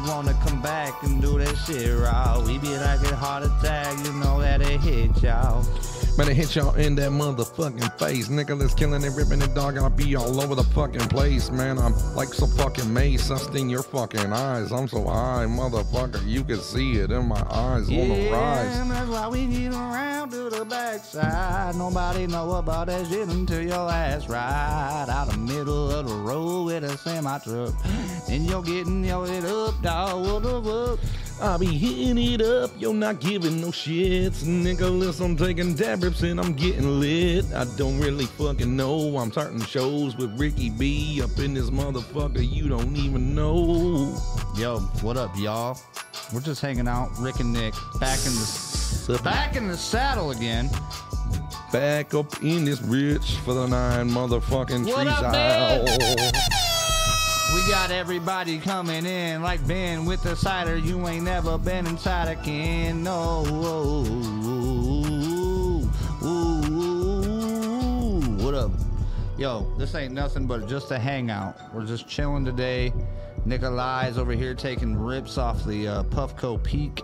[0.00, 2.40] We wanna come back and do that shit raw.
[2.46, 5.64] We be like a heart attack, you know that it hit y'all.
[6.18, 8.28] Man, I hit y'all in that motherfucking face.
[8.28, 9.78] Nicholas killing it, ripping it, dog.
[9.78, 11.78] I'll be all over the fucking place, man.
[11.78, 13.30] I'm like so fucking mace.
[13.30, 14.72] I sting your fucking eyes.
[14.72, 16.26] I'm so high, motherfucker.
[16.26, 18.76] You can see it in my eyes on the Yeah, rise.
[18.78, 21.76] and that's why we get around to the backside.
[21.76, 26.64] Nobody know about that shit until your ass ride out the middle of the road
[26.64, 27.72] with a semi truck.
[28.28, 30.26] And you're getting your head up, dog.
[30.26, 31.27] What the fuck?
[31.40, 34.44] I be hitting it up, you're not giving no shits.
[34.44, 37.44] Nicholas, I'm taking dab rips and I'm getting lit.
[37.54, 39.16] I don't really fucking know.
[39.16, 42.46] I'm starting shows with Ricky B up in this motherfucker.
[42.46, 44.20] You don't even know.
[44.56, 45.78] Yo, what up, y'all?
[46.34, 50.68] We're just hanging out, Rick and Nick, back in the back in the saddle again.
[51.72, 56.67] Back up in this bitch for the nine motherfucking trees out.
[57.68, 60.78] Got everybody coming in like Ben with the cider.
[60.78, 63.02] You ain't never been inside a can.
[63.02, 63.44] No.
[63.46, 64.06] Ooh,
[66.26, 68.70] ooh, What up?
[69.36, 71.56] Yo, this ain't nothing but just a hangout.
[71.74, 72.90] We're just chilling today.
[73.44, 77.02] Nikolai's over here taking rips off the uh, Puffco Peak.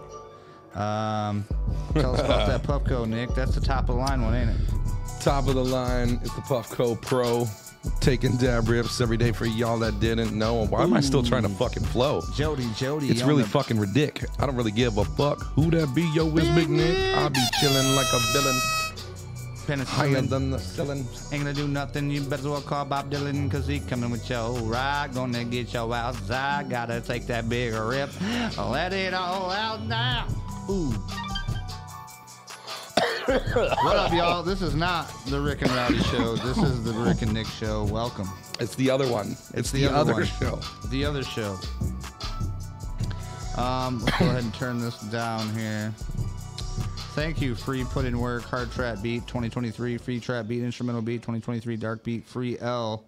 [0.74, 1.44] Um,
[1.92, 3.34] tell us about that Puffco, Nick.
[3.34, 4.56] That's the top of the line one, ain't it?
[5.20, 7.46] Top of the line is the Puffco Pro.
[8.00, 10.66] Taking dab rips every day for y'all that didn't know.
[10.66, 12.22] Why am I still trying to fucking flow?
[12.34, 13.08] Jody, Jody.
[13.08, 14.34] It's really the- fucking ridiculous.
[14.38, 16.02] I don't really give a fuck who that be.
[16.14, 16.96] Yo, it's Big Nick.
[17.16, 18.56] I be chilling like a villain,
[19.86, 21.06] higher than the ceiling.
[21.32, 24.50] Ain't gonna do nothing, you better well call Bob Dylan, cause he coming with your
[24.60, 25.14] ride.
[25.14, 28.10] Gonna get your outside, gotta take that big rip.
[28.58, 30.26] Let it all out now.
[30.68, 30.94] Ooh.
[33.26, 34.42] What up, y'all?
[34.42, 36.36] This is not the Rick and Rowdy show.
[36.36, 37.84] This is the Rick and Nick show.
[37.84, 38.28] Welcome.
[38.60, 39.36] It's the other one.
[39.54, 40.60] It's, the the, other other, show.
[40.90, 41.56] The other show.
[43.56, 45.92] Um, let's go ahead and turn this down here.
[47.14, 51.22] Thank you, Free Put In Work, Hard Trap Beat 2023, Free Trap Beat, Instrumental Beat
[51.22, 53.04] 2023, Dark Beat, Free L.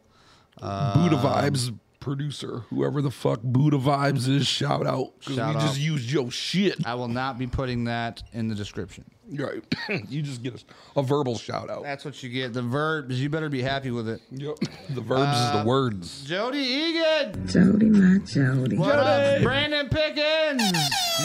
[0.60, 5.12] Buddha Vibes producer, whoever the fuck Buddha Vibes is, shout out.
[5.18, 6.86] Because we Shout just used your shit.
[6.86, 9.04] I will not be putting that in the description.
[9.28, 9.62] Right.
[10.08, 11.82] you just get a, a verbal shout out.
[11.82, 12.52] That's what you get.
[12.52, 14.20] The verbs, you better be happy with it.
[14.30, 14.58] Yep.
[14.90, 16.24] The verbs is the uh, words.
[16.24, 17.46] Jody Egan.
[17.46, 18.76] Jody, my Jody.
[18.76, 20.72] What up, Brandon Pickens?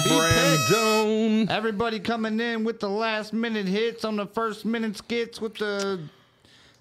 [0.07, 1.49] Brandon.
[1.49, 5.99] Everybody coming in with the last minute hits on the first minute skits with the.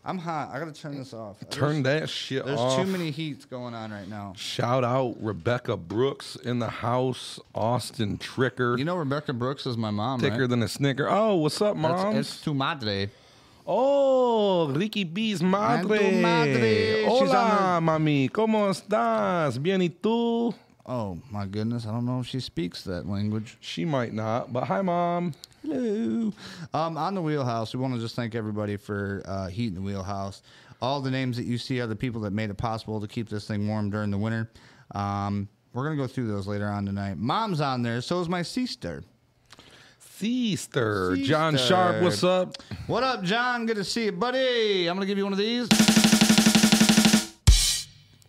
[0.03, 0.51] I'm hot.
[0.53, 1.37] I gotta turn this off.
[1.51, 2.77] Turn that shit There's off.
[2.77, 4.33] There's too many heats going on right now.
[4.35, 7.39] Shout out Rebecca Brooks in the house.
[7.55, 8.79] Austin Tricker.
[8.79, 10.49] You know Rebecca Brooks is my mom, thicker right?
[10.49, 11.07] than a snicker.
[11.09, 12.17] Oh, what's up, moms?
[12.17, 13.11] it's tu madre.
[13.67, 16.21] Oh, Ricky B's madre.
[16.21, 17.05] madre.
[17.05, 18.31] Hola, on mami.
[18.31, 19.63] ¿Cómo estás?
[19.63, 20.55] Bien y tú?
[20.87, 23.59] Oh my goodness, I don't know if she speaks that language.
[23.61, 25.35] She might not, but hi, mom.
[25.63, 26.33] Hello.
[26.73, 30.43] Um, on the wheelhouse, we want to just thank everybody for uh, heating the wheelhouse.
[30.81, 33.29] All the names that you see are the people that made it possible to keep
[33.29, 34.51] this thing warm during the winter.
[34.95, 37.19] Um, we're gonna go through those later on tonight.
[37.19, 39.03] Mom's on there, so is my sister.
[39.99, 41.17] Sister.
[41.17, 41.69] John Sister.
[41.69, 42.57] Sharp, what's up?
[42.87, 43.67] What up, John?
[43.67, 44.87] Good to see you, buddy.
[44.87, 45.69] I'm gonna give you one of these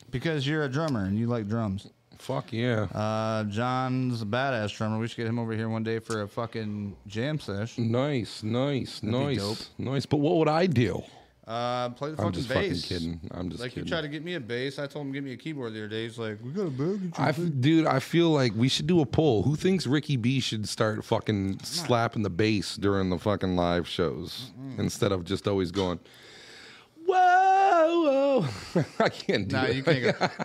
[0.10, 1.88] because you're a drummer and you like drums.
[2.22, 2.84] Fuck yeah.
[2.84, 5.00] Uh, John's a badass drummer.
[5.00, 7.80] We should get him over here one day for a fucking jam sesh.
[7.80, 10.06] nice, nice, be nice, nice.
[10.06, 11.02] But what would I do?
[11.48, 12.84] Uh, play the fucking I'm just bass.
[12.84, 13.32] fucking kidding.
[13.32, 13.60] I'm just kidding.
[13.64, 13.86] like kidding.
[13.86, 14.78] you tried to get me a bass.
[14.78, 16.04] I told him to give me a keyboard the other day.
[16.04, 19.02] He's like, "We got a bag." I, f- dude, I feel like we should do
[19.02, 19.42] a poll.
[19.42, 24.52] Who thinks Ricky B should start fucking slapping the bass during the fucking live shows
[24.78, 26.00] instead of just always going,
[27.08, 27.16] whoa,
[27.82, 28.46] whoa.
[28.46, 28.86] Oh, oh.
[29.00, 29.76] I can't do Nah, it.
[29.76, 30.30] you can't go.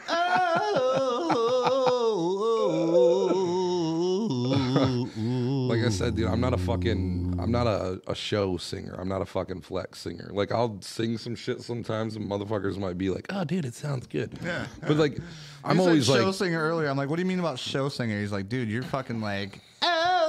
[4.79, 8.95] Oh, like I said, dude, I'm not a fucking, I'm not a, a show singer.
[8.99, 10.31] I'm not a fucking flex singer.
[10.33, 14.07] Like I'll sing some shit sometimes, and motherfuckers might be like, "Oh, dude, it sounds
[14.07, 14.67] good." Yeah.
[14.87, 15.19] But like,
[15.65, 16.89] I'm You said always show like, show singer earlier.
[16.89, 18.21] I'm like, what do you mean about show singer?
[18.21, 19.76] He's like, dude, you're fucking like, oh,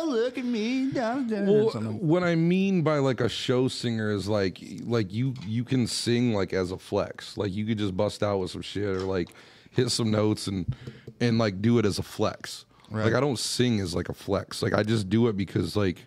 [0.09, 4.27] look at me, down, down, Well, what I mean by like a show singer is
[4.27, 7.37] like like you you can sing like as a flex.
[7.37, 9.29] Like you could just bust out with some shit or like
[9.71, 10.75] hit some notes and
[11.19, 12.65] and like do it as a flex.
[12.89, 13.05] Right.
[13.05, 14.61] Like I don't sing as like a flex.
[14.61, 16.05] Like I just do it because like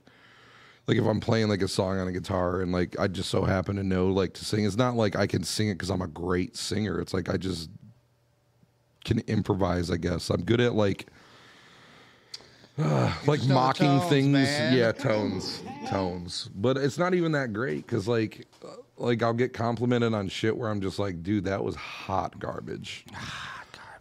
[0.86, 3.44] like if I'm playing like a song on a guitar and like I just so
[3.44, 4.64] happen to know like to sing.
[4.64, 7.00] It's not like I can sing it because I'm a great singer.
[7.00, 7.70] It's like I just
[9.04, 9.90] can improvise.
[9.90, 11.06] I guess I'm good at like.
[13.26, 14.76] like just know the mocking tones, things, man.
[14.76, 16.50] yeah, tones, tones.
[16.54, 20.56] But it's not even that great because like, uh, like I'll get complimented on shit
[20.56, 23.04] where I'm just like, dude, that was hot garbage.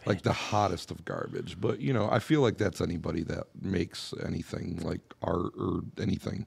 [0.05, 1.59] like the hottest of garbage.
[1.59, 6.45] But you know, I feel like that's anybody that makes anything like art or anything.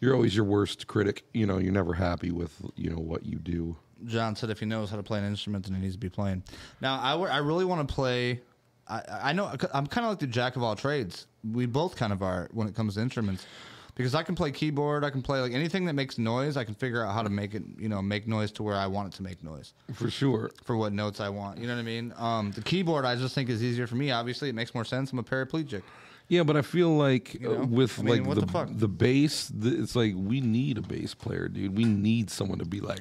[0.00, 1.24] You're always your worst critic.
[1.32, 3.76] You know, you're never happy with you know what you do.
[4.04, 6.10] John said if he knows how to play an instrument, then he needs to be
[6.10, 6.42] playing.
[6.82, 8.42] Now, I, w- I really want to play.
[8.88, 11.26] I, I know I'm kind of like the jack of all trades.
[11.44, 13.46] We both kind of are when it comes to instruments,
[13.94, 16.56] because I can play keyboard, I can play like anything that makes noise.
[16.56, 18.86] I can figure out how to make it, you know, make noise to where I
[18.86, 20.50] want it to make noise For sure.
[20.64, 21.58] for what notes I want.
[21.58, 22.12] You know what I mean?
[22.16, 24.10] Um, the keyboard, I just think is easier for me.
[24.10, 25.12] Obviously, it makes more sense.
[25.12, 25.82] I'm a paraplegic.
[26.28, 27.62] Yeah, but I feel like know?
[27.62, 30.82] uh, with I mean, like the the the bass, the, it's like we need a
[30.82, 31.76] bass player, dude.
[31.76, 33.00] We need someone to be like.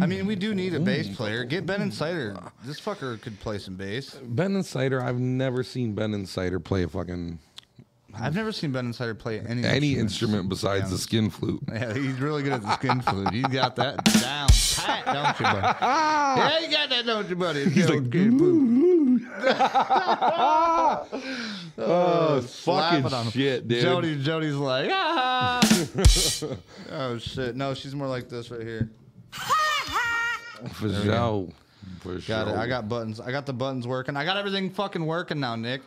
[0.00, 1.44] I mean, we do need a bass player.
[1.44, 2.36] Get Ben Insider.
[2.64, 4.18] This fucker could play some bass.
[4.22, 5.02] Ben Insider.
[5.02, 7.38] I've never seen Ben Insider play a fucking
[8.20, 10.90] I've never seen Ben Insider play any any instrument besides Yeah.
[10.90, 11.60] the skin flute.
[11.72, 13.30] Yeah, he's really good at the skin flute.
[13.32, 15.76] He's got that down pat, don't you, buddy?
[15.80, 17.68] Yeah, you got that, don't you, buddy?
[17.70, 18.02] He's like,
[21.80, 23.82] Oh, fucking shit, dude.
[23.82, 25.60] Jody, Jody's like, ah.
[26.92, 27.54] oh shit!
[27.56, 28.90] No, she's more like this right here.
[30.72, 31.48] For sure.
[32.00, 32.48] For Got sure.
[32.48, 32.56] it.
[32.58, 33.20] I got buttons.
[33.20, 34.16] I got the buttons working.
[34.16, 35.82] I got everything fucking working now, Nick.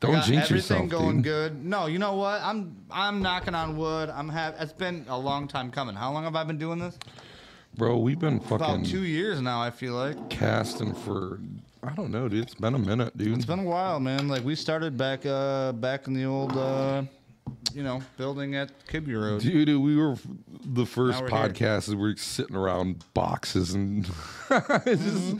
[0.00, 1.24] Don't jinx everything yourself, going dude.
[1.24, 1.64] good.
[1.64, 2.40] No, you know what?
[2.42, 4.10] I'm I'm knocking on wood.
[4.10, 4.54] I'm have.
[4.60, 5.96] It's been a long time coming.
[5.96, 6.98] How long have I been doing this?
[7.74, 9.60] Bro, we've been fucking About two years now.
[9.60, 10.30] I feel like.
[10.30, 11.40] casting for
[11.82, 12.44] I don't know, dude.
[12.44, 13.36] It's been a minute, dude.
[13.36, 14.28] It's been a while, man.
[14.28, 17.02] Like we started back uh back in the old uh
[17.74, 19.42] you know, building at Kibby Road.
[19.42, 20.16] Dude, we were
[20.64, 21.94] the first podcast.
[21.94, 24.08] We're sitting around boxes and
[24.50, 25.36] it's just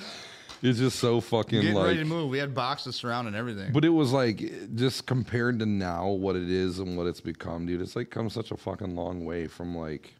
[0.62, 1.86] it's just so fucking Getting like.
[1.86, 2.30] ready to move.
[2.30, 3.72] We had boxes surrounding everything.
[3.72, 7.66] But it was like just compared to now what it is and what it's become,
[7.66, 7.80] dude.
[7.80, 10.14] It's like come such a fucking long way from like,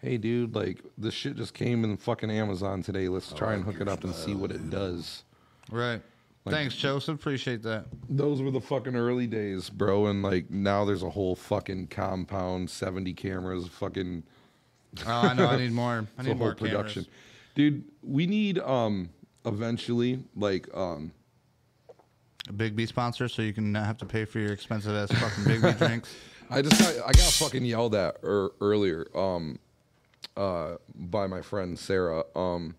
[0.00, 3.08] hey, dude, like this shit just came in fucking Amazon today.
[3.08, 5.24] Let's try and hook it up and see what it does.
[5.70, 6.00] right.
[6.46, 7.14] Thanks, Joseph.
[7.18, 7.86] Appreciate that.
[8.06, 10.08] Those were the fucking early days, bro.
[10.08, 14.24] And like now there's a whole fucking compound, 70 cameras, fucking
[15.06, 15.46] Oh, I know.
[15.48, 16.06] I need more.
[16.18, 17.04] I need more production.
[17.04, 17.06] production.
[17.54, 19.08] Dude, we need um
[19.44, 21.12] eventually like um
[22.48, 25.10] A Big B sponsor, so you can not have to pay for your expensive ass
[25.18, 26.14] fucking Big B drinks.
[26.50, 29.58] I just got, I got fucking yelled at er, earlier um
[30.36, 32.74] uh by my friend Sarah um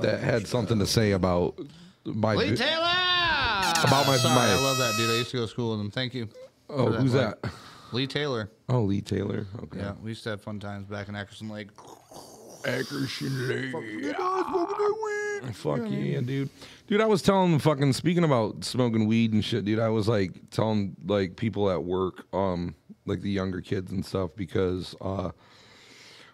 [0.00, 1.58] that had something to say about
[2.04, 2.82] my Lee vi- Taylor.
[2.82, 5.10] About my- Sorry, my- I love that dude.
[5.10, 5.90] I used to go to school with him.
[5.90, 6.28] Thank you.
[6.70, 7.52] Oh, for who's like- that?
[7.92, 8.50] Lee Taylor.
[8.70, 9.46] Oh, Lee Taylor.
[9.64, 9.78] Okay.
[9.80, 11.68] Yeah, we used to have fun times back in Ackerson Lake.
[12.66, 13.72] Ackerson Lake.
[15.54, 16.50] Fuck yeah, dude.
[16.88, 19.78] Dude, I was telling fucking speaking about smoking weed and shit, dude.
[19.78, 22.74] I was like telling like people at work, um,
[23.06, 25.30] like the younger kids and stuff, because uh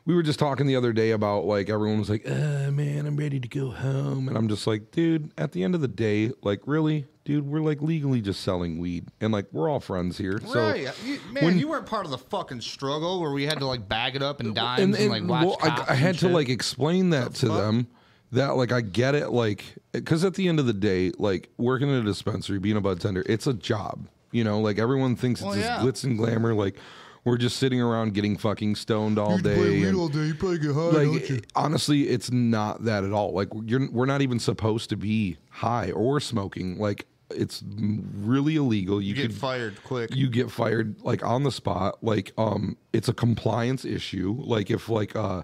[0.05, 3.17] we were just talking the other day about like everyone was like, uh man, I'm
[3.17, 4.29] ready to go home.
[4.29, 7.61] And I'm just like, dude, at the end of the day, like really, dude, we're
[7.61, 9.07] like legally just selling weed.
[9.21, 10.41] And like we're all friends here.
[10.45, 10.93] So right.
[11.05, 13.89] You, man, when- you weren't part of the fucking struggle where we had to like
[13.89, 16.29] bag it up in dimes and, like watch well, cops I, I and had to
[16.29, 17.57] like explain that to fuck?
[17.59, 17.87] them
[18.33, 21.91] that like I get it like because at the end of the day like working
[21.91, 25.41] at a dispensary being a bud tender it's a job you know like everyone thinks
[25.43, 26.77] it's Well, this glitz and glamour like
[27.25, 29.55] we're just sitting around getting fucking stoned all day
[29.89, 30.21] and- day.
[30.23, 33.33] You probably get high, like honestly it's not that at all.
[33.33, 36.79] Like you're we're not even supposed to be high or smoking.
[36.79, 39.01] Like it's really illegal.
[39.01, 40.15] You, You get could fired quick.
[40.15, 42.03] you get fired like on the spot.
[42.03, 44.37] Like um it's a compliance issue.
[44.39, 45.43] Like if like uh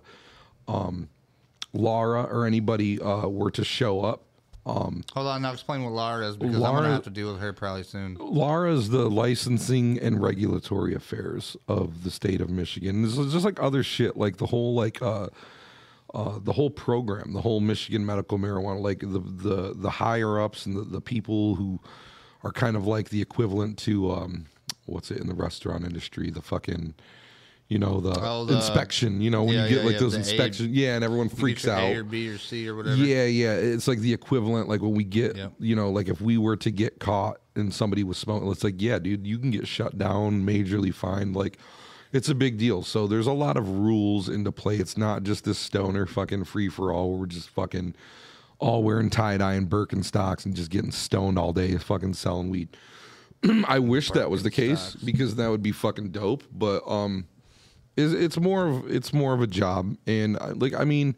[0.66, 1.08] um
[1.72, 4.24] LARA or anybody uh were to show up
[4.68, 7.40] um Hold on, now explain what LARA is because I'm gonna have to deal with
[7.40, 8.16] her probably soon.
[8.20, 13.02] LARA's the licensing and regulatory affairs of the state of Michigan.
[13.02, 15.28] This is just like other shit, like the whole like uh,
[16.14, 20.66] uh, the whole program, the whole Michigan medical marijuana, like the the the higher ups
[20.66, 21.80] and the, the people who
[22.44, 24.46] are kind of like the equivalent to um,
[24.86, 26.94] what's it in the restaurant industry, the fucking
[27.68, 29.20] you know the, Oh, the- inspection.
[29.20, 31.66] You know when Yeah, you get yeah, like yeah, those inspections, yeah, and everyone freaks
[31.68, 31.82] out.
[31.82, 32.96] A or B or C or whatever.
[32.96, 33.52] Yeah, yeah.
[33.52, 36.70] It's like the equivalent, like when we get, you know, like if we were to
[36.70, 40.42] get caught and somebody was smoking, it's like, yeah, dude, you can get shut down,
[40.46, 41.36] majorly fined.
[41.36, 41.58] Like,
[42.10, 42.82] it's a big deal.
[42.82, 44.76] So there's a lot of rules into play.
[44.76, 47.94] It's not just this stoner fucking free for all where we're just fucking
[48.60, 52.74] all wearing tie dye and Birkenstocks and just getting stoned all day, fucking selling weed.
[53.68, 56.44] I wish that was the case because that would be fucking dope.
[56.50, 57.26] But um,
[57.98, 61.16] is it's more of it's more of a job and uh, like I mean,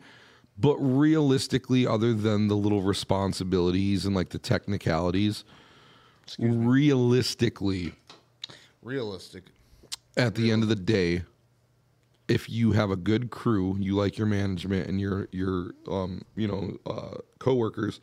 [0.58, 5.44] but realistically, other than the little responsibilities and like the technicalities,
[6.38, 7.92] realistically,
[8.82, 9.44] Realistic.
[10.16, 11.22] at the end of the day,
[12.28, 16.48] if you have a good crew, you like your management and your your um you
[16.48, 18.00] know uh, coworkers,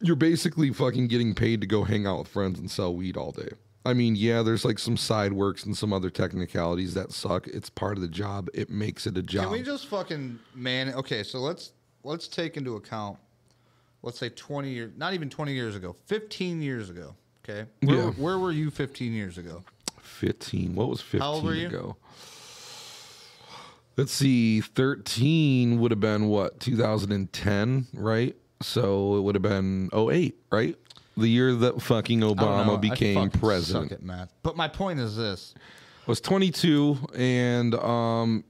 [0.00, 3.32] you're basically fucking getting paid to go hang out with friends and sell weed all
[3.32, 3.50] day.
[3.84, 7.48] I mean, yeah, there's like some side works and some other technicalities that suck.
[7.48, 8.48] It's part of the job.
[8.54, 9.44] It makes it a job.
[9.44, 10.94] Can we just fucking man?
[10.94, 11.72] Okay, so let's
[12.04, 13.18] let's take into account,
[14.02, 17.16] let's say twenty years, not even twenty years ago, fifteen years ago.
[17.44, 18.10] Okay, where, Yeah.
[18.12, 19.64] where were you fifteen years ago?
[20.00, 20.76] 15.
[20.76, 21.66] What was 15 How old were you?
[21.66, 21.96] ago?
[23.96, 24.60] Let's see.
[24.60, 26.60] 13 would have been what?
[26.60, 28.36] 2010, right?
[28.60, 30.76] So it would have been 08, right?
[31.16, 32.20] The year that fucking.
[32.20, 33.90] Obama became president.
[33.90, 34.32] Suck at math.
[34.42, 38.44] But my point is this: I was 22 and um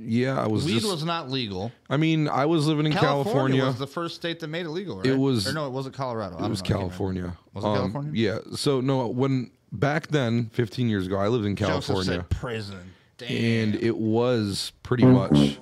[0.00, 1.72] yeah, I was weed just was not legal.
[1.90, 3.64] I mean, I was living in California, California.
[3.64, 5.06] was the first state that made it legal, right?
[5.06, 6.36] It was- Or no, it wasn't Colorado.
[6.36, 6.64] I it don't was know.
[6.64, 6.88] I can't remember.
[6.94, 7.36] California.
[7.52, 8.12] Was it Um, California?
[8.14, 8.38] Yeah.
[8.54, 12.12] So no, when back then, 15 years ago, I lived in Joseph California.
[12.12, 12.92] said prison.
[13.18, 13.28] Damn.
[13.32, 15.60] and it was pretty much it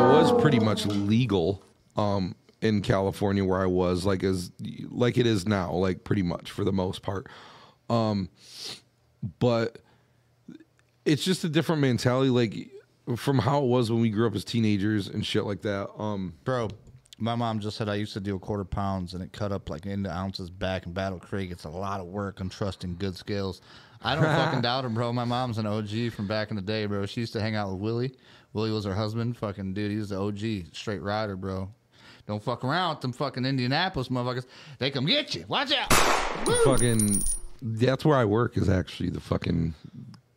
[0.00, 1.62] was pretty much legal
[1.96, 2.34] um
[2.64, 4.50] in California where I was like as
[4.88, 7.28] like it is now like pretty much for the most part
[7.90, 8.30] um
[9.38, 9.78] but
[11.04, 12.70] it's just a different mentality like
[13.16, 16.32] from how it was when we grew up as teenagers and shit like that um
[16.44, 16.70] Bro,
[17.18, 19.84] my mom just said I used to deal quarter pounds and it cut up like
[19.84, 21.50] into ounces back in Battle Creek.
[21.50, 23.60] It's a lot of work on trusting good skills.
[24.02, 25.12] I don't fucking doubt him, bro.
[25.12, 27.06] My mom's an OG from back in the day, bro.
[27.06, 28.12] She used to hang out with Willie.
[28.52, 29.36] Willie was her husband.
[29.36, 31.68] Fucking dude, he was the OG, straight rider, bro.
[32.26, 34.46] Don't fuck around with them fucking Indianapolis motherfuckers.
[34.78, 35.44] They come get you.
[35.48, 35.92] Watch out.
[36.64, 37.22] fucking
[37.62, 39.74] that's where I work is actually the fucking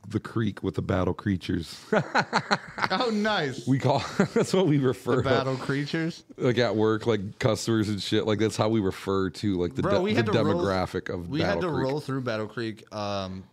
[0.09, 1.77] the creek with the battle creatures
[2.91, 3.67] Oh, nice.
[3.67, 3.99] we call
[4.33, 6.23] that's what we refer the to battle creatures.
[6.37, 8.25] like at work, like customers and shit.
[8.25, 11.13] Like that's how we refer to like the, Bro, de- we the to roll- demographic
[11.13, 11.83] of We Battle had to Creek.
[11.89, 13.43] roll through Battle Creek um,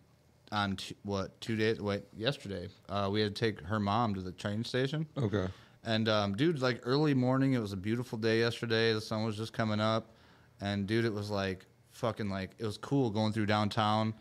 [0.52, 1.80] on t- what two days?
[1.80, 2.68] Wait, yesterday.
[2.88, 5.06] Uh, we had to take her mom to the train station.
[5.18, 5.46] Okay.
[5.84, 8.92] And um, dude, like early morning, it was a beautiful day yesterday.
[8.92, 10.14] The sun was just coming up,
[10.60, 14.14] and dude, it was like fucking like it was cool going through downtown.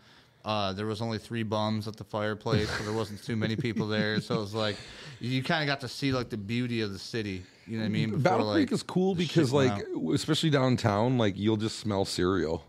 [0.46, 3.88] Uh, there was only three bums at the fireplace, so there wasn't too many people
[3.88, 4.20] there.
[4.20, 4.76] So it was like
[5.22, 7.44] you kind of got to see like the beauty of the city.
[7.66, 8.10] You know what I mean?
[8.10, 12.66] Before, Battle like, Creek is cool because like especially downtown, like you'll just smell cereal.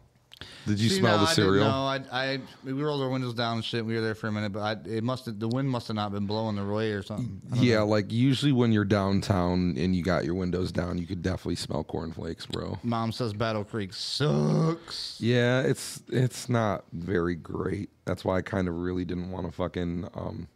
[0.66, 1.66] Did you See, smell no, the cereal?
[1.66, 1.70] know.
[1.70, 3.84] I, I, we rolled our windows down and shit.
[3.84, 5.96] We were there for a minute, but I, it must have, the wind must have
[5.96, 7.40] not been blowing the way or something.
[7.54, 7.86] Yeah, know.
[7.86, 11.84] like usually when you're downtown and you got your windows down, you could definitely smell
[11.84, 12.78] cornflakes, bro.
[12.82, 15.18] Mom says Battle Creek sucks.
[15.20, 17.90] Yeah, it's it's not very great.
[18.04, 20.48] That's why I kind of really didn't want to fucking um,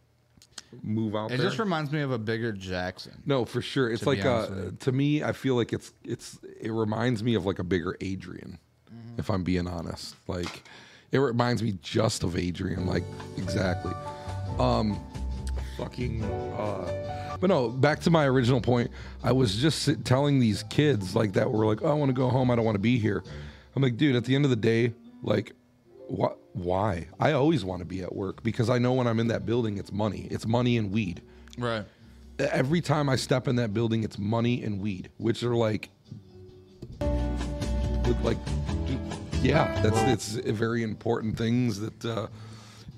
[0.83, 1.47] move out It there.
[1.47, 3.21] just reminds me of a bigger Jackson.
[3.25, 3.91] No, for sure.
[3.91, 4.75] It's like you.
[4.79, 8.59] to me, I feel like it's it's it reminds me of like a bigger Adrian.
[9.19, 10.15] If I'm being honest.
[10.27, 10.63] Like
[11.11, 13.03] it reminds me just of Adrian, like
[13.37, 13.93] exactly.
[14.57, 14.99] Um
[15.77, 18.91] fucking uh but no, back to my original point.
[19.23, 22.13] I was just sit- telling these kids like that were like, "Oh, I want to
[22.13, 22.51] go home.
[22.51, 23.23] I don't want to be here."
[23.75, 25.53] I'm like, "Dude, at the end of the day, like
[26.07, 27.07] what why?
[27.19, 29.77] I always want to be at work because I know when I'm in that building
[29.77, 30.27] it's money.
[30.31, 31.21] It's money and weed
[31.57, 31.85] Right.
[32.39, 35.89] every time I step in that building, it's money and weed, which are like,
[38.23, 38.37] like,
[39.41, 40.01] yeah, that's
[40.35, 42.27] it's very important things that uh,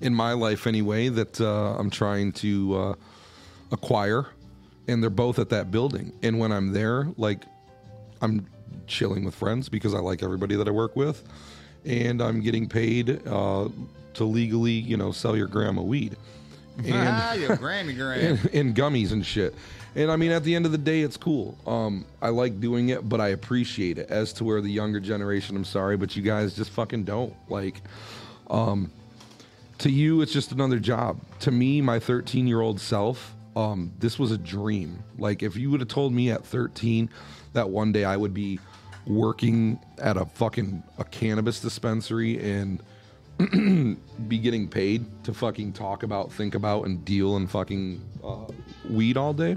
[0.00, 2.94] in my life anyway that uh, I'm trying to uh,
[3.70, 4.26] acquire,
[4.88, 6.12] and they're both at that building.
[6.22, 7.44] And when I'm there, like,
[8.20, 8.46] I'm
[8.86, 11.22] chilling with friends because I like everybody that I work with,
[11.84, 13.68] and I'm getting paid uh,
[14.14, 16.16] to legally, you know, sell your grandma weed.
[16.90, 18.38] ah, you Grammy Graham.
[18.42, 19.54] and, and gummies and shit.
[19.94, 21.58] And I mean, at the end of the day, it's cool.
[21.66, 24.10] Um, I like doing it, but I appreciate it.
[24.10, 27.82] As to where the younger generation, I'm sorry, but you guys just fucking don't like.
[28.48, 28.90] Um,
[29.78, 31.20] to you, it's just another job.
[31.40, 35.02] To me, my 13 year old self, um, this was a dream.
[35.18, 37.10] Like, if you would have told me at 13
[37.52, 38.60] that one day I would be
[39.06, 42.82] working at a fucking a cannabis dispensary and
[44.28, 48.46] be getting paid to fucking talk about, think about, and deal in fucking uh,
[48.88, 49.56] weed all day,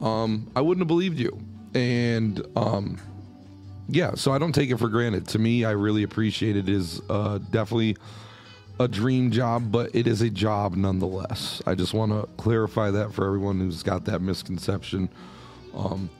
[0.00, 1.38] um, I wouldn't have believed you.
[1.74, 2.98] And um,
[3.88, 5.28] yeah, so I don't take it for granted.
[5.28, 6.68] To me, I really appreciate it.
[6.68, 7.96] It is uh, definitely
[8.80, 11.62] a dream job, but it is a job nonetheless.
[11.66, 15.08] I just want to clarify that for everyone who's got that misconception.
[15.74, 16.10] Um,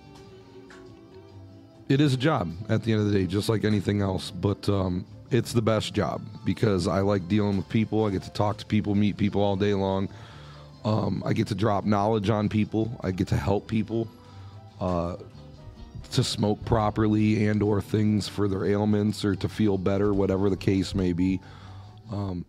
[1.89, 4.31] it is a job at the end of the day, just like anything else.
[4.31, 8.05] But um, it's the best job because I like dealing with people.
[8.07, 10.09] I get to talk to people, meet people all day long.
[10.85, 12.99] Um, I get to drop knowledge on people.
[13.03, 14.09] I get to help people
[14.81, 15.17] uh,
[16.13, 20.57] to smoke properly and or things for their ailments or to feel better, whatever the
[20.57, 21.41] case may be.
[22.11, 22.45] Um,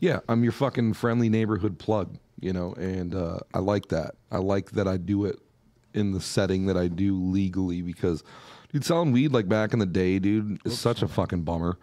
[0.00, 4.16] yeah, I'm your fucking friendly neighborhood plug, you know, and uh, I like that.
[4.32, 5.38] I like that I do it
[5.94, 8.24] in the setting that I do legally because,
[8.72, 11.78] Dude, selling weed like back in the day, dude, is such a fucking bummer.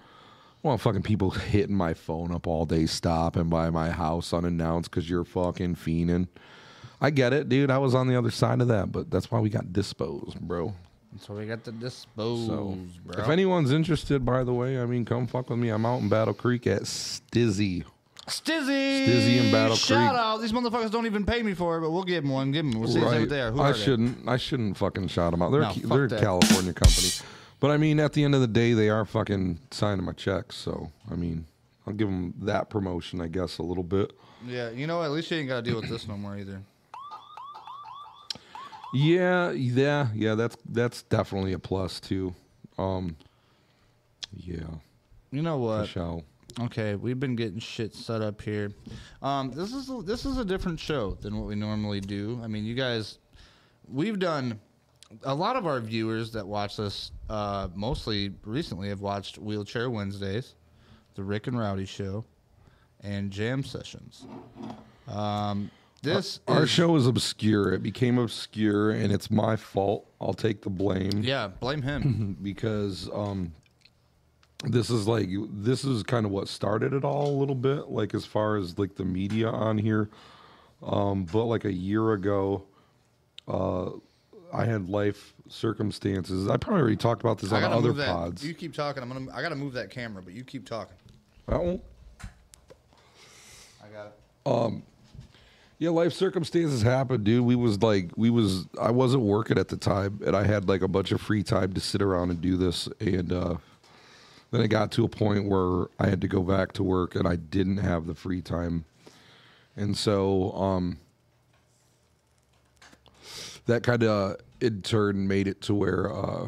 [0.61, 5.09] Want fucking people hitting my phone up all day, stopping by my house unannounced because
[5.09, 6.27] you're fucking fiending.
[7.01, 7.71] I get it, dude.
[7.71, 10.73] I was on the other side of that, but that's why we got disposed, bro.
[11.21, 13.23] So we got the dispose, So, bro.
[13.23, 15.69] if anyone's interested, by the way, I mean, come fuck with me.
[15.69, 17.83] I'm out in Battle Creek at STIIIZY.
[18.27, 20.07] STIIIZY, STIIIZY and Battle Shout Creek.
[20.09, 20.37] Shout out!
[20.41, 22.51] These motherfuckers don't even pay me for it, but we'll give them one.
[22.51, 22.79] Give them.
[22.79, 23.51] We'll see what they are.
[23.51, 24.27] Who I are shouldn't.
[24.29, 25.51] I shouldn't fucking shout them out.
[25.51, 26.21] They're No, a, they're a.
[26.21, 27.09] California company,
[27.59, 30.55] but I mean, at the end of the day, they are fucking signing my checks.
[30.55, 31.45] So I mean,
[31.87, 34.13] I'll give them that promotion, I guess, a little bit.
[34.47, 36.61] Yeah, you know, at least you ain't got to deal with this no more either.
[38.93, 40.35] Yeah, yeah, yeah.
[40.35, 42.33] That's that's definitely a plus too.
[42.77, 43.17] Um,
[44.33, 44.63] yeah,
[45.31, 45.87] You know what?
[45.89, 46.23] sure.
[46.61, 48.71] Okay, we've been getting shit set up here.
[49.21, 52.39] Um, this is a, this is a different show than what we normally do.
[52.43, 53.19] I mean, you guys,
[53.87, 54.59] we've done
[55.23, 60.55] a lot of our viewers that watch this, uh, mostly recently, have watched Wheelchair Wednesdays,
[61.15, 62.25] the Rick and Rowdy Show,
[63.01, 64.25] and Jam Sessions.
[65.07, 67.73] Um, this Our is, show is obscure.
[67.73, 70.09] It became obscure, and it's my fault.
[70.21, 71.21] I'll take the blame.
[71.23, 72.37] yeah, blame him.
[72.43, 73.51] because um
[74.65, 78.13] this is like this is kind of what started it all a little bit like
[78.13, 80.09] as far as like the media on here
[80.83, 82.65] um but like a year ago
[83.47, 83.89] uh
[84.53, 87.97] i had life circumstances i probably already talked about this I on gotta other move
[87.97, 88.07] that.
[88.07, 89.01] pods You keep talking.
[89.03, 89.31] I'm gonna.
[89.33, 90.95] I gotta move that camera, but you keep talking.
[91.45, 91.81] One?
[93.83, 94.13] I got it.
[94.45, 94.83] Um
[95.79, 99.77] Yeah life circumstances happened dude we was like we was i wasn't working at the
[99.77, 102.57] time and i had like a bunch of free time to sit around and do
[102.57, 103.55] this and uh
[104.51, 107.27] then it got to a point where i had to go back to work and
[107.27, 108.83] i didn't have the free time
[109.77, 110.97] and so um
[113.69, 116.47] that kind of in turn made it to where uh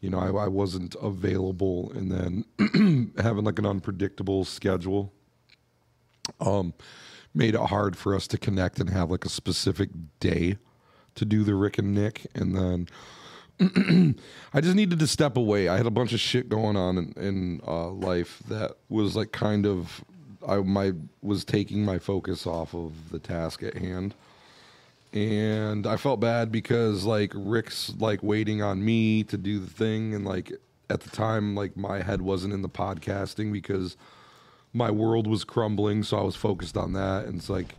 [0.00, 5.12] you know I, I wasn't available and then having like an unpredictable schedule
[6.40, 6.74] um,
[7.34, 10.56] made it hard for us to connect and have like a specific day
[11.14, 12.26] to do the Rick and Nick.
[12.34, 12.56] And
[13.60, 14.16] then
[14.54, 15.68] I just needed to step away.
[15.68, 19.32] I had a bunch of shit going on in, in uh, life that was like
[19.32, 20.04] kind of
[20.46, 24.14] I my was taking my focus off of the task at hand.
[25.12, 30.14] And I felt bad because like Rick's like waiting on me to do the thing
[30.14, 30.52] and like
[30.88, 33.96] at the time like my head wasn't in the podcasting because
[34.72, 37.24] my world was crumbling, so I was focused on that.
[37.24, 37.74] And it's like,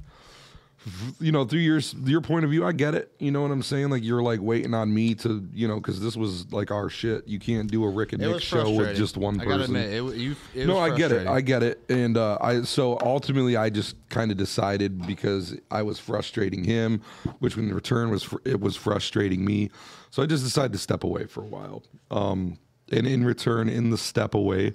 [1.20, 3.12] you know, through your your point of view, I get it.
[3.20, 3.90] You know what I'm saying?
[3.90, 7.28] Like you're like waiting on me to, you know, because this was like our shit.
[7.28, 9.74] You can't do a Rick and It Nick show with just one I person.
[9.74, 11.28] gotta admit, it, you, it no, I get it.
[11.28, 11.82] I get it.
[11.90, 17.02] And uh, I so ultimately, I just kind of decided because I was frustrating him,
[17.40, 19.70] which in return was fr- it was frustrating me.
[20.10, 21.84] So I just decided to step away for a while.
[22.10, 22.58] Um,
[22.92, 24.74] and in return, in the step away,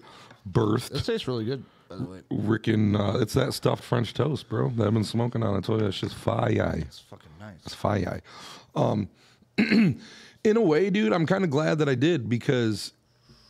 [0.51, 2.21] birthed It tastes really good, by the way.
[2.31, 4.69] Rick and uh, it's that stuffed French toast, bro.
[4.71, 5.57] That I've been smoking on.
[5.57, 6.75] I told you that's just fire.
[6.79, 7.57] It's fucking nice.
[7.65, 8.21] It's fire.
[8.75, 9.09] Um,
[9.59, 12.93] in a way, dude, I'm kind of glad that I did because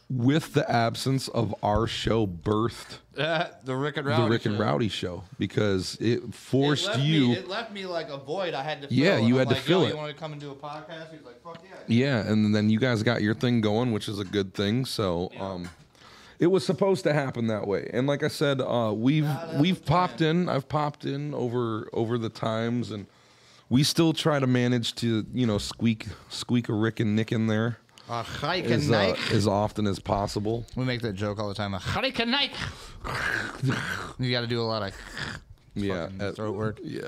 [0.08, 4.22] with the absence of our show, birthed Uh, the Rick and Rowdy.
[4.22, 4.62] the Rick and show.
[4.62, 7.28] Rowdy show because it It forced left you.
[7.28, 8.54] Me, it left me like a void.
[8.54, 8.88] I had to.
[8.88, 9.90] Fill, Yeah, you I'm had to like, fill Yo, it.
[9.90, 11.10] You want to come and do a podcast?
[11.10, 12.22] He's like, fuck yeah.
[12.22, 14.84] Yeah, and then you guys got your thing going, which is a good thing.
[14.84, 15.68] So, um,
[16.38, 17.88] it was supposed to happen that way.
[17.92, 20.48] And like I said, uh, we've we've popped in.
[20.48, 23.06] I've popped in over over the times, and
[23.68, 27.46] we still try to manage to you know squeak squeak a Rick and Nick in
[27.46, 28.24] there A
[28.74, 30.64] as uh, as often as possible.
[30.76, 31.74] We make that joke all the time.
[31.74, 31.78] A
[32.30, 32.54] Nike.
[34.18, 34.94] you got to do a lot of
[35.74, 36.78] Yeah, uh, throat work.
[36.82, 37.02] yeah.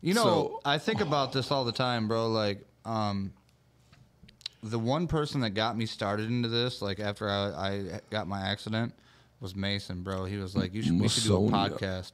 [0.00, 2.28] You know, So- I think about this all the time, bro.
[2.28, 3.32] Like, um,
[4.64, 8.40] the one person that got me started into this, like after I, I got my
[8.40, 8.94] accident,
[9.40, 10.24] was Mason, bro.
[10.24, 12.12] He was like, "You should, we should do a podcast,"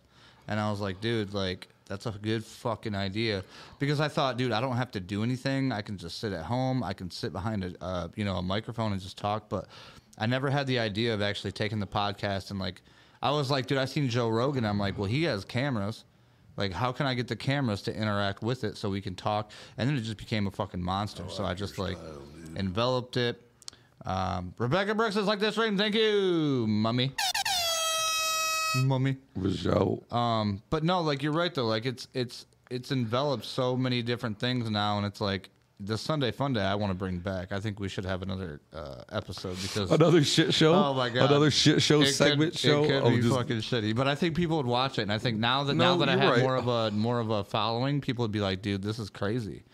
[0.49, 3.43] and I was like, "Dude, like." That's a good fucking idea
[3.81, 5.73] because I thought, dude, I don't have to do anything.
[5.73, 6.85] I can just sit at home.
[6.85, 9.49] I can sit behind a, uh, you know, a microphone and just talk.
[9.49, 9.67] But
[10.17, 12.81] I never had the idea of actually taking the podcast and like,
[13.21, 14.65] I was like, dude, I seen Joe Rogan.
[14.65, 16.05] I'm like, well, he has cameras.
[16.57, 19.51] Like, how can I get the cameras to interact with it so we can talk?
[19.79, 21.25] And then it just became a fucking monster.
[21.29, 21.99] so I just like
[22.57, 23.41] enveloped it.
[24.05, 25.77] Um, Rebecca Brooks is like this stream.
[25.77, 27.13] Thank you, mummy.
[28.77, 29.17] Mummy.
[29.37, 30.03] Rizzo.
[30.11, 31.67] Um, but no, like you're right though.
[31.67, 36.31] Like it's it's it's enveloped so many different things now, and it's like the Sunday
[36.31, 36.61] Fun Day.
[36.63, 37.53] I want to bring back.
[37.53, 40.73] I think we should have another uh, episode because Another shit show.
[40.75, 41.31] Oh my god!
[41.31, 42.85] Another shit show It could- segment show.
[42.85, 45.13] It could of be just- fucking shitty, but I think people would watch it, and
[45.13, 46.43] I think now that now that I have right.
[46.43, 49.65] more of a more of a following, people would be like, "Dude, this is crazy."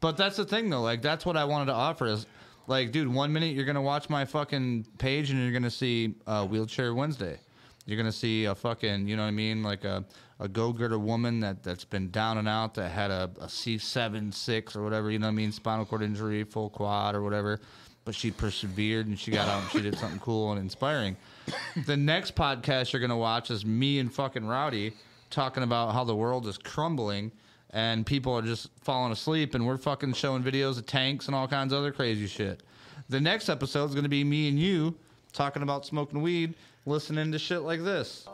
[0.00, 0.82] But that's the thing, though.
[0.82, 2.26] Like that's what I wanted to offer is
[2.66, 6.46] Like, dude, one minute you're gonna watch my fucking page and you're gonna see uh,
[6.46, 7.38] wheelchair Wednesday.
[7.86, 10.04] You're gonna see a fucking, you know what I mean, like a
[10.40, 14.74] a go-getter woman that that's been down and out that had a, a C7 six
[14.74, 17.60] or whatever, you know what I mean, spinal cord injury, full quad or whatever,
[18.04, 21.16] but she persevered and she got out and she did something cool and inspiring.
[21.86, 24.94] The next podcast you're gonna watch is me and fucking Rowdy
[25.30, 27.30] talking about how the world is crumbling
[27.74, 31.46] and people are just falling asleep and we're fucking showing videos of tanks and all
[31.48, 32.62] kinds of other crazy shit.
[33.08, 34.94] The next episode is gonna be me and you
[35.32, 36.54] talking about smoking weed,
[36.86, 38.26] listening to shit like this.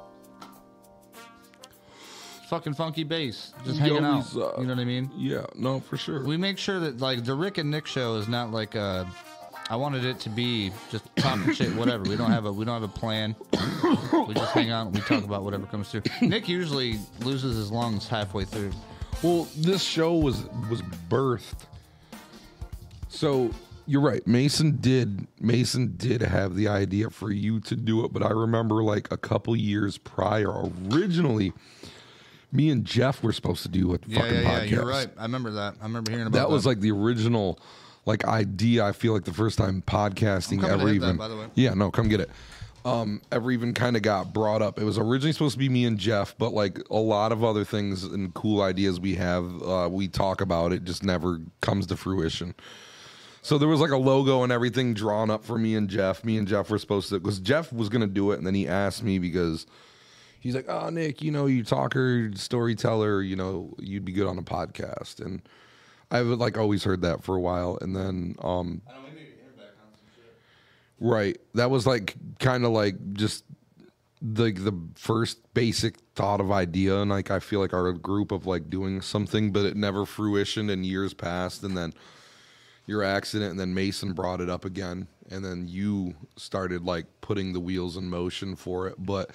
[2.51, 4.27] Fucking funky bass, just hanging out.
[4.37, 5.11] uh, you know what I mean?
[5.17, 6.25] Yeah, no, for sure.
[6.25, 9.05] We make sure that like the Rick and Nick show is not like uh
[9.71, 12.03] I wanted it to be just talking shit, whatever.
[12.03, 13.37] We don't have a we don't have a plan.
[14.27, 16.03] We just hang out and we talk about whatever comes through.
[16.21, 18.73] Nick usually loses his lungs halfway through.
[19.23, 21.67] Well, this show was was birthed.
[23.09, 23.51] So
[23.87, 24.27] you're right.
[24.27, 28.83] Mason did Mason did have the idea for you to do it, but I remember
[28.83, 30.51] like a couple years prior,
[30.91, 31.53] originally,
[32.53, 34.61] me and Jeff were supposed to do a Yeah, fucking yeah, yeah.
[34.61, 34.71] podcast.
[34.71, 35.09] You're right.
[35.19, 35.75] I remember that.
[35.81, 36.49] I remember hearing about that.
[36.49, 37.59] That was like the original
[38.07, 38.85] like idea.
[38.87, 41.17] I feel like the first time podcasting I'm coming to ever that, even.
[41.17, 41.47] by the way.
[41.57, 42.31] Yeah, no, come get it.
[42.83, 44.79] Um, ever even kind of got brought up.
[44.79, 47.63] It was originally supposed to be me and Jeff, but like a lot of other
[47.65, 51.97] things and cool ideas we have, uh, we talk about it just never comes to
[51.97, 52.55] fruition.
[53.43, 56.25] So there was like a logo and everything drawn up for me and Jeff.
[56.25, 58.69] Me and Jeff were supposed to because Jeff was gonna do it, and then he
[58.69, 59.67] asked me because
[60.41, 64.39] he's like, "Oh, Nick, you know, you talker, storyteller, you know, you'd be good on
[64.39, 65.43] a podcast." And
[66.11, 68.83] I've like always heard that for a while, and then um,
[71.01, 73.45] right, that was like kind of like just
[74.23, 78.47] the the first basic thought of idea, and like I feel like our group of
[78.47, 81.95] like doing something, but it never fruitioned, and years passed, and then
[82.87, 87.53] your accident, and then Mason brought it up again, and then you started like putting
[87.53, 88.95] the wheels in motion for it.
[88.99, 89.31] But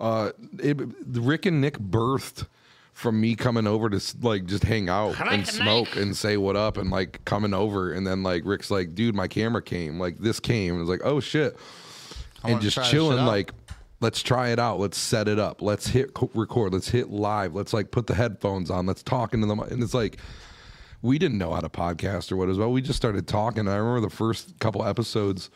[0.00, 2.46] uh, it, Rick and Nick birthed
[2.92, 6.76] from me coming over to like just hang out and smoke and say what up,
[6.76, 10.40] and like coming over, and then like Rick's like, dude, my camera came, like this
[10.40, 11.56] came, and it's like, oh shit,
[12.44, 13.52] and just chilling like.
[14.02, 14.80] Let's try it out.
[14.80, 15.60] Let's set it up.
[15.60, 16.72] Let's hit record.
[16.72, 17.54] Let's hit live.
[17.54, 18.86] Let's like put the headphones on.
[18.86, 19.60] Let's talk into them.
[19.60, 20.16] And it's like,
[21.02, 22.72] we didn't know how to podcast or what as well.
[22.72, 23.68] We just started talking.
[23.68, 25.50] I remember the first couple episodes,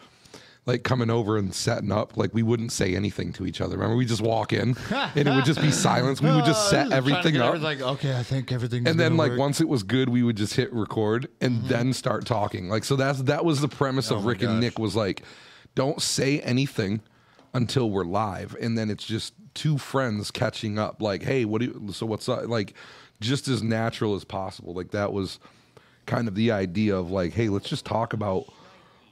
[0.67, 3.77] like coming over and setting up, like we wouldn't say anything to each other.
[3.77, 6.23] Remember, we just walk in and it would just be silence.
[6.23, 7.61] We would just set everything up.
[7.61, 8.89] Like, okay, I think everything.
[8.89, 12.25] And then, like once it was good, we would just hit record and then start
[12.25, 12.69] talking.
[12.69, 14.15] Like so, that's that was the premise Mm-hmm.
[14.15, 14.61] Oh of Rick and.
[14.61, 15.23] Nick was like,
[15.75, 17.01] don't say anything
[17.53, 21.01] until we're live, and then it's just two friends catching up.
[21.01, 21.93] Like, hey, what do you?
[21.93, 22.47] So what's up?
[22.49, 22.75] Like,
[23.21, 24.75] just as natural as possible.
[24.75, 25.39] Like that was
[26.07, 28.45] kind of the idea of like, hey, let's just talk about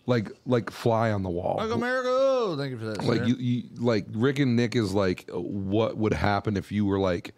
[0.06, 1.56] like like fly on the wall.
[1.58, 2.08] Like America.
[2.10, 3.04] oh, Thank you for that.
[3.04, 3.26] Like sir.
[3.26, 7.34] you, you, like Rick and Nick is like what would happen if you were like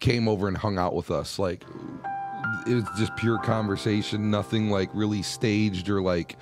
[0.00, 1.38] came over and hung out with us.
[1.38, 1.64] Like
[2.66, 6.36] it was just pure conversation, nothing like really staged or like.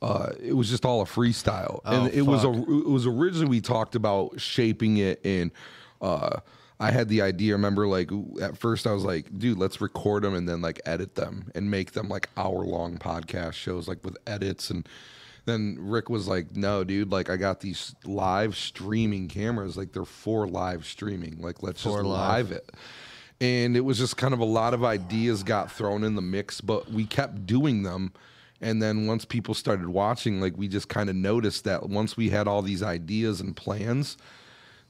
[0.00, 2.50] Uh, it was just all a freestyle, and Oh, it was a.
[2.50, 5.52] It was originally we talked about shaping it, and
[6.00, 6.40] uh,
[6.82, 7.52] I had the idea.
[7.52, 11.14] Remember, like at first I was like, "Dude, let's record them and then like edit
[11.14, 14.88] them and make them like hour long podcast shows, like with edits." And
[15.44, 20.04] then Rick was like, "No, dude, like I got these live streaming cameras, like they're
[20.04, 21.40] for live streaming.
[21.40, 22.50] Like let's For just live.
[22.50, 22.70] live it."
[23.40, 26.60] And it was just kind of a lot of ideas got thrown in the mix,
[26.60, 28.12] but we kept doing them.
[28.60, 32.30] And then once people started watching, like we just kind of noticed that once we
[32.30, 34.16] had all these ideas and plans,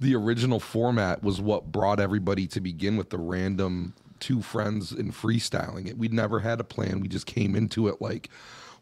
[0.03, 5.13] the original format was what brought everybody to begin with the random two friends and
[5.13, 5.99] freestyling it.
[5.99, 7.01] We'd never had a plan.
[7.01, 8.29] We just came into it like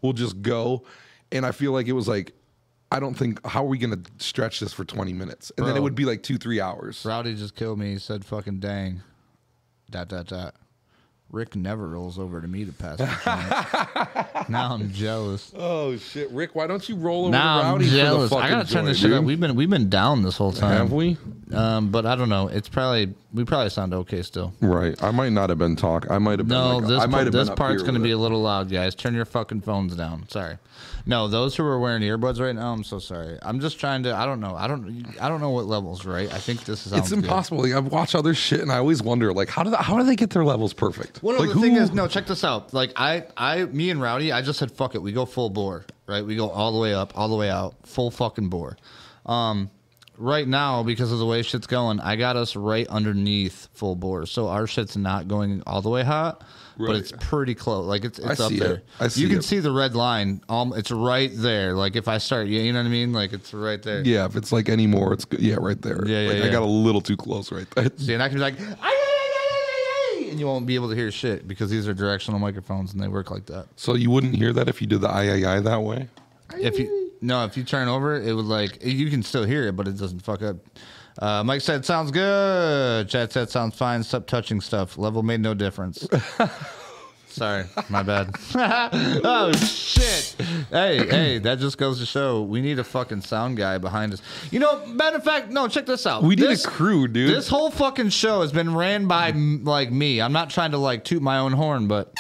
[0.02, 0.85] we'll just go.
[1.33, 2.33] And I feel like it was like
[2.92, 5.52] I don't think how are we gonna stretch this for 20 minutes?
[5.56, 7.04] And then it would be like two, three hours.
[7.04, 7.92] Rowdy just killed me.
[7.92, 9.02] He said, "Fucking dang."
[9.90, 10.54] Dot dot dot.
[11.33, 12.99] Rick never rolls over to me to pass.
[12.99, 13.05] the
[14.35, 14.49] joint.
[14.51, 15.53] now I'm jealous.
[15.57, 16.55] Oh shit, Rick!
[16.55, 18.31] Why don't you roll over Now to I'm jealous.
[18.31, 19.23] for the I gotta turn this shit up.
[19.25, 20.77] We've been we've been down this whole time.
[20.77, 21.16] Have we?
[21.53, 22.49] Um, but I don't know.
[22.49, 24.53] It's probably we probably sound okay still.
[24.61, 25.01] Right.
[25.03, 26.11] I might not have been talk.
[26.11, 26.57] I might have been.
[26.59, 28.14] No, like, this I might have this part's going to with be it.
[28.14, 28.95] a little loud, guys.
[28.95, 30.29] Turn your fucking phones down.
[30.29, 30.59] Sorry.
[31.07, 33.39] No, those who are wearing earbuds right now, I'm so sorry.
[33.43, 34.15] I'm just trying to.
[34.15, 34.55] I don't know.
[34.55, 35.07] I don't.
[35.21, 36.05] I don't know what levels.
[36.05, 36.33] Right.
[36.33, 36.93] I think this is.
[36.93, 37.63] It's impossible.
[37.63, 40.05] Like, I've watched other shit, and I always wonder, like, how do they, how do
[40.05, 41.23] they get their levels perfect?
[41.23, 42.09] Well, no, like, the thing is, no.
[42.09, 42.73] Check this out.
[42.75, 44.99] Like I, I, me and Rowdy, I just said fuck it.
[45.03, 45.85] We go full bore.
[46.07, 46.25] Right.
[46.25, 48.77] We go all the way up, all the way out, full fucking bore.
[49.27, 49.71] Um,
[50.21, 54.27] right now because of the way shit's going, I got us right underneath full bore.
[54.27, 56.45] So our shit's not going all the way hot,
[56.87, 57.87] but it's pretty close.
[57.87, 58.75] Like it's it's I up there.
[58.75, 58.87] it.
[58.99, 59.45] I see you can it.
[59.45, 60.43] see the red line.
[60.49, 61.75] Um, it's right there.
[61.75, 63.12] Like if I start, you know what I mean?
[63.12, 64.03] Like it's right there.
[64.03, 65.40] Yeah, if it's like any more, it's good.
[65.40, 66.07] Yeah, right there.
[66.07, 66.45] Yeah, yeah, like, yeah.
[66.47, 67.90] I got a little too close right there.
[67.97, 68.55] See, and I can be like,
[70.31, 73.09] and you won't be able to hear shit because these are directional microphones and they
[73.09, 73.66] work like that.
[73.77, 76.09] So you wouldn't hear that if you did the I I I that way.
[76.57, 79.77] If you no, if you turn over, it would like you can still hear it,
[79.77, 80.57] but it doesn't fuck up.
[81.18, 84.96] Uh, Mike said, "Sounds good." Chad said, "Sounds fine." Stop touching stuff.
[84.99, 86.07] Level made no difference.
[87.27, 88.35] Sorry, my bad.
[88.57, 90.35] oh shit!
[90.70, 94.20] Hey, hey, that just goes to show we need a fucking sound guy behind us.
[94.51, 96.25] You know, matter of fact, no, check this out.
[96.25, 97.33] We need This- a crew, dude.
[97.33, 100.20] This whole fucking show has been ran by like me.
[100.20, 102.12] I'm not trying to like toot my own horn, but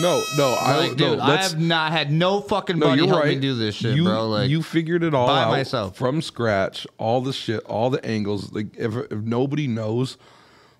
[0.00, 3.22] no, no, I like, dude, no, I have not had no fucking No, buddy help
[3.22, 3.34] right.
[3.34, 4.28] me do this shit, you, bro.
[4.28, 5.96] Like, you figured it all by out myself.
[5.96, 8.52] from scratch, all the shit, all the angles.
[8.52, 10.18] Like if, if nobody knows,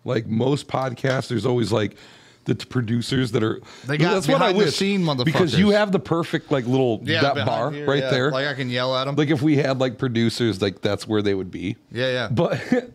[0.04, 1.96] like most podcasts, there's always like
[2.44, 3.60] the t- producers that are.
[3.86, 7.22] They got that's what I wish scene because you have the perfect like little yeah,
[7.22, 8.10] that bar here, right yeah.
[8.10, 8.30] there.
[8.30, 9.16] Like I can yell at them.
[9.16, 11.76] like if we had like producers, like that's where they would be.
[11.90, 12.28] yeah, yeah.
[12.30, 12.62] But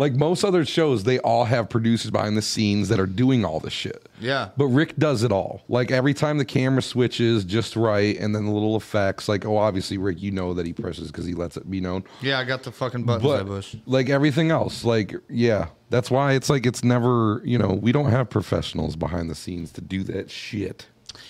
[0.00, 3.60] like most other shows, they all have producers behind the scenes that are doing all
[3.60, 4.08] the shit.
[4.18, 4.48] Yeah.
[4.56, 5.60] But Rick does it all.
[5.68, 9.28] Like every time the camera switches just right, and then the little effects.
[9.28, 12.04] Like oh, obviously Rick, you know that he presses because he lets it be known.
[12.22, 13.76] yeah, I got the fucking buttons I push.
[13.84, 17.42] like everything else, like yeah, that's why it's like it's never.
[17.44, 20.86] You know, we don't have professionals behind the scenes to do that shit.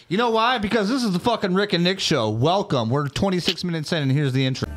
[0.07, 0.59] You know why?
[0.59, 2.31] Because this is the fucking Rick and Nick show.
[2.31, 2.89] Welcome.
[2.89, 4.69] We're 26 minutes in, and here's the intro.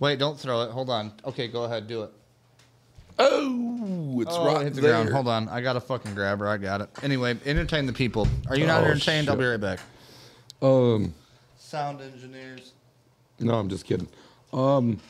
[0.00, 0.70] Wait, don't throw it.
[0.70, 1.12] Hold on.
[1.24, 1.86] Okay, go ahead.
[1.88, 2.10] Do it.
[3.18, 4.92] Oh, it's Oh, right hit the there.
[4.92, 5.08] ground.
[5.10, 5.48] Hold on.
[5.48, 6.46] I got a fucking grabber.
[6.46, 6.88] I got it.
[7.02, 8.28] Anyway, entertain the people.
[8.48, 9.28] Are you not Oh, entertained?
[9.28, 9.80] I'll be right back.
[10.62, 11.14] Um,
[11.58, 12.72] Sound engineers.
[13.40, 14.08] no, I'm just kidding.
[14.52, 15.00] Um,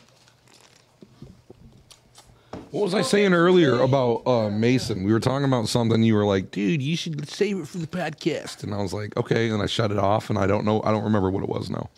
[2.70, 5.05] what was I saying earlier about uh, Mason?
[5.05, 6.03] We were talking about something.
[6.03, 9.16] You were like, "Dude, you should save it for the podcast," and I was like,
[9.16, 10.83] "Okay," and I shut it off, and I don't know.
[10.83, 11.88] I don't remember what it was now.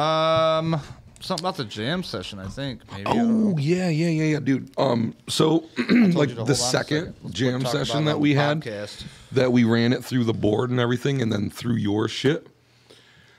[0.00, 0.80] Um,
[1.22, 2.38] something about the jam session.
[2.38, 3.06] I think maybe.
[3.06, 3.12] I.
[3.16, 4.70] Oh yeah, yeah, yeah, yeah, dude.
[4.78, 9.04] Um, so like you to hold on the second jam session that we had, podcast.
[9.32, 12.46] that we ran it through the board and everything, and then through your shit,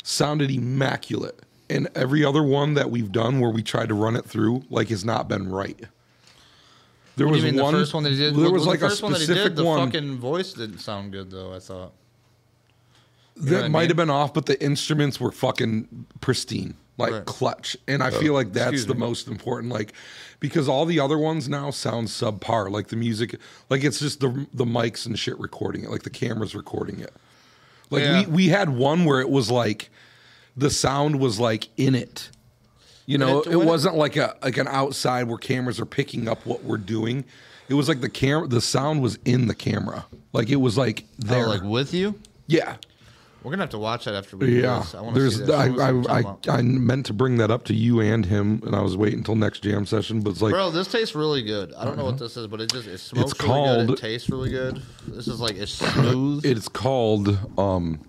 [0.04, 1.40] sounded immaculate.
[1.70, 4.90] And every other one that we've done where we tried to run it through, like,
[4.90, 5.80] has not been right.
[7.16, 7.74] There What was you mean one.
[7.74, 8.36] the first one that he did?
[8.36, 9.34] There well, was the like a first one that he did.
[9.36, 11.54] specific The one fucking voice didn't sound good though.
[11.54, 11.94] I thought.
[13.38, 13.88] that what I might mean?
[13.90, 17.26] have been off, but the instruments were fucking pristine, like Right.
[17.26, 17.76] clutch.
[17.88, 19.00] And I uh, feel like that's the me.
[19.00, 19.94] most important, like
[20.40, 22.70] because all the other ones now sound subpar.
[22.70, 23.38] Like the music,
[23.70, 27.14] like it's just the the mics and shit recording it, like the cameras recording it.
[27.90, 28.22] Like Yeah.
[28.22, 29.90] we we had one where it was like
[30.56, 32.30] the sound was like in it.
[33.06, 36.46] You know, it- it, wasn't like a like an outside where cameras are picking up
[36.46, 37.26] what we're doing.
[37.70, 40.06] It was like the camera, the sound was in the camera.
[40.32, 41.46] Like it was like oh, there.
[41.46, 42.20] Oh, like with you.
[42.48, 42.76] yeah.
[43.44, 44.96] We're gonna have to watch that after we do Yeah, this.
[44.96, 45.44] I want to see.
[45.44, 46.58] I, Show us what you're I, I.
[46.60, 49.36] I meant to bring that up to you and him, and I was waiting until
[49.36, 50.22] next jam session.
[50.22, 51.74] But it's like, Bro, this tastes really good.
[51.74, 53.88] I don't know what this is, but it just it smokes really good.
[53.88, 54.82] called- It tastes really good.
[55.08, 56.46] This is like it's smooth.
[56.46, 58.00] it's called um,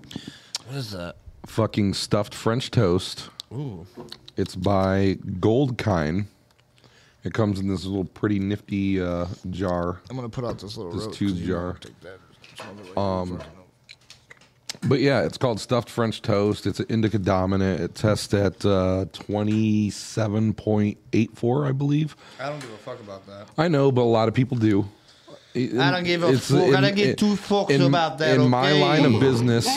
[0.66, 1.16] what is that?
[1.46, 3.28] fucking stuffed French toast.
[3.52, 3.86] Ooh,
[4.36, 6.26] It's by Goldkind.
[7.24, 10.00] It comes in this little pretty nifty uh, jar.
[10.10, 11.76] I'm gonna put out this little This rope, tube jar.
[11.80, 12.98] Take that.
[12.98, 13.40] Um,
[14.86, 16.66] But yeah, it's called stuffed French toast.
[16.66, 17.80] It's an indica dominant.
[17.80, 22.16] It tests at uh, 27.84, I believe.
[22.38, 23.48] I don't give a fuck about that.
[23.56, 24.86] I know, but a lot of people do.
[25.54, 26.74] I don't give a fuck.
[26.74, 29.68] I don't give two fucks in, about that, In my line of business,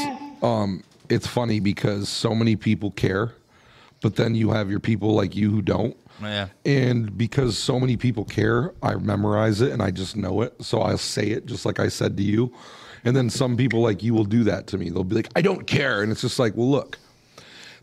[0.41, 3.33] um, it's funny because so many people care,
[4.01, 5.97] but then you have your people like you who don't.
[6.21, 6.47] Yeah.
[6.65, 10.55] And because so many people care, I memorize it and I just know it.
[10.63, 12.51] So I'll say it just like I said to you.
[13.07, 14.89] And then some people like you will do that to me.
[14.89, 16.03] They'll be like, I don't care.
[16.03, 16.97] And it's just like, well, look,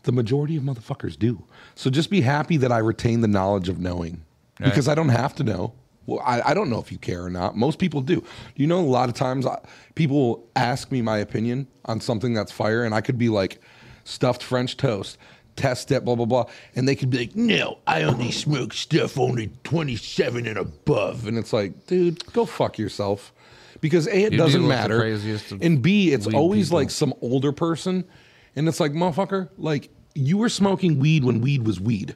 [0.03, 1.43] the majority of motherfuckers do.
[1.73, 4.23] So just be happy that I retain the knowledge of knowing
[4.59, 5.73] because I don't have to know.
[6.05, 7.57] Well, I, I don't know if you care or not.
[7.57, 8.23] Most people do.
[8.55, 9.59] You know, a lot of times I,
[9.95, 13.59] people will ask me my opinion on something that's fire, and I could be like,
[14.03, 15.17] stuffed French toast,
[15.55, 16.45] test it, blah, blah, blah.
[16.75, 21.25] And they could be like, no, I only smoke stuff only 27 and above.
[21.25, 23.33] And it's like, dude, go fuck yourself.
[23.81, 25.03] Because A, it You doesn't the matter.
[25.61, 26.79] And B, it's always people.
[26.79, 28.05] like some older person.
[28.55, 32.15] And it's like, motherfucker, like you were smoking weed when weed was weed.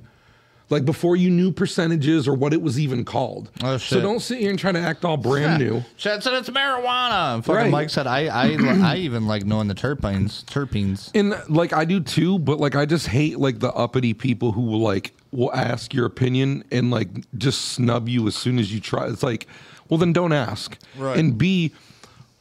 [0.69, 3.49] like before you knew percentages or what it was even called.
[3.63, 3.89] Oh, shit.
[3.89, 5.83] So don't sit here and try to act all brand new.
[5.97, 7.35] Chad said it's marijuana.
[7.35, 7.71] And Fucking Right.
[7.71, 8.55] Mike said I I
[8.93, 10.45] I even like knowing the terpenes.
[10.45, 11.11] Terpenes.
[11.13, 14.61] And like I do too, but like I just hate like the uppity people who
[14.61, 18.79] will like will ask your opinion and like just snub you as soon as you
[18.79, 19.07] try.
[19.07, 19.47] It's like,
[19.89, 20.77] well then don't ask.
[20.97, 21.17] Right.
[21.17, 21.73] And B,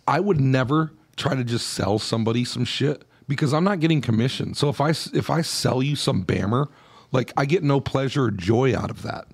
[0.06, 4.54] I would never try to just sell somebody some shit because I'm not getting commission.
[4.54, 6.68] So if I if I sell you some bammer,
[7.12, 9.26] like I get no pleasure or joy out of that.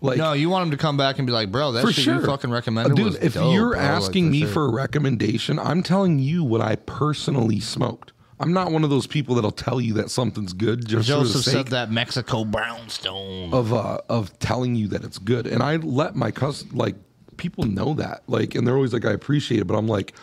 [0.00, 2.14] Like No, you want him to come back and be like, bro, that shit sure,
[2.16, 3.14] you fucking recommended dude.
[3.22, 4.48] if dope, you're bro, like, asking for me sure.
[4.48, 8.12] for a recommendation, I'm telling you what I personally smoked.
[8.40, 11.68] I'm not one of those people that'll tell you that something's good just Joseph said
[11.68, 13.54] that Mexico brownstone.
[13.54, 15.46] of uh of telling you that it's good.
[15.46, 16.96] And I let my cus like
[17.42, 18.22] people know that.
[18.28, 20.14] Like and they're always like I appreciate it, but I'm like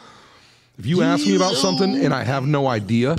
[0.80, 3.18] if you ask me about something and I have no idea,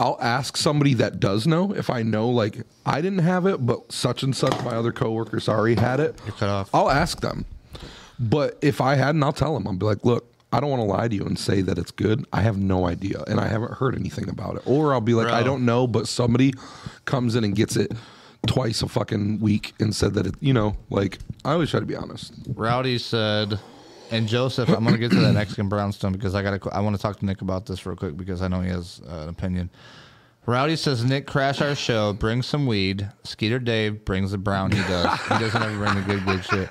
[0.00, 3.92] I'll ask somebody that does know if I know like I didn't have it, but
[3.92, 6.18] such and such my other coworkers already had it.
[6.24, 6.70] You're cut off.
[6.74, 7.44] I'll ask them.
[8.18, 9.68] But if I hadn't, I'll tell them.
[9.68, 11.90] I'll be like, look, I don't want to lie to you and say that it's
[11.90, 12.24] good.
[12.32, 14.62] I have no idea, and I haven't heard anything about it.
[14.64, 15.36] Or I'll be like, Bro.
[15.36, 16.54] I don't know, but somebody
[17.04, 17.92] comes in and gets it
[18.46, 21.86] twice a fucking week and said that it, you know, like I always try to
[21.86, 22.32] be honest.
[22.54, 23.58] Rowdy said,
[24.10, 26.60] and Joseph, I'm gonna get to that Mexican brownstone because I gotta.
[26.72, 29.00] I want to talk to Nic about this real quick because I know he has
[29.08, 29.70] uh, an opinion.
[30.46, 33.08] Rowdy says Nic crash our show, bring some weed.
[33.24, 34.70] Skeeter Dave brings the brown.
[34.70, 35.20] He does.
[35.22, 36.68] he doesn't ever bring the good good shit.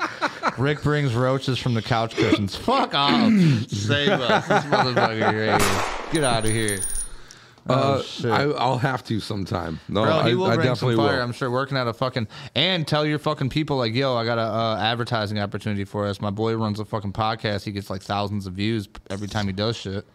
[0.58, 2.56] Ric brings roaches from the couch cushions.
[2.56, 3.30] Fuck off.
[3.68, 4.48] Save us.
[4.48, 5.58] This motherfucker right here.
[6.14, 6.80] Get out of here.
[7.68, 8.32] Oh, Uh, shit.
[8.32, 9.80] I, I'll have to sometime.
[9.90, 11.16] No, Bro, I, he will I bring definitely some fire.
[11.18, 11.24] will.
[11.24, 14.38] I'm sure working at a fucking and tell your fucking people like, yo, I got
[14.38, 16.22] a uh, advertising opportunity for us.
[16.22, 17.64] My boy runs a fucking podcast.
[17.64, 20.06] He gets like thousands of views every time he does shit,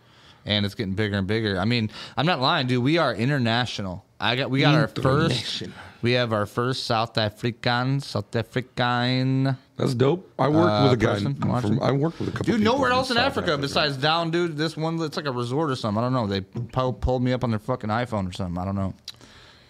[0.46, 1.58] and it's getting bigger and bigger.
[1.58, 2.84] I mean, I'm not lying, dude.
[2.84, 4.04] We are international.
[4.20, 5.62] I got we got our first.
[6.02, 9.56] We have our first South African, South African.
[9.76, 10.30] That's dope.
[10.38, 11.12] I worked Uh, with a guy.
[11.14, 11.82] person From?
[11.82, 12.46] I worked with a couple.
[12.46, 14.56] Dude, people nowhere else in South Africa besides down, dude.
[14.56, 16.02] This one, it's like a resort or something.
[16.02, 16.26] I don't know.
[16.26, 18.58] They po- pulled me up on their fucking iPhone or something.
[18.58, 18.94] I don't know.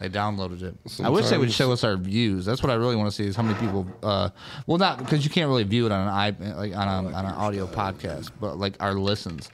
[0.01, 0.77] They downloaded it.
[1.03, 2.47] I wish they would show us our views.
[2.47, 3.87] That's what I really want to see is how many people.
[4.03, 4.31] Uh,
[4.67, 7.25] well, not because you can't really view it on an i like on a, on
[7.27, 9.51] an audio podcast, but like our listens.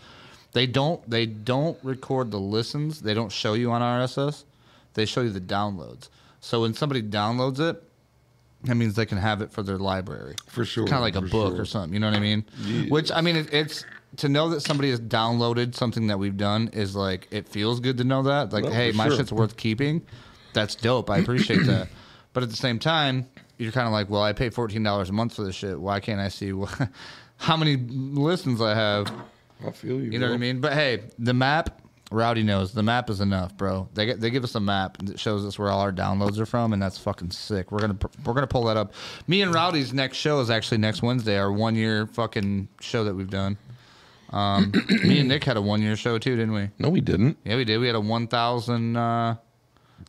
[0.53, 1.09] They don't.
[1.11, 3.01] They don't record the listens.
[3.01, 4.45] They don't show you on RSS.
[4.97, 6.09] They show you the downloads.
[6.41, 7.83] So when somebody downloads it,
[8.65, 11.21] that means they can have it for their library For sure, kind of like a
[11.21, 11.61] book sure.
[11.63, 11.93] or something.
[11.93, 12.45] You know what I mean?
[12.89, 13.85] Which I mean, it, it's
[14.17, 17.99] to know that somebody has downloaded something that we've done is like it feels good
[17.99, 18.53] to know that.
[18.53, 19.19] Like, No, hey, my sure.
[19.19, 20.03] shit's worth keeping.
[20.55, 21.11] That's dope.
[21.11, 21.89] I appreciate that.
[22.33, 25.13] But at the same time, you're kind of like, well, I pay fourteen dollars a
[25.13, 25.81] month for this shit.
[25.81, 26.83] Why can't I see wh-
[27.39, 29.11] how many listens I have?
[29.67, 30.11] I feel you.
[30.11, 30.61] You know what I mean?
[30.61, 31.81] But hey, the map.
[32.13, 33.89] Rowdy knows the map is enough, bro.
[33.95, 36.47] They get, they give us a map that shows us where all our downloads are
[36.47, 37.73] from, and that's fucking sick.
[37.73, 38.93] We're gonna we're gonna pull that up.
[39.27, 43.15] Me and Rowdy's next show is actually next Wednesday, our one year fucking show that
[43.15, 43.57] we've done.
[44.31, 46.71] Um, me and Nic had a one year show too, didn't we?
[46.79, 47.39] No, we didn't.
[47.45, 47.79] Yeah, we did.
[47.79, 48.97] We had a one thousand.
[48.97, 49.37] Uh,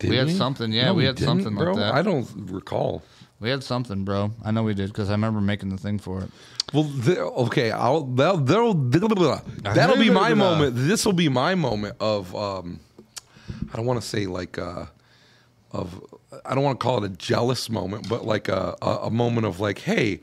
[0.04, 1.94] We had something, yeah, we had didn't, something like that.
[1.96, 3.02] I don't recall.
[3.40, 4.32] we had something, bro.
[4.46, 6.30] I know we did because I remember making the thing for it.
[6.74, 10.76] Well, the, okay, I'll that'll, that'll, that'll be my moment.
[10.76, 12.80] This will be my moment of um,
[13.72, 14.86] I don't want to say like uh,
[15.72, 16.04] of
[16.46, 19.46] I don't want to call it a jealous moment, but like a, a a moment
[19.48, 20.20] of like, hey,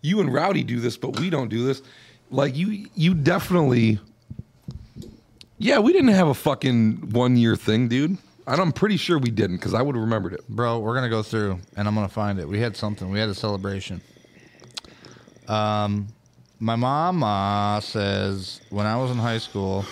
[0.00, 1.82] you and Rowdy do this, but we don't do this.
[2.30, 3.98] Like you, you definitely.
[5.58, 8.18] Yeah, we didn't have a fucking one year thing, dude.
[8.46, 10.48] And I'm pretty sure we didn't because I would have remembered it.
[10.48, 12.48] Bro, we're gonna go through and I'm gonna find it.
[12.48, 13.10] We had something.
[13.10, 14.00] We had a celebration.
[15.52, 16.08] Um,
[16.60, 19.84] my uh, says when I was in high school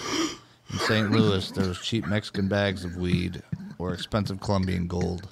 [0.72, 1.10] in St.
[1.10, 3.42] Louis, there was cheap Mexican bags of weed
[3.78, 5.28] or expensive Colombian gold.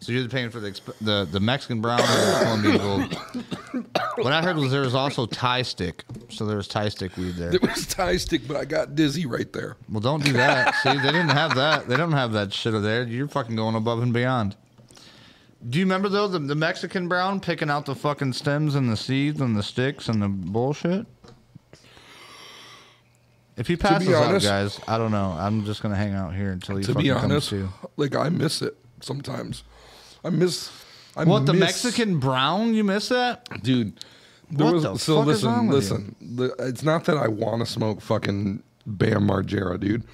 [0.00, 3.86] So you're paying for the exp- the, the Mexican brown or the Colombian gold.
[4.16, 6.04] What I heard was there was also Thai stick.
[6.30, 7.54] So there was Thai stick weed there.
[7.54, 9.76] It was Thai stick, but I got dizzy right there.
[9.90, 10.74] Well, don't do that.
[10.76, 11.86] See, they didn't have that.
[11.86, 13.04] They don't have that shit over there.
[13.04, 14.56] You're fucking going above and beyond.
[15.68, 18.96] Do you remember though the, the Mexican brown picking out the fucking stems and the
[18.96, 21.06] seeds and the sticks and the bullshit?
[23.56, 25.34] If he passes out, guys, I don't know.
[25.38, 27.68] I'm just gonna hang out here until he to fucking be comes honest, to.
[27.96, 29.64] like I miss it sometimes.
[30.24, 30.70] I miss.
[31.16, 32.74] I What the Mexican brown?
[32.74, 33.48] You miss that?
[33.62, 33.98] dude?
[34.50, 36.46] There What was, the so fuck is wrong listen, with you?
[36.46, 36.56] listen.
[36.58, 40.04] The, it's not that I want to smoke fucking Bam Margera, dude.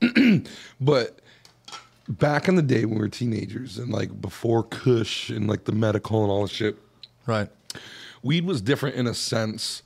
[0.80, 1.17] but
[2.08, 5.72] back in the day when we were teenagers and like before Kush and like the
[5.72, 6.76] medical and all the shit,
[7.26, 7.50] Right.
[8.22, 9.82] weed was different in a sense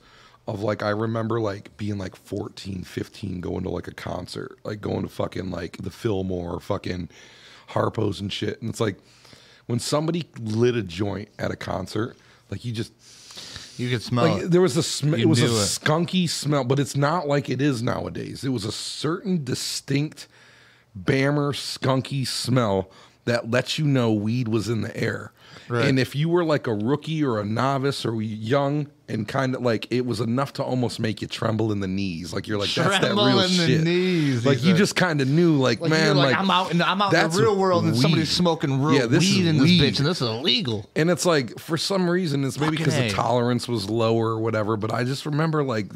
[0.47, 4.81] of like I remember like being like 14, 15 going to like a concert, like
[4.81, 7.09] going to fucking like the Fillmore, fucking
[7.69, 8.61] Harpo's and shit.
[8.61, 8.97] And it's like
[9.67, 12.15] when somebody lit a joint at a concert,
[12.49, 12.93] like you just
[13.77, 14.51] You could smell like it.
[14.51, 15.49] there was a sm- it was a it.
[15.49, 18.43] skunky smell, but it's not like it is nowadays.
[18.43, 20.27] It was a certain distinct
[20.99, 22.89] bammer skunky smell
[23.25, 25.31] that lets you know weed was in the air.
[25.69, 25.85] Right.
[25.85, 29.61] And if you were like a rookie or a novice or young and kind of
[29.61, 32.73] like it was enough to almost make you tremble in the knees, like you're like
[32.73, 35.91] that's that Tremble real in the knees, like you just kind of knew, like, Like,
[35.91, 38.81] man, like, like I'm out in I'm out in the real world and somebody's smoking
[38.81, 39.81] real Yeah, this weed in this weed.
[39.81, 40.89] bitch and this is illegal.
[40.95, 44.75] And it's like for some reason it's maybe because the tolerance was lower or whatever.
[44.75, 45.91] But I just remember like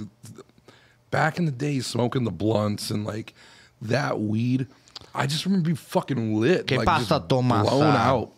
[1.11, 3.33] back in the day smoking the blunts and like
[3.81, 4.67] that weed.
[5.17, 7.69] I just remember being fucking lit, ¿Qué like pasa, Tomasa?
[7.69, 8.33] blown out.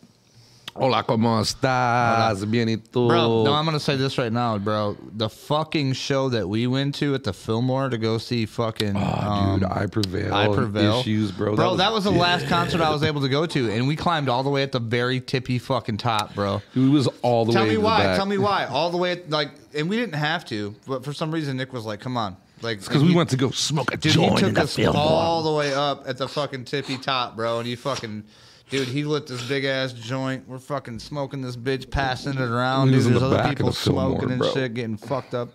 [0.74, 2.48] Hola, cómo estás?
[2.48, 3.08] Bien y tú?
[3.08, 4.96] Bro, no, I'm gonna say this right now, bro.
[5.12, 9.56] The fucking show that we went to at the Fillmore to go see fucking Oh,
[9.58, 10.32] dude, um, I prevail.
[10.32, 11.00] I prevail.
[11.00, 11.54] Issues, bro.
[11.54, 12.20] Bro, that was the yeah.
[12.20, 14.72] last concert I was able to go to, and we climbed all the way at
[14.72, 16.62] the very tippy fucking top, bro.
[16.72, 18.16] Dude, it was all the Tell way Tell me to the why.
[18.16, 18.64] Tell me why.
[18.70, 21.72] All the way, at, like, and we didn't have to, but for some reason Nic
[21.72, 24.18] was like, "Come on," like, because we he- went to go smoke a Dude, he
[24.18, 27.58] joint in took us all the way up at the fucking tippy top, bro.
[27.58, 28.24] And he fucking,
[28.68, 30.48] dude, he lit this big ass joint.
[30.48, 32.88] We're fucking smoking this bitch, passing it around.
[32.88, 34.52] Dude, there's the other people the Fillmore, smoking and bro.
[34.52, 35.50] shit, getting fucked up.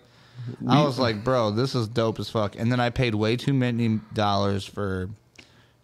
[0.68, 2.56] I was like, bro, this is dope as fuck.
[2.56, 5.08] And then I paid way too many dollars for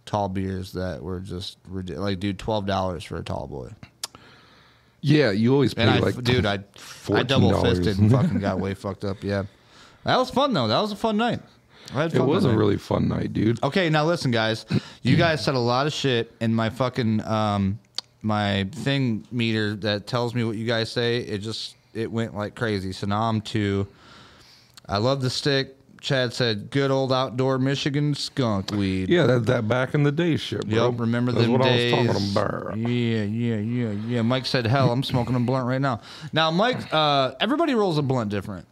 [0.06, 3.70] tall beers that were just like, dude, twelve dollars for a tall boy.
[5.00, 6.60] Yeah, you always pay And I, like dude, I,
[7.12, 9.24] I double fisted and fucking got way fucked up.
[9.24, 9.44] Yeah,
[10.05, 10.68] that was fun though.
[10.68, 11.40] That was a fun night.
[11.94, 12.59] I had It was that a night.
[12.59, 13.62] really fun night, dude.
[13.62, 14.64] Okay, now listen, guys.
[15.03, 17.78] You guys said a lot of shit, in my fucking um,
[18.22, 22.55] my thing meter that tells me what you guys say, it just it went like
[22.55, 22.92] crazy.
[22.92, 23.86] So now I'm two.
[24.88, 25.76] I love the stick.
[26.00, 30.36] Chad said, "Good old outdoor Michigan skunk weed." Yeah, that that back in the day
[30.36, 30.90] shit, bro.
[30.90, 31.92] Yep, remember That's them what days.
[31.94, 32.76] I was talking about.
[32.78, 34.22] Yeah, yeah, yeah, yeah.
[34.22, 36.00] Mike said, "Hell, I'm smoking a blunt right now."
[36.32, 38.66] Now, Mike, uh, everybody rolls a blunt different.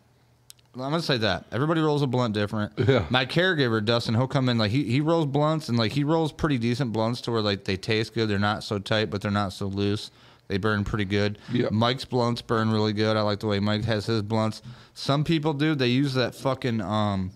[0.83, 2.73] I'm gonna say that everybody rolls a blunt different.
[2.79, 3.07] Yeah.
[3.11, 6.33] My caregiver Dustin, he'll come in like he he rolls blunts and like he rolls
[6.33, 8.29] pretty decent blunts to where like they taste good.
[8.29, 10.11] They're not so tight, but they're not so loose.
[10.49, 11.39] They burn pretty good.
[11.53, 11.69] Yeah.
[11.71, 13.17] Mike's blunts burn really good.
[13.17, 14.63] I like the way Mike has his blunts.
[14.95, 15.75] Some people do.
[15.77, 17.31] They use that fucking um.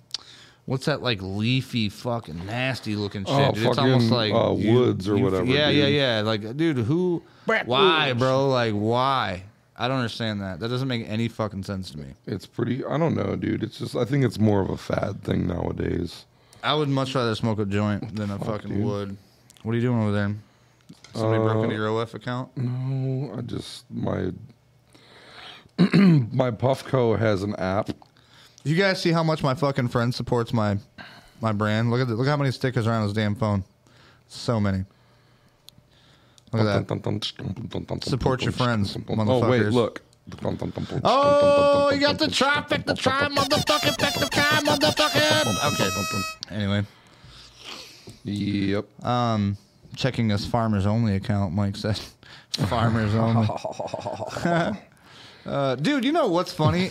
[0.66, 3.34] What's that like leafy fucking nasty looking shit?
[3.34, 3.66] Oh, dude?
[3.66, 6.20] It's almost like uh, woods or whatever, Yeah, yeah, yeah.
[6.22, 7.22] Like, dude, who?
[7.46, 8.18] Brett why, Woods.
[8.18, 8.48] bro?
[8.48, 9.42] Like, why?
[9.76, 10.60] I don't understand that.
[10.60, 12.14] That doesn't make any fucking sense to me.
[12.26, 12.84] It's pretty.
[12.84, 13.62] I don't know, dude.
[13.62, 13.96] It's just.
[13.96, 16.26] I think it's more of a fad thing nowadays.
[16.62, 18.84] I would much rather smoke a joint than a fucking dude?
[18.84, 19.16] wood.
[19.62, 20.34] What are you doing over there?
[21.14, 22.56] Somebody broke Uh, into your OF account?
[22.56, 24.30] No, I just my
[25.78, 27.90] my Puffco has an app.
[28.62, 30.78] You guys see how much my fucking friend supports my
[31.40, 31.90] my brand?
[31.90, 33.64] Look at the, look how many stickers are on his damn phone.
[34.28, 34.84] So many.
[36.54, 38.04] Look at that.
[38.04, 40.02] Support your friends, Oh wait, look.
[41.04, 45.72] Oh, you got the traffic, the try, motherfucking, pick the try, motherfucking.
[45.74, 46.54] Okay.
[46.54, 46.86] Anyway,
[48.24, 49.04] Yep.
[49.04, 49.56] um,
[49.96, 51.52] checking his farmers only account.
[51.54, 52.00] Mike said,
[52.68, 53.48] farmers only.
[55.46, 56.90] Uh, dude, you know what's funny?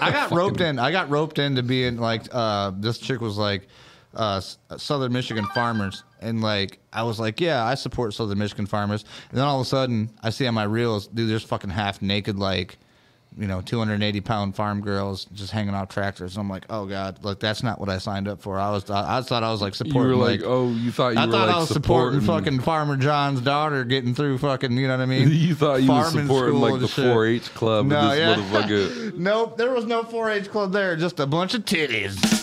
[0.00, 0.78] I got roped in.
[0.78, 3.68] I got roped into being like, uh, this chick was like,
[4.14, 4.40] uh,
[4.76, 9.04] Southern Michigan farmers, and like, I was like, yeah, I support Southern Michigan farmers.
[9.30, 12.02] And then all of a sudden, I see on my reels, dude, there's fucking half
[12.02, 12.78] naked, like,
[13.38, 16.36] you know, 280 pound farm girls just hanging off tractors.
[16.36, 18.58] And I'm like, oh god, like that's not what I signed up for.
[18.58, 21.14] I was, I, I thought I was like You supporting, were like, oh, you thought
[21.14, 24.38] you I were thought like I was supporting, supporting fucking Farmer John's daughter getting through
[24.38, 25.30] fucking, you know what I mean?
[25.42, 27.86] You thought you were supporting like the 4-H club.
[27.86, 28.34] No, this yeah.
[28.34, 29.14] motherfucker.
[29.16, 32.41] nope, there was no 4-H club there, just a bunch of titties.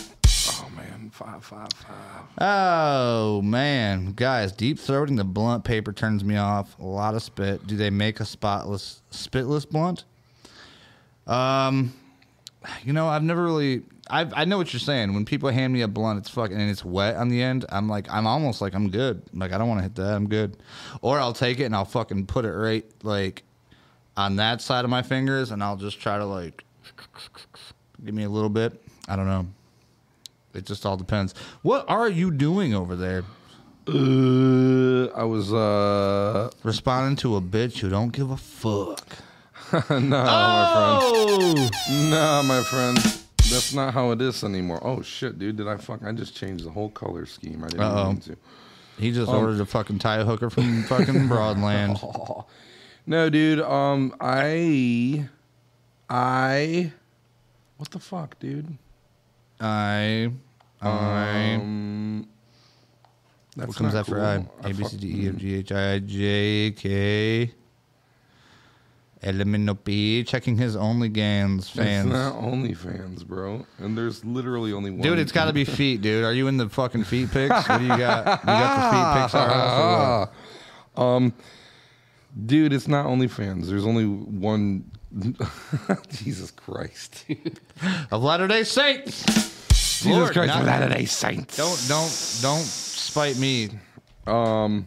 [1.20, 2.24] Oh man, five, five, five.
[2.38, 6.78] Oh man, guys, deep throating the blunt paper turns me off.
[6.78, 7.66] A lot of spit.
[7.66, 10.04] Do they make a spotless, spitless blunt?
[11.26, 11.92] Um,
[12.84, 13.82] you know, I've never really.
[14.08, 15.14] I I know what you're saying.
[15.14, 17.64] When people hand me a blunt, it's fucking and it's wet on the end.
[17.68, 19.22] I'm like, I'm almost like I'm good.
[19.34, 20.14] Like I don't want to hit that.
[20.14, 20.56] I'm good.
[21.02, 23.44] Or I'll take it and I'll fucking put it right like
[24.16, 26.64] on that side of my fingers, and I'll just try to like
[28.04, 28.82] give me a little bit.
[29.08, 29.46] I don't know.
[30.54, 31.34] It just all depends.
[31.62, 33.22] What are you doing over there?
[33.88, 39.06] Uh, I was uh Responding to a bitch who don't give a fuck.
[39.90, 41.54] no, Oh!
[41.54, 42.10] my friend.
[42.10, 42.96] No, my friend.
[43.50, 44.80] That's not how it is anymore.
[44.82, 45.56] Oh shit, dude!
[45.56, 46.02] Did I fuck?
[46.04, 47.64] I just changed the whole color scheme.
[47.64, 48.06] I didn't Uh-oh.
[48.12, 48.36] mean to.
[48.98, 51.98] He just ordered a fucking tie hooker from fucking Broadland.
[53.06, 53.60] No, dude.
[53.60, 55.26] Um, I,
[56.08, 56.92] I,
[57.78, 58.76] what the fuck, dude?
[59.60, 60.30] I,
[60.80, 61.54] I.
[61.54, 62.28] Um,
[63.56, 64.52] that's what comes after cool.
[64.62, 64.68] I?
[64.70, 67.52] A B C D E F G H I J K
[69.22, 72.06] Elimino P checking his OnlyFans fans.
[72.06, 73.66] It's not OnlyFans, bro.
[73.78, 75.02] And there's literally only one.
[75.02, 76.24] Dude, it's got to be feet, dude.
[76.24, 77.68] Are you in the fucking feet pics?
[77.68, 78.40] What do you got?
[78.40, 80.36] You got the feet pics
[80.96, 81.32] um,
[82.46, 83.66] dude, it's not OnlyFans.
[83.66, 84.90] There's only one.
[86.08, 87.58] Jesus Christ, dude.
[88.10, 89.49] Of Latter Day Saints.
[90.02, 91.56] Jesus Lord, Christ, not- Latter Day Saints.
[91.56, 93.70] Don't don't don't spite me.
[94.26, 94.86] Um,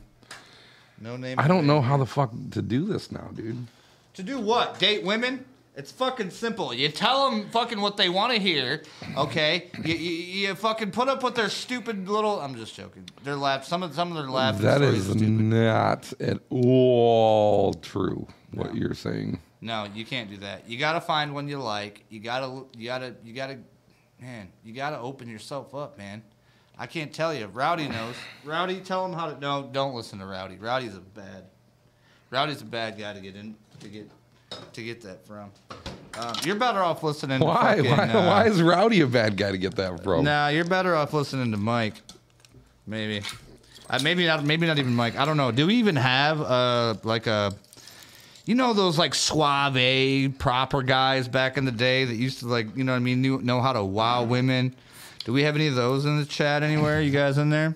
[0.99, 1.39] No name.
[1.39, 3.67] I don't know how the fuck to do this now, dude.
[4.15, 4.79] To do what?
[4.79, 5.45] Date women?
[5.75, 6.71] It's fucking simple.
[6.71, 8.83] You tell them fucking what they want to hear,
[9.17, 9.71] okay?
[9.83, 10.11] You, you,
[10.49, 12.39] you fucking put up with their stupid little.
[12.39, 13.09] I'm just joking.
[13.23, 13.65] Their laugh.
[13.65, 18.27] Some of some of their laughing That stories is not at all true.
[18.53, 19.39] What you're saying.
[19.61, 20.69] No, you can't do that.
[20.69, 22.03] You gotta find one you like.
[22.09, 23.57] You gotta, you gotta, you gotta,
[24.23, 26.23] man, you gotta open yourself up, man.
[26.77, 27.47] I can't tell you.
[27.47, 28.15] Rowdy knows.
[28.45, 29.39] Rowdy, tell him how to.
[29.39, 30.55] No, don't listen to Rowdy.
[30.55, 31.43] Rowdy's a bad.
[32.29, 34.09] Rowdy's a bad guy to get in to get
[34.71, 35.51] to get that from.
[36.17, 37.41] Um, you're better off listening.
[37.41, 37.75] Why?
[37.75, 38.19] To fucking, why?
[38.21, 40.23] uh, why is Rowdy a bad guy to get that from?
[40.23, 41.95] Nah, you're better off listening to Mike.
[42.87, 43.25] Maybe.
[43.89, 44.45] Uh, maybe not.
[44.45, 45.17] Maybe not even Mike.
[45.17, 45.51] I don't know.
[45.51, 47.53] Do we even have uh like a,
[48.45, 52.75] you know, those like suave proper guys back in the day that used to like,
[52.75, 54.75] you know, what I mean, knew, know how to wow women.
[55.23, 57.01] Do we have any of those in the chat anywhere?
[57.01, 57.75] You guys in there?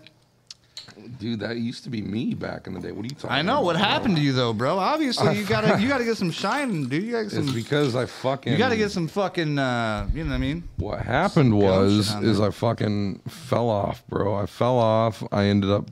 [1.20, 2.91] Dude, that used to be me back in the day.
[2.91, 3.30] What are you talking?
[3.30, 3.88] I know what about?
[3.88, 4.78] happened to you though, bro.
[4.78, 7.03] Obviously, you gotta you gotta get some shine, dude.
[7.03, 8.51] You gotta get It's because I fucking.
[8.51, 9.57] You gotta get some fucking.
[9.57, 10.68] Uh, you know what I mean?
[10.78, 12.41] What happened Some was is.
[12.41, 14.36] I fucking fell off, bro.
[14.36, 15.24] I fell off.
[15.32, 15.86] I ended up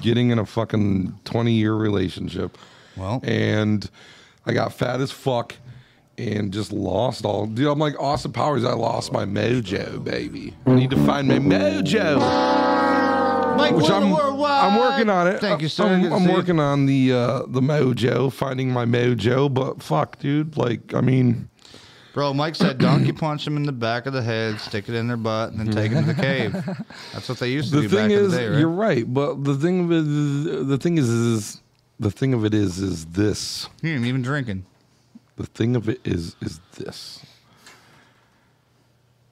[0.00, 2.58] getting in a fucking twenty year relationship,
[2.96, 3.88] Well, and
[4.46, 5.54] I got fat as fuck
[6.18, 7.46] and just lost all.
[7.46, 8.64] Dude, I'm like Austin Powers.
[8.64, 10.54] I lost my mojo, baby.
[10.66, 12.18] I need to find my mojo.
[13.56, 15.40] Mike, Which Wonder I'm, I'm working on it.
[15.40, 15.86] Thank you, sir.
[15.86, 19.52] I'm, I'm working on the uh, the mojo, finding my mojo.
[19.52, 20.56] But fuck, dude.
[20.56, 21.48] Like, I mean,
[22.16, 25.06] Bro, Mike said donkey punch them in the back of the head, stick it in
[25.06, 26.52] their butt, and then take them to the cave.
[27.12, 28.58] That's what they used to the do thing back is, in the day, right?
[28.58, 29.04] you're right.
[29.12, 31.60] But the thing of the thing is, is
[31.98, 33.68] the thing of it is, is this.
[33.82, 34.64] He ain't even drinking.
[35.36, 37.24] The thing of it is, is this.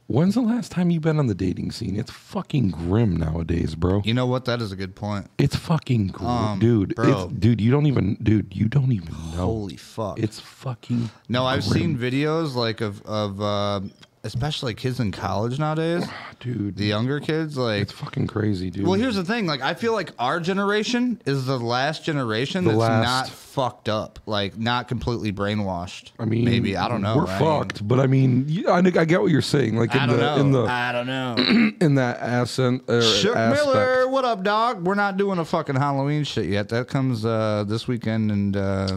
[0.07, 1.97] When's the last time you've been on the dating scene?
[1.97, 4.03] It's fucking grim nowadays, bro.
[4.05, 4.45] You know what?
[4.45, 5.31] That is a good point.
[5.39, 6.95] It's fucking grim, Um, dude.
[6.95, 7.25] bro.
[7.25, 9.47] It's, dude, you don't even, dude, you don't even know.
[9.47, 10.19] Holy fuck.
[10.19, 11.09] It's fucking.
[11.31, 11.97] no, I've grim.
[11.97, 13.81] seen videos like of of uh,
[14.25, 16.05] especially kids in college nowadays.
[16.41, 16.77] dude.
[16.77, 18.85] The younger kids, like it's fucking crazy, dude.
[18.87, 19.47] Well, here's the thing.
[19.47, 23.89] Like, I feel like our generation is the last generation The that's last- not fucked
[23.89, 26.11] up, like not completely brainwashed.
[26.18, 27.16] I mean, maybe I don't know.
[27.18, 27.39] We're right?
[27.39, 29.77] fucked, but I mean, I, I get what you're saying.
[29.77, 30.37] Like in I don't the know.
[30.41, 31.35] in the I don't know.
[31.81, 33.66] in that accent or Shook aspect.
[33.66, 34.85] Miller, what up, dog?
[34.85, 36.68] We're not doing a fucking Halloween shit yet.
[36.70, 38.97] That comes uh, this weekend, and uh,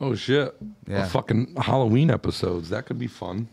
[0.00, 0.56] Oh shit!
[0.88, 1.04] Yeah.
[1.04, 3.48] A fucking Halloween episodes that could be fun.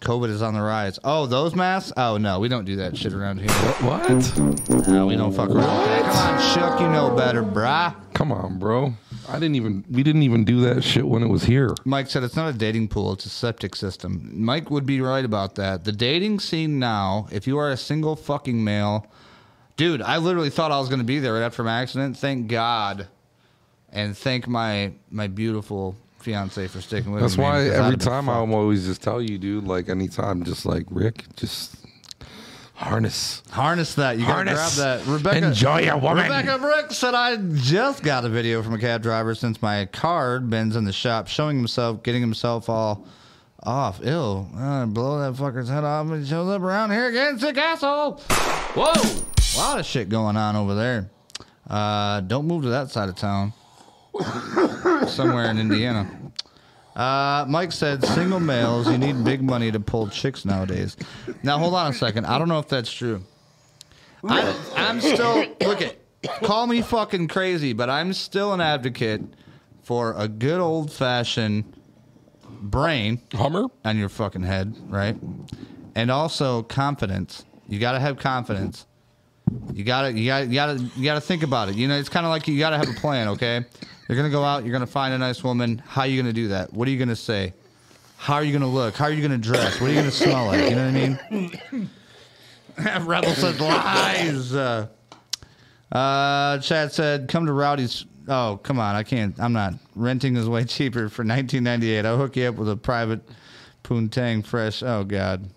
[0.00, 0.98] COVID is on the rise.
[1.02, 1.92] Oh, those masks?
[1.96, 3.50] Oh no, we don't do that shit around here.
[3.80, 4.88] What?
[4.88, 5.78] No, we don't fuck around.
[5.78, 6.12] with that.
[6.12, 7.96] Come on, Shook, you know better, brah.
[8.14, 8.94] Come on, bro.
[9.28, 9.84] I didn't even.
[9.90, 11.74] We didn't even do that shit when it was here.
[11.84, 14.30] Mike said it's not a dating pool, it's a septic system.
[14.32, 15.84] Mike would be right about that.
[15.84, 19.06] The dating scene now, if you are a single fucking male,
[19.76, 22.16] dude, I literally thought I was going to be there right after my accident.
[22.16, 23.08] Thank God.
[23.90, 25.96] And thank my my beautiful
[26.28, 27.44] fiance for sticking with That's me.
[27.44, 28.28] why every time.
[28.28, 29.64] I'm always just tell you, dude.
[29.64, 31.74] Like anytime, just like Ric, just
[32.74, 33.42] harness.
[33.50, 34.18] Harness that.
[34.18, 34.76] You gotta grab Harness.
[34.76, 35.06] that.
[35.06, 36.24] Rebecca Enjoy a woman.
[36.24, 40.38] Rebecca Brick said I just got a video from a cab driver since my car
[40.38, 43.06] Ben's in the shop showing himself, getting himself all
[43.62, 43.98] off.
[44.04, 44.46] Ew.
[44.54, 48.18] Uh, blow that fucker's head off and he shows up around here again, sick asshole.
[48.74, 48.92] Whoa.
[48.92, 51.08] A lot of shit going on over there.
[51.66, 53.54] Uh, don't move to that side of town.
[55.06, 56.10] Somewhere in Indiana.
[56.98, 60.96] Uh, Mike said, single males, you need big money to pull chicks nowadays.
[61.44, 62.26] Now, hold on a second.
[62.26, 63.22] I don't know if that's true.
[64.24, 65.96] I, I'm still, look at,
[66.42, 69.22] call me fucking crazy, but I'm still an advocate
[69.84, 71.72] for a good old fashioned
[72.60, 73.66] brain Hummer.
[73.84, 75.16] on your fucking head, right?
[75.94, 77.44] And also confidence.
[77.68, 78.86] You got to have confidence.
[79.72, 81.76] You got to you gotta, you got to you got to think about it.
[81.76, 83.64] You know, it's kind of like you got to have a plan, okay?
[84.08, 85.82] You're going to go out, you're going to find a nice woman.
[85.86, 86.72] How are you going to do that?
[86.72, 87.52] What are you going to say?
[88.16, 88.96] How are you going to look?
[88.96, 89.80] How are you going to dress?
[89.80, 90.70] What are you going to smell like?
[90.70, 91.90] You know what I mean?
[93.06, 94.54] Rebel said lies.
[94.54, 94.88] Uh,
[95.92, 98.94] uh, Chad said, "Come to Rowdy's." Oh, come on!
[98.94, 99.38] I can't.
[99.40, 99.74] I'm not.
[99.94, 102.04] Renting is way cheaper for 1998.
[102.04, 103.20] I'll hook you up with a private
[103.84, 104.82] poontang fresh.
[104.82, 105.48] Oh God,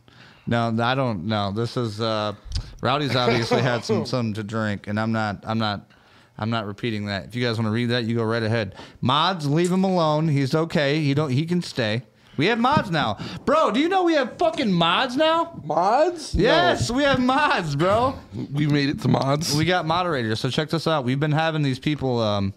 [0.48, 1.52] no, I don't know.
[1.52, 2.34] This is uh,
[2.82, 5.44] Rowdy's obviously had some something to drink, and I'm not.
[5.46, 5.90] I'm not.
[6.38, 7.26] I'm not repeating that.
[7.26, 8.76] If you guys want to read that, you go right ahead.
[9.02, 10.28] Mods, leave him alone.
[10.28, 11.02] He's okay.
[11.02, 11.30] He don't.
[11.30, 12.04] He can stay.
[12.38, 13.72] We have mods now, bro.
[13.72, 15.62] Do you know we have fucking mods now?
[15.64, 16.34] Mods?
[16.34, 18.16] Yes, we have mods, bro.
[18.54, 19.56] We made it to mods.
[19.56, 20.40] We got moderators.
[20.40, 21.04] So check this out.
[21.04, 22.54] We've been having these people um,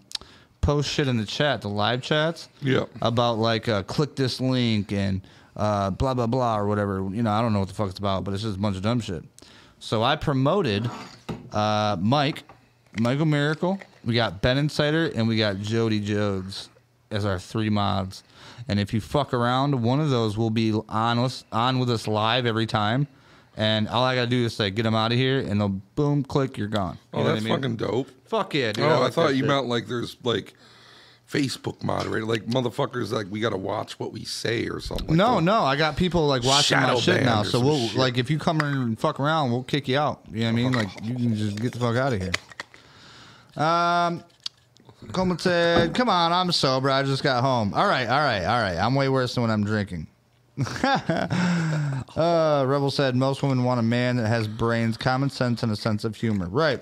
[0.61, 2.85] post shit in the chat, the live chats, yeah.
[3.01, 5.21] about like uh, click this link and
[5.55, 7.07] uh, blah blah blah or whatever.
[7.11, 8.77] You know, I don't know what the fuck it's about, but it's just a bunch
[8.77, 9.23] of dumb shit.
[9.79, 10.89] So I promoted
[11.51, 12.43] uh, Mike,
[12.99, 13.79] Michael Miracle.
[14.03, 16.69] We got Ben Insider and we got Jody Jodes
[17.11, 18.23] as our three mods.
[18.67, 22.07] And if you fuck around, one of those will be on us on with us
[22.07, 23.07] live every time.
[23.57, 26.23] And all I gotta do is say, get them out of here, and they'll boom,
[26.23, 26.97] click, you're gone.
[27.13, 27.55] You Oh, that's I mean?
[27.55, 28.09] fucking dope.
[28.25, 28.83] Fuck yeah, dude.
[28.83, 29.47] oh, I, like thought you shit.
[29.47, 30.55] meant like there's like
[31.31, 35.15] Facebook moderator, like motherfuckers like we gotta watch what we say or something.
[35.15, 37.43] No, no, I got people like watching my shit now.
[37.43, 37.97] So we'll shit.
[37.97, 40.21] like if you come in and fuck around, we'll kick you out.
[40.31, 40.71] You know what I mean?
[40.73, 42.31] Like you can just get the fuck out of here.
[43.55, 44.23] Um,
[45.11, 46.89] Coleman said, "Come on, I'm sober.
[46.89, 47.73] I just got home.
[47.73, 48.77] All right, all right, all right.
[48.77, 50.07] I'm way worse than when I'm drinking."
[50.83, 55.75] uh, Rebel said, "Most women want a man that has brains, common sense, and a
[55.75, 56.81] sense of humor." Right.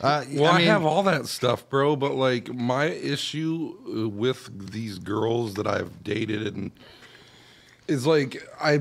[0.00, 1.96] Uh, Well, I, mean, have all that stuff, bro.
[1.96, 6.70] But like my issue uh, with these girls that I've dated and
[7.88, 8.78] is like I,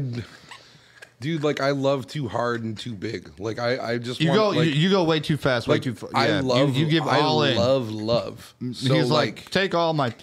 [1.20, 3.32] dude, like I love too hard and too big.
[3.40, 5.76] Like I, I just you want, go, like, you, you go way too fast, way
[5.76, 5.96] like too.
[5.96, 7.58] Fa- I yeah, love, You, you give all I in.
[7.58, 8.56] love love.
[8.74, 10.14] So He's like, like, take all my,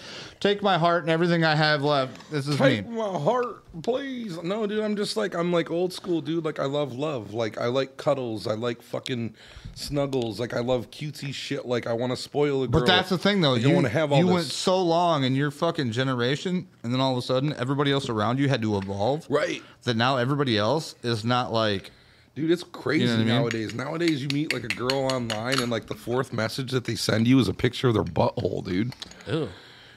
[0.44, 2.30] take my heart and everything I have left.
[2.30, 2.96] This is take me.
[2.98, 4.40] my heart, please.
[4.42, 6.44] No, dude, I'm just like I'm like old school, dude.
[6.44, 7.32] Like I love love.
[7.32, 8.46] Like I like cuddles.
[8.46, 9.34] I like fucking
[9.74, 10.38] snuggles.
[10.38, 11.64] Like I love cutesy shit.
[11.64, 12.80] Like I want to spoil a girl.
[12.82, 13.52] But that's the thing, though.
[13.54, 14.34] Like, you want to have all you this.
[14.34, 18.08] went so long in your fucking generation, and then all of a sudden, everybody else
[18.10, 19.26] around you had to evolve.
[19.30, 19.62] right.
[19.84, 21.90] That now everybody else is not like.
[22.34, 23.28] Dude, it's crazy You know I mean?
[23.28, 23.74] nowadays.
[23.74, 27.28] Nowadays, you meet like a girl online, and like the fourth message that they send
[27.28, 28.92] you is a picture of their butthole, dude.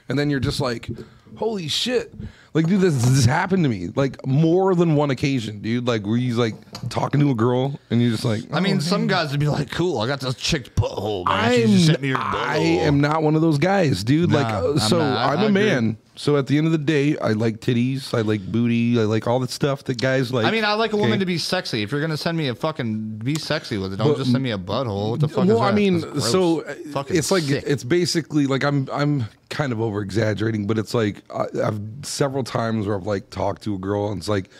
[0.08, 0.88] And then you're just like,
[1.36, 2.14] holy shit.
[2.54, 5.86] Like, dude, this, this happened to me like more than one occasion, dude.
[5.86, 6.54] Like, where you like
[6.88, 9.48] talking to a girl, and you're just like, I mean, oh, some guys would be
[9.48, 11.52] like, "Cool, I got this chick's butthole, man.
[11.52, 14.32] She just sent me her I'm, butthole." I am not one of those guys, dude.
[14.32, 15.16] like, Nah, uh, I'm so not.
[15.18, 15.62] I- I'm I a agree.
[15.62, 15.96] man.
[16.18, 19.28] So at the end of the day, I like titties, I like booty, I like
[19.28, 20.46] all that stuff that guys like.
[20.46, 21.20] I mean, I like a woman okay?
[21.20, 21.84] to be sexy.
[21.84, 23.98] If you're gonna send me a fucking, be sexy with it.
[23.98, 25.10] Don't But- just send me a butthole.
[25.10, 25.72] What the fuck is well, that?
[25.72, 27.62] I mean, so Fucking it's like sick.
[27.64, 32.42] it's basically like I'm I'm kind of over exaggerating, but it's like I, I've several
[32.42, 34.50] times where I've like talked to a girl and it's like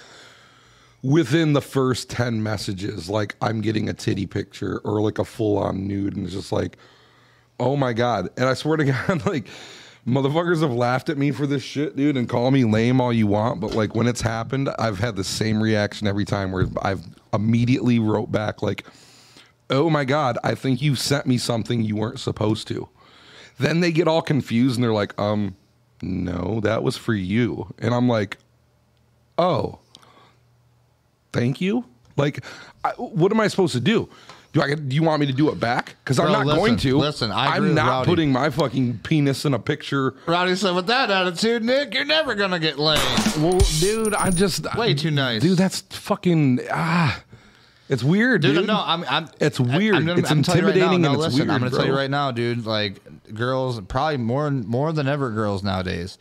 [1.03, 5.59] within the first ten messages, like I'm getting a titty picture or like a full
[5.59, 6.77] on nude, and it's just like,
[7.59, 8.29] oh my god!
[8.37, 9.49] And I swear to God, like.
[10.09, 13.27] Motherfuckers have laughed at me for this shit, dude, and call me lame all you
[13.27, 13.61] want.
[13.61, 17.05] But like when it's happened, I've had the same reaction every time where I've
[17.35, 18.87] immediately wrote back like,
[19.71, 22.89] oh my god i think you sent me something you weren't supposed to.
[23.59, 25.57] Then they get all confused and they're like um
[26.03, 27.75] no that was for you.
[27.79, 28.39] And i'm like
[29.37, 29.79] oh
[31.33, 31.85] thank you?
[32.17, 32.45] Like
[32.83, 34.09] I, what am i supposed to do
[34.59, 35.97] do I do you want me to do it back?
[36.05, 36.99] Because I'm not listen, going to.
[36.99, 38.07] listen, I I'm not Rowdy.
[38.07, 40.15] putting my fucking penis in a picture.
[40.27, 42.99] Rowdy said, "With that attitude, Nic, you're never gonna get laid."
[43.39, 45.43] Well, dude, I'm just Way too nice.
[45.43, 45.59] dude.
[45.59, 47.23] That's fucking ah.
[47.89, 48.57] It's weird, dude.
[48.57, 49.05] Dude, no, I'm.
[49.09, 49.95] I'm It's weird.
[49.97, 52.11] I'm gonna, It's I'm you right now, intimidating no, listen, I'm gonna tell you right
[52.11, 52.67] now, dude.
[52.67, 53.01] Like
[53.33, 56.19] girls, probably more more than ever, girls nowadays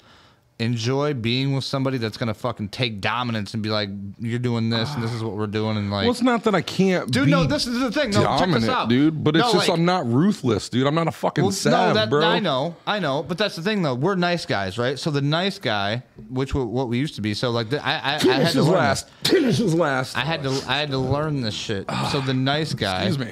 [0.60, 4.92] enjoy being with somebody that's gonna fucking take dominance and be like, "You're doing this,
[4.96, 6.04] and this is what we're doing," and like.
[6.04, 8.10] Well, it's not that I can't, Dude, no, this is the thing.
[8.10, 8.90] No, check this out.
[8.90, 9.24] dude.
[9.24, 10.88] But it's No, just like- I'm not ruthless, dude.
[10.88, 12.26] I'm not a fucking Well, sav, no, that, bro.
[12.26, 13.94] I know, I know, but that's the thing, though.
[13.94, 14.98] We're nice guys, right?
[14.98, 17.92] So the nice guy, which w- what we used to be, so like the, I,
[17.94, 18.74] I, I had to learn.
[18.74, 19.10] last.
[19.26, 20.18] Finish is last.
[20.18, 21.86] I had to, I had to learn this shit.
[21.88, 23.32] Ah, so the nice guy, Excuse me.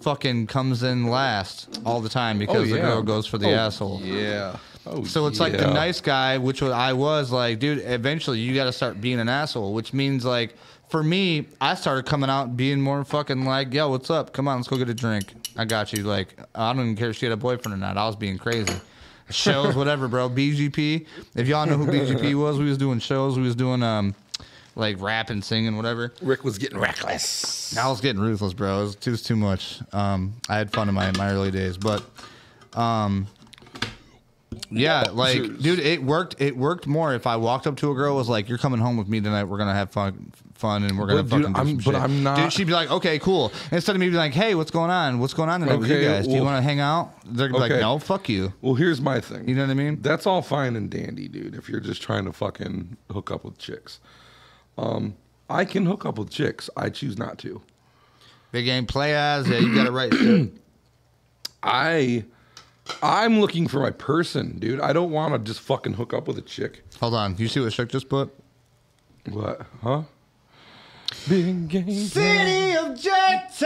[0.00, 3.54] fucking comes in last all the time because the oh, girl goes for the Oh,
[3.66, 4.00] asshole.
[4.02, 4.56] Yeah.
[4.86, 7.78] Oh, So it's like the nice guy, which I was like, dude.
[7.78, 10.54] Eventually, you got to start being an asshole, which means like
[10.88, 14.32] for me, I started coming out being more fucking like, yo, what's up?
[14.32, 15.32] Come on, let's go get a drink.
[15.56, 16.02] I got you.
[16.02, 17.96] Like I don't even care if she had a boyfriend or not.
[17.96, 18.74] I was being crazy.
[19.30, 20.28] Shows, whatever, bro.
[20.28, 21.06] BGP.
[21.34, 23.36] If y'all know who BGP was, we was doing shows.
[23.38, 24.14] We was doing um,
[24.76, 26.12] like rap and singing, whatever.
[26.20, 27.76] Ric was getting reckless.
[27.76, 28.80] I was getting ruthless, bro.
[28.80, 29.80] It was too, it was too much.
[29.92, 32.04] Um, I had fun in my my early days, but
[32.74, 33.26] um,
[34.70, 36.36] yeah, like, dude, it worked.
[36.40, 38.96] It worked more if I walked up to a girl was like, "You're coming home
[38.96, 39.44] with me tonight.
[39.44, 41.94] We're gonna have fun, fun, and we're gonna But, dude, fucking do I'm- but shit."
[41.94, 44.70] I'm not- Dude, she'd be like, "Okay, cool." Instead of me being like, "Hey, what's
[44.70, 45.18] going on?
[45.18, 46.26] What's going on tonight with you Okay, guys?
[46.26, 47.74] Do you want to hang out?" They're gonna be Okay.
[47.74, 49.48] like, "No, fuck you." Well, here's my thing.
[49.48, 49.98] You know what I mean?
[50.00, 51.54] That's all fine and dandy, dude.
[51.54, 54.00] If you're just trying to fucking hook up with chicks,
[54.78, 55.14] um,
[55.50, 56.70] I can hook up with chicks.
[56.76, 57.60] I choose not to.
[58.50, 60.12] Big game play as yeah, you got it right.
[61.62, 62.24] I
[63.02, 64.80] I'm looking for my person, dude.
[64.80, 66.82] I don't want to just fucking hook up with a chick.
[67.00, 67.36] Hold on.
[67.38, 68.32] You see what Shook just put?
[69.30, 69.62] What?
[69.82, 70.02] Huh?
[71.28, 71.90] Big game.
[71.90, 73.64] City of Jacktown.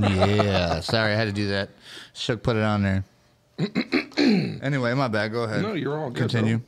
[0.00, 0.80] yeah.
[0.80, 1.70] Sorry, I had to do that.
[2.14, 3.04] Shook put it on there.
[4.62, 5.32] anyway, my bad.
[5.32, 5.62] Go ahead.
[5.62, 6.58] No, you're all good, Continue.
[6.58, 6.66] bro.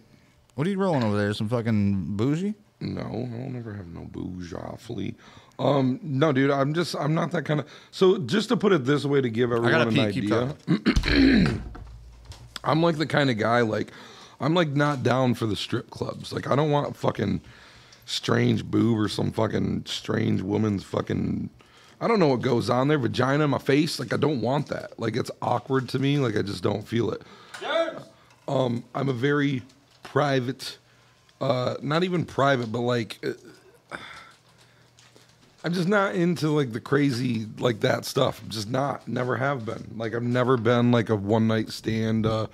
[0.55, 1.33] What are you rolling over there?
[1.35, 2.55] Some fucking bougie?
[2.81, 5.15] No, I'll never have no bourgeois flea.
[5.61, 7.69] Um, no, dude, I'm just I'm not that kind of.
[7.91, 11.61] So just to put it this way, to give everyone gotta an pee, keep idea,
[12.65, 13.93] I'm like the kind of guy like
[14.41, 16.33] I'm like not down for the strip clubs.
[16.33, 17.43] Like I don't want fucking
[18.07, 21.51] strange boob or some fucking strange woman's fucking.
[22.01, 24.01] I don't know what goes on there, vagina in my face.
[24.01, 24.99] Like I don't want that.
[24.99, 26.19] Like it's awkward to me.
[26.19, 27.21] Like I just don't feel it.
[28.49, 29.61] Um, I'm a very
[30.03, 30.79] private,
[31.43, 33.23] uh, not even private, but like.
[35.63, 38.41] I'm just not into like the crazy like that stuff.
[38.43, 39.07] I'm just not.
[39.07, 39.93] Never have been.
[39.97, 42.47] Like I've never been like a one night stand, uh,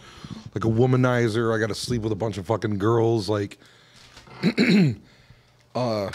[0.54, 1.54] like a womanizer.
[1.54, 3.28] I got to sleep with a bunch of fucking girls.
[3.28, 3.58] Like,
[5.74, 6.10] uh,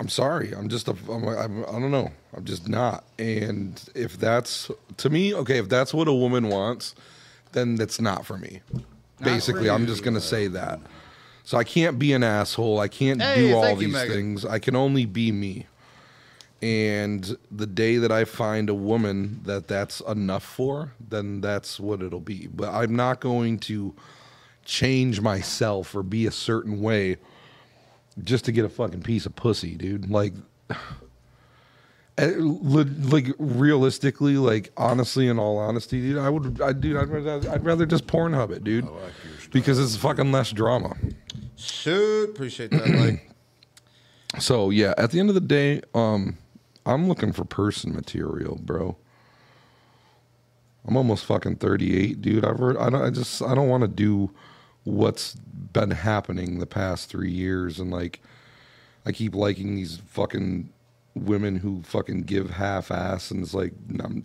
[0.00, 0.52] I'm sorry.
[0.52, 0.96] I'm just a.
[1.08, 2.10] I'm, I'm, I don't know.
[2.36, 3.04] I'm just not.
[3.20, 5.58] And if that's to me, okay.
[5.58, 6.96] If that's what a woman wants,
[7.52, 8.62] then that's not for me.
[9.22, 10.80] Basically, I'm just gonna say that.
[11.44, 12.78] So I can't be an asshole.
[12.78, 14.44] I can't Hey, do all thank you, these things.
[14.44, 15.66] I can only be me.
[16.60, 22.00] And the day that I find a woman that that's enough for, then that's what
[22.02, 22.46] it'll be.
[22.46, 23.94] But I'm not going to
[24.64, 27.16] change myself or be a certain way
[28.22, 30.08] just to get a fucking piece of pussy, dude.
[30.08, 30.34] Like,
[32.18, 37.50] eh, like realistically, like honestly, in all honesty, dude, I would, I dude, I'd rather,
[37.50, 38.86] I'd rather just Pornhub it, dude,
[39.50, 40.94] because it's fucking less drama.
[41.56, 42.30] Shoot.
[42.30, 42.88] Appreciate that.
[42.88, 43.28] Like,
[44.38, 46.38] So yeah, at the end of the day, um,
[46.86, 48.96] I'm looking for person material, bro.
[50.86, 52.44] I'm almost fucking 38, dude.
[52.44, 54.30] I've heard, I don't, I just, I don't want to do
[54.84, 58.20] what's been happening the past three years, and like,
[59.06, 60.70] I keep liking these fucking
[61.14, 64.24] women who fucking give half ass, and it's like, I'm,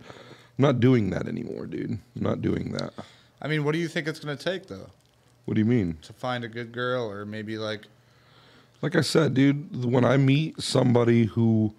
[0.56, 1.90] not doing that anymore, dude.
[1.90, 2.92] I'm not doing that.
[3.40, 4.90] I mean, what do you think it's going to take, though,
[5.48, 5.96] What do you mean?
[6.02, 7.86] to find a good girl or maybe like.
[8.82, 11.72] Like I said, dude, when I meet somebody who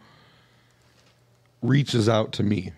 [1.62, 2.74] reaches out to me,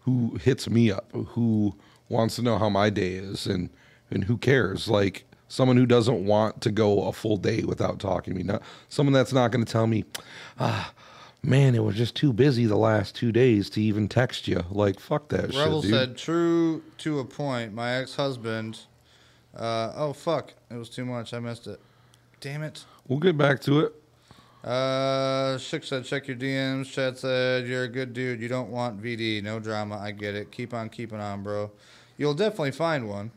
[0.00, 1.76] who hits me up, who
[2.08, 3.70] wants to know how my day is and
[4.10, 8.34] and who cares, like someone who doesn't want to go a full day without talking
[8.34, 10.04] to me, not someone that's not going to tell me,
[10.58, 10.92] ah,
[11.40, 14.64] man, it was just too busy the last two days to even text you.
[14.72, 16.00] Like fuck that Rebel shit, dude.
[16.00, 17.72] said, true to a point.
[17.72, 18.80] My ex husband.
[19.56, 20.54] Uh, oh, fuck.
[20.70, 21.34] It was too much.
[21.34, 21.80] I missed it.
[22.40, 22.84] Damn it.
[23.06, 23.94] we'll get back to it.
[24.64, 26.90] Uh, Shook said, check your DMs.
[26.90, 28.40] Chad said, you're a good dude.
[28.40, 29.42] You don't want VD.
[29.42, 29.98] No drama.
[29.98, 30.52] I get it.
[30.52, 31.70] Keep on keeping on, bro.
[32.16, 33.30] You'll definitely find one.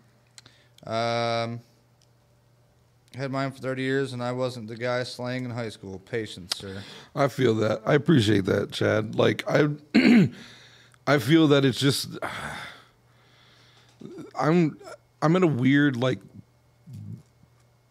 [0.86, 1.61] Um,
[3.16, 5.99] had mine for 30 years, and I wasn't the guy slaying in high school.
[5.99, 6.84] Patience, sir.
[7.16, 7.82] I feel that.
[7.86, 9.16] I appreciate that, Chad.
[9.16, 9.70] Like I
[11.07, 12.09] I feel that it's just
[14.39, 14.78] I'm
[15.26, 16.19] I'm at a weird like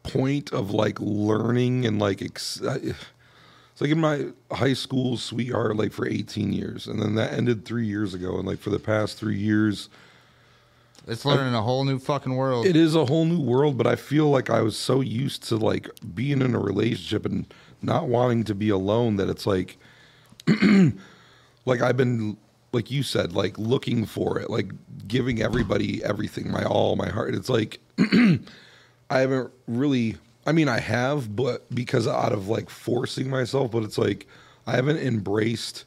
[0.05, 5.93] point of like learning and like ex- it's like in my high school sweetheart like
[5.93, 9.19] for 18 years and then that ended 3 years ago and like for the past
[9.19, 9.89] 3 years
[11.09, 12.67] It's learning a whole new fucking world.
[12.67, 15.57] it is a whole new world, but I feel like I was so used to
[15.57, 19.77] like being in a relationship and not wanting to be alone that it's like
[21.67, 22.37] like I've been
[22.75, 24.73] like you said, like looking for it, like
[25.07, 27.35] giving everybody everything, my all, my heart.
[27.35, 30.17] It's like I haven't really
[30.47, 34.27] I mean I have, but because out of like forcing myself, but it's like
[34.67, 35.85] I haven't embraced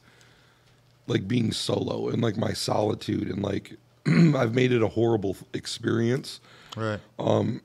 [1.07, 3.75] like being solo and like my solitude and like
[4.07, 6.39] I've made it a horrible experience
[6.75, 6.99] right.
[7.19, 7.61] Um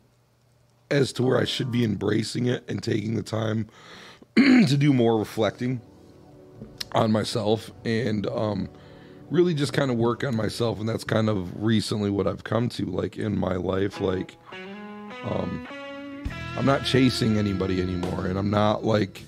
[0.91, 3.69] as to where I should be embracing it and taking the time
[4.37, 5.81] to do more reflecting
[6.95, 8.69] on myself and um,
[9.33, 10.79] really just kind of work on myself.
[10.79, 14.01] And that's kind of recently what I've come to, like in my life.
[14.01, 14.37] Like,
[15.25, 15.67] um,
[16.57, 19.23] I'm not chasing anybody anymore, and I'm not like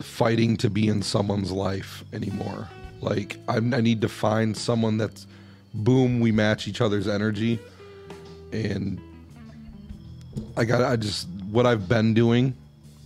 [0.00, 2.68] fighting to be in someone's life anymore.
[3.02, 5.26] Like, I'm, I need to find someone that's
[5.74, 7.58] boom, we match each other's energy,
[8.52, 9.00] and
[10.56, 12.54] I got I just what I've been doing,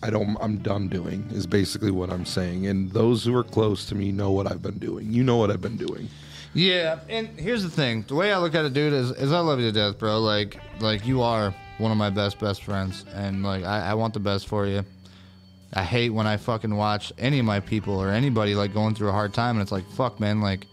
[0.05, 2.67] I don't I'm done doing is basically what I'm saying.
[2.67, 5.11] And those who are close to me know what I've been doing.
[5.11, 6.09] You know what I've been doing.
[6.53, 9.41] Yeah, and here's the thing: the way I look at it, dude, is, is I
[9.41, 10.21] love you to death, bro.
[10.21, 14.13] Like, like you are one of my best best friends, and like I, I want
[14.15, 14.85] the best for you.
[15.73, 19.09] I hate when I fucking watch any of my people or anybody like going through
[19.09, 20.69] a hard time and it's like, fuck, man, like,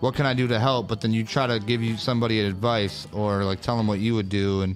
[0.00, 0.88] what can I do to help?
[0.88, 4.14] But then you try to give you somebody advice or like tell them what you
[4.16, 4.74] would do, and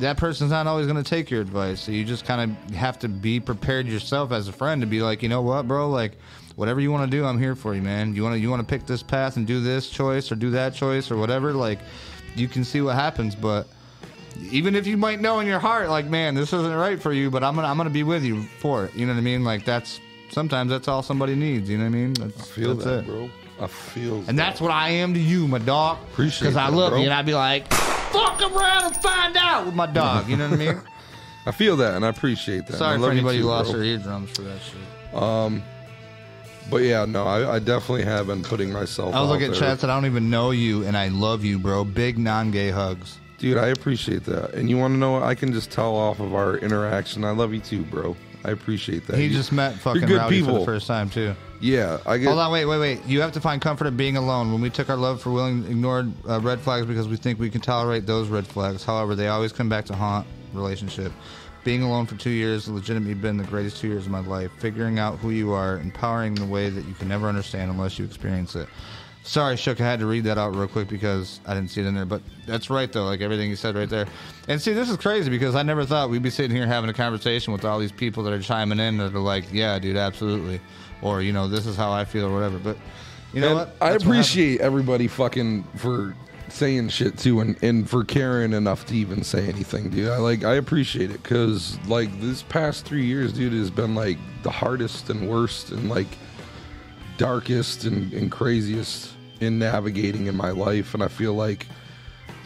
[0.00, 1.80] that person's not always going to take your advice.
[1.80, 5.00] So you just kind of have to be prepared yourself as a friend to be
[5.00, 6.12] like, you know what, bro, like.
[6.56, 8.14] Whatever you want to do, I'm here for you, man.
[8.14, 10.52] You want to you want to pick this path and do this choice or do
[10.52, 11.52] that choice or whatever.
[11.52, 11.80] Like,
[12.34, 13.68] you can see what happens, but
[14.40, 17.30] even if you might know in your heart, like, man, this isn't right for you,
[17.30, 18.94] but I'm gonna I'm gonna be with you for it.
[18.94, 19.44] You know what I mean?
[19.44, 21.68] Like that's sometimes that's all somebody needs.
[21.68, 22.12] You know what I mean?
[22.14, 23.06] That's, I feel that, it.
[23.06, 23.30] bro.
[23.60, 24.22] I feel.
[24.28, 25.98] And that's what I am to you, my dog.
[26.12, 26.98] Appreciate Because I that, love bro.
[26.98, 30.28] you, and I'd be like, fuck around and find out with my dog.
[30.28, 30.80] You know what I mean?
[31.46, 32.76] I feel that, and I appreciate that.
[32.76, 33.78] Sorry I for love you anybody too, who lost bro.
[33.80, 35.14] their eardrums for that shit.
[35.22, 35.62] Um,
[36.68, 39.14] but yeah, no, I, I definitely have been putting myself.
[39.14, 39.60] I was out looking at there.
[39.60, 41.84] chats that I don't even know you, and I love you, bro.
[41.84, 43.18] Big non-gay hugs.
[43.38, 44.54] Dude, I appreciate that.
[44.54, 45.22] And you want to know what?
[45.22, 47.22] I can just tell off of our interaction.
[47.24, 48.16] I love you too, bro.
[48.44, 49.16] I appreciate that.
[49.16, 50.58] He You- just met fucking good Rowdy for people.
[50.60, 51.34] the first time too.
[51.60, 52.26] Yeah, I get.
[52.26, 53.06] Hold on, wait, wait, wait.
[53.06, 54.52] You have to find comfort in being alone.
[54.52, 57.50] When we took our love for Willing, ignored uh, red flags because we think we
[57.50, 58.84] can tolerate those red flags.
[58.84, 61.12] However, they always come back to haunt relationship.
[61.64, 64.52] Being alone for two years legitimately been the greatest two years of my life.
[64.58, 67.98] Figuring out who you are, empowering in a way that you can never understand unless
[67.98, 68.68] you experience it.
[69.24, 71.86] Sorry, Shook, I had to read that out real quick because I didn't see it
[71.88, 72.06] in there.
[72.06, 74.06] But that's right, though, like everything you said right there.
[74.46, 76.94] And see, this is crazy because I never thought we'd be sitting here having a
[76.94, 80.60] conversation with all these people that are chiming in that are like, yeah, dude, absolutely.
[81.02, 82.58] Or, you know, this is how I feel or whatever.
[82.58, 82.76] But,
[83.32, 83.76] you know And what?
[83.80, 86.14] I That's what appreciate everybody fucking for
[86.48, 90.08] saying shit too, and, and for caring enough to even say anything, dude.
[90.08, 94.18] I like I appreciate it because like this past three years, dude, has been like
[94.42, 96.06] the hardest and worst and like
[97.18, 101.66] darkest and, and craziest in navigating in my life, and I feel like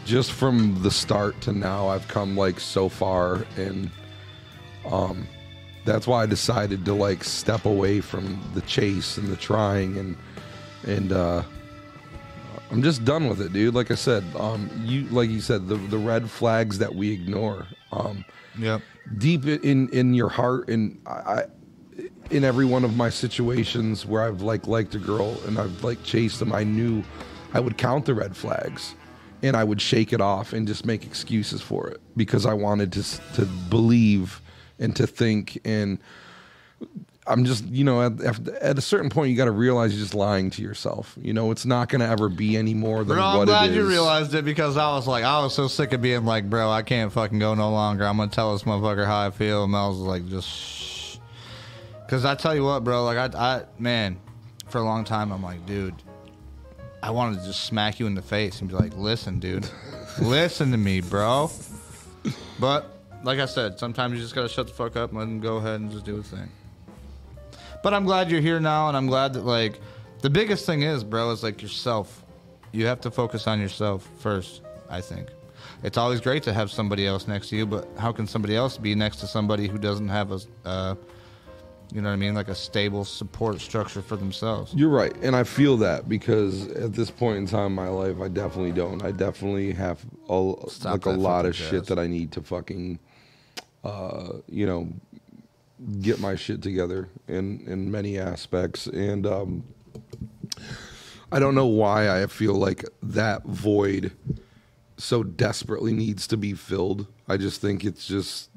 [0.05, 3.89] just from the start to now, I've come like so far, and
[4.89, 5.27] um,
[5.85, 10.17] that's why I decided to like step away from the chase and the trying and
[10.85, 11.43] and uh
[12.71, 13.73] I'm just done with it, dude.
[13.73, 17.67] Like I said, um you like you said the the red flags that we ignore.
[17.91, 18.25] Um
[18.57, 18.79] yeah.
[19.17, 21.45] deep in in your heart and I, I
[22.29, 26.01] in every one of my situations where I've like liked a girl and I've like
[26.03, 27.03] chased them, I knew
[27.53, 28.95] I would count the red flags
[29.43, 32.91] and I would shake it off and just make excuses for it because I wanted
[32.93, 33.03] to
[33.33, 34.41] to believe
[34.81, 35.99] and to think and
[37.27, 40.15] I'm just you know at, at- a certain point you got to realize you're just
[40.15, 41.15] lying to yourself.
[41.21, 43.65] You know it's not going to ever be any more than Bro, I'm what glad
[43.69, 43.77] it is.
[43.77, 46.69] you realized it because I was like, I was so sick of being like, bro,
[46.71, 48.05] I can't fucking go no longer.
[48.05, 49.63] I'm gonna tell this motherfucker how I feel.
[49.63, 51.17] And Mel was like, just shh.
[52.09, 54.17] Cause I tell you what, bro, like I, I, man,
[54.67, 55.93] for a long time, I'm like, dude,
[57.03, 59.69] I wanted to just smack you in the face and be like, listen, dude,
[60.21, 61.51] listen to me, bro.
[62.59, 65.39] But like I said, sometimes you just gotta shut the fuck up and let him
[65.39, 66.49] go ahead and just do his thing.
[67.83, 69.79] But I'm glad you're here now, and I'm glad that like
[70.21, 72.23] the biggest thing is, bro, is like yourself.
[72.71, 74.61] You have to focus on yourself first.
[74.89, 75.29] I think
[75.83, 78.77] it's always great to have somebody else next to you, but how can somebody else
[78.77, 80.95] be next to somebody who doesn't have a, uh,
[81.91, 84.73] you know what I mean, like a stable support structure for themselves?
[84.73, 88.21] You're right, and I feel that because at this point in time in my life,
[88.21, 89.03] I definitely don't.
[89.03, 89.99] I definitely have
[90.29, 92.99] a, Stop like a lot of shit that I need to fucking,
[93.83, 94.89] uh, you know,
[96.01, 99.63] get my shit together in in many aspects, and um,
[101.31, 104.11] I don't know why I feel like that void
[104.97, 107.07] so desperately needs to be filled.
[107.27, 108.49] I just think it's just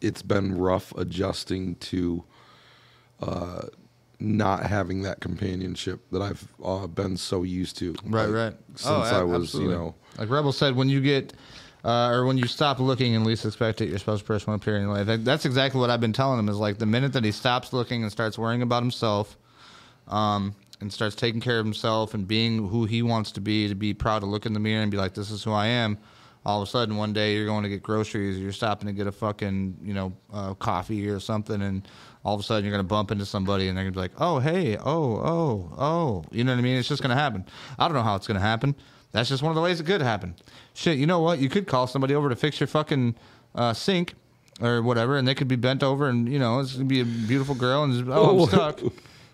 [0.00, 2.24] it's been rough adjusting to
[4.20, 7.94] not having that companionship that I've uh, been so used to.
[8.04, 8.54] Right, like, right.
[8.76, 9.72] Since Oh, I was, absolutely.
[9.74, 11.34] you know, like Rebel said, when you get
[11.84, 14.76] uh, or when you stop looking and least expect it, your special person will appear
[14.76, 15.06] in your life.
[15.06, 16.48] That- That's exactly what I've been telling him.
[16.48, 19.36] Is like the minute that he stops looking and starts worrying about himself,
[20.08, 23.74] um, and starts taking care of himself and being who he wants to be, to
[23.74, 25.98] be proud to look in the mirror and be like, "This is who I am."
[26.46, 28.92] All of a sudden, one day you're going to get groceries, or you're stopping to
[28.92, 31.88] get a fucking, you know, uh, coffee or something, and
[32.22, 34.02] all of a sudden you're going to bump into somebody, and they're going to be
[34.02, 36.76] like, "Oh, hey, oh, oh, oh," you know what I mean?
[36.76, 37.46] It's just going to happen.
[37.78, 38.74] I don't know how it's going to happen.
[39.14, 40.34] That's just one of the ways it could happen.
[40.74, 41.38] Shit, you know what?
[41.38, 43.14] You could call somebody over to fix your fucking
[43.54, 44.14] uh, sink
[44.60, 47.04] or whatever, and they could be bent over, and you know, it's gonna be a
[47.04, 48.42] beautiful girl, and just, oh, Oh.
[48.42, 48.80] I'm stuck.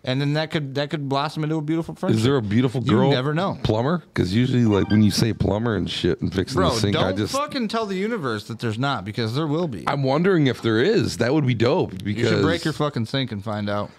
[0.05, 2.18] And then that could that could blossom into a beautiful friendship.
[2.18, 3.09] is there a beautiful girl?
[3.09, 3.59] You never know.
[3.62, 4.03] Plumber?
[4.12, 7.05] Because usually, like when you say plumber and shit and fixing Bro, the sink, don't
[7.05, 9.85] I just fucking tell the universe that there's not because there will be.
[9.87, 11.16] I'm wondering if there is.
[11.18, 13.91] That would be dope Because you should break your fucking sink and find out.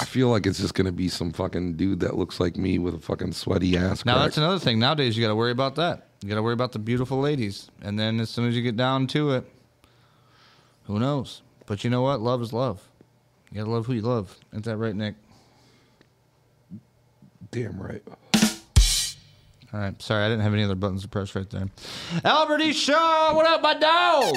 [0.00, 2.94] I feel like it's just gonna be some fucking dude that looks like me with
[2.94, 4.04] a fucking sweaty ass.
[4.04, 4.24] Now crack.
[4.26, 4.78] that's another thing.
[4.78, 6.06] Nowadays you got to worry about that.
[6.22, 8.76] You got to worry about the beautiful ladies, and then as soon as you get
[8.76, 9.44] down to it,
[10.84, 11.42] who knows?
[11.66, 12.20] But you know what?
[12.20, 12.82] Love is love.
[13.50, 14.36] You gotta love who you love.
[14.54, 15.14] Ain't that right, Nic?
[17.50, 18.02] Damn right.
[19.72, 20.00] All right.
[20.00, 21.68] Sorry, I didn't have any other buttons to press right there.
[22.24, 22.72] Albert E.
[22.72, 24.34] Shaw, what up, my dog?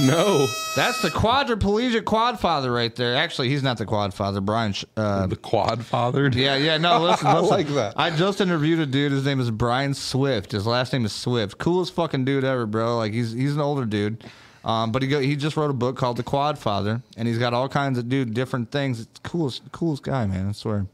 [0.00, 0.46] No.
[0.74, 3.14] That's the quadriplegic quad father right there.
[3.14, 4.40] Actually, he's not the quad father.
[4.40, 4.72] Brian.
[4.72, 6.34] Sh- Uh, The quad fathered.
[6.34, 6.78] yeah, yeah.
[6.78, 7.50] No, listen, I listen.
[7.50, 7.94] like that.
[7.96, 9.12] I just interviewed a dude.
[9.12, 10.52] His name is Brian Swift.
[10.52, 11.58] His last name is Swift.
[11.58, 12.96] Coolest fucking dude ever, bro.
[12.96, 14.24] Like he's he's an older dude.
[14.64, 17.38] Um, but he go, he just wrote a book called The Quad Father, and he's
[17.38, 19.00] got all kinds of dude different things.
[19.00, 20.48] It's coolest coolest guy, man.
[20.48, 20.86] I swear.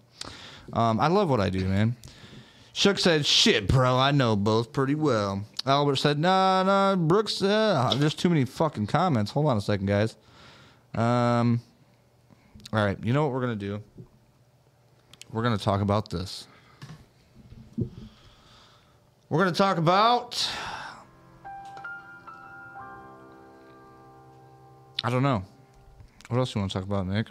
[0.73, 1.95] Um, I love what I do, man.
[2.79, 7.93] Shook said, "Shit, bro, I know both pretty well." Albert said, "Nah, nah, Brooks, uh,
[7.97, 9.33] there's too many fucking comments.
[9.33, 10.15] Hold on a second, guys.
[10.95, 11.61] Um,
[12.73, 13.83] all right, you know what we're gonna do?
[15.33, 16.47] We're gonna talk about this.
[19.29, 20.49] We're gonna talk about.
[25.03, 25.43] I don't know.
[26.29, 27.27] What else you want to talk about, Nic?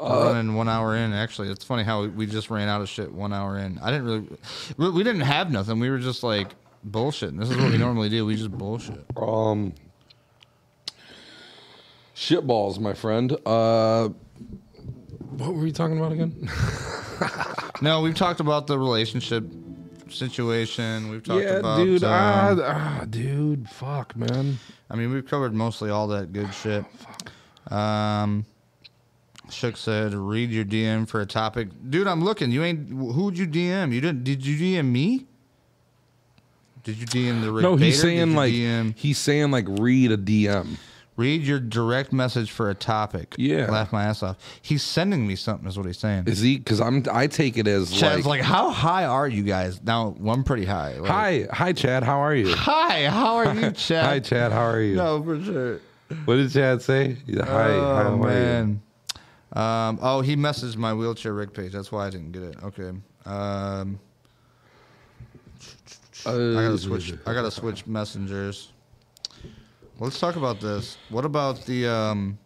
[0.00, 1.12] We're running one hour in.
[1.12, 3.78] Actually, it's funny how we just ran out of shit one hour in.
[3.78, 4.26] I didn't really,
[4.76, 5.78] we, we didn't have nothing.
[5.78, 6.48] We were just like
[6.88, 7.38] bullshitting.
[7.38, 8.24] This is what we normally do.
[8.24, 9.04] We just bullshit.
[9.16, 9.74] Um,
[12.14, 13.36] shit balls, my friend.
[13.44, 14.08] Uh,
[15.30, 16.48] what were you talking about again?
[17.82, 19.44] No, we've talked about the relationship
[20.10, 21.10] situation.
[21.10, 21.78] We've talked yeah, about.
[21.78, 22.04] dude.
[22.04, 23.68] um, ah, ah, dude.
[23.70, 24.58] Fuck, man.
[24.90, 26.84] I mean, we've covered mostly all that good shit.
[27.68, 28.44] Um,
[29.52, 32.06] Shook said, "Read your DM for a topic, dude.
[32.06, 32.50] I'm looking.
[32.50, 32.88] You ain't.
[32.88, 33.92] Who'd you DM?
[33.92, 34.24] You didn't?
[34.24, 35.26] Did you DM me?
[36.82, 38.08] Did you DM the Ric No, he's Bader?
[38.16, 38.96] Saying like DM?
[38.96, 40.78] he's saying like read a DM.
[41.16, 43.34] read your direct message for a topic.
[43.36, 43.70] Yeah.
[43.70, 44.38] laugh my ass off.
[44.62, 45.68] He's sending me something.
[45.68, 46.24] Is what he's saying.
[46.26, 46.56] Is he?
[46.56, 47.04] Because I'm.
[47.12, 49.82] I take it as Chad's like, like, how high are you guys?
[49.82, 50.94] Now, I'm pretty high.
[50.96, 52.02] Like, hi, hi, Chad.
[52.02, 52.54] How are you?
[52.54, 53.04] hi.
[53.06, 54.04] How are you, Chad?
[54.06, 54.52] hi, Chad.
[54.52, 54.96] How are you?
[54.96, 55.80] No, for sure.
[56.24, 57.18] What did Chad say?
[57.28, 58.80] Hi, oh how are you?
[59.52, 61.72] Um, oh, he messaged my wheelchair Ric page.
[61.72, 62.56] That's why I didn't get it.
[62.62, 62.90] Okay.
[63.26, 63.98] Um,
[66.26, 67.14] I gotta switch.
[67.26, 68.72] I gotta switch messengers.
[69.98, 70.96] Let's talk about this.
[71.08, 71.86] What about the?
[71.86, 72.38] Um,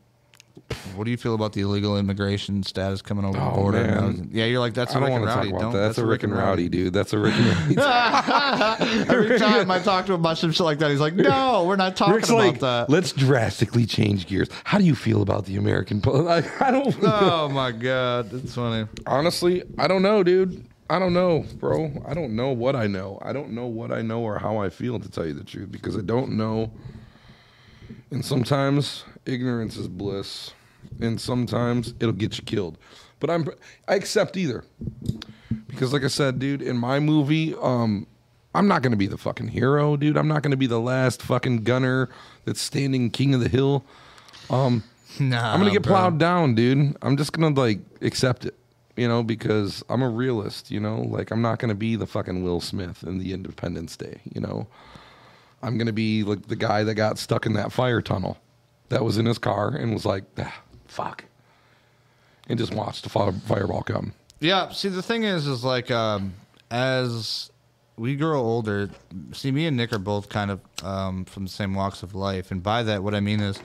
[0.96, 3.82] what do you feel about the illegal immigration status coming over the Oh, border?
[3.84, 4.30] man.
[4.32, 5.76] Yeah, you're like that's a I Ric and want to talk Rowdy.
[5.76, 5.78] that.
[5.86, 6.92] That's, a Ric and Rowdy, dude.
[6.92, 7.76] That's a Ric and Rowdy.
[9.08, 11.76] Every time I talk to him about some shit like that, he's like, "No, we're
[11.76, 14.48] not talking Ric's about like, that." let's drastically change gears.
[14.64, 16.00] How do you feel about the American?
[16.00, 16.94] Po- Like, I don't.
[17.02, 18.88] oh my god, it's funny.
[19.06, 20.64] Honestly, I don't know, dude.
[20.88, 21.90] I don't know, bro.
[22.06, 23.18] I don't know what I know.
[23.22, 25.70] I don't know what I know or how I feel, to tell you the truth,
[25.72, 26.70] because I don't know.
[28.10, 30.52] And sometimes ignorance is bliss,
[31.00, 32.78] and sometimes it'll get you killed.
[33.20, 33.48] But I'm,
[33.88, 34.64] I accept either,
[35.68, 38.06] because like I said, dude, in my movie, um,
[38.54, 40.16] I'm not gonna be the fucking hero, dude.
[40.16, 42.08] I'm not gonna be the last fucking gunner
[42.44, 43.84] that's standing king of the hill.
[45.18, 45.92] Nah, I'm gonna get bro.
[45.92, 46.96] plowed down, dude.
[47.02, 48.54] I'm just gonna like accept it,
[48.96, 51.00] you know, because I'm a realist, you know.
[51.02, 54.66] Like I'm not gonna be the fucking Will Smith in the Independence Day, you know.
[55.62, 58.38] I'm gonna be like the guy that got stuck in that fire tunnel,
[58.94, 61.24] that was in his car and was like, ah, fuck,
[62.48, 64.14] and just watched the fire, fireball come.
[64.40, 64.70] Yeah.
[64.70, 66.34] See, the thing is, is like um,
[66.70, 67.50] as
[67.96, 68.90] we grow older,
[69.32, 72.50] see, me and Nic are both kind of um, from the same walks of life,
[72.50, 73.58] and by that, what I mean is,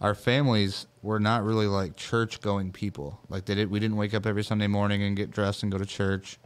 [0.00, 3.20] our families were not really like church-going people.
[3.28, 5.76] Like they did, we didn't wake up every Sunday morning and get dressed and go
[5.76, 6.38] to church.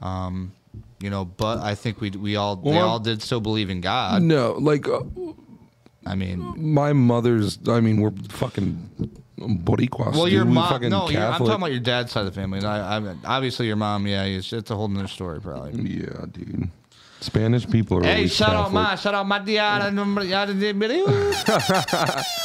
[0.00, 0.52] Um,
[1.00, 4.22] you know, but I think we we all they all did still believe in God.
[4.22, 5.00] No, like uh,
[6.04, 7.58] I mean, my mother's.
[7.68, 8.90] I mean, we're fucking
[9.38, 10.12] boricuas.
[10.12, 10.32] well, dude.
[10.32, 10.80] your We mom.
[10.88, 12.58] No, I'm talking about your dad's side of the family.
[12.58, 14.06] And I, I, obviously, your mom.
[14.06, 15.80] Yeah, it's, it's a whole nother story, probably.
[15.82, 16.68] Yeah, dude.
[17.20, 18.02] Spanish people are.
[18.02, 19.92] Hey, shout out my, shout out my diada.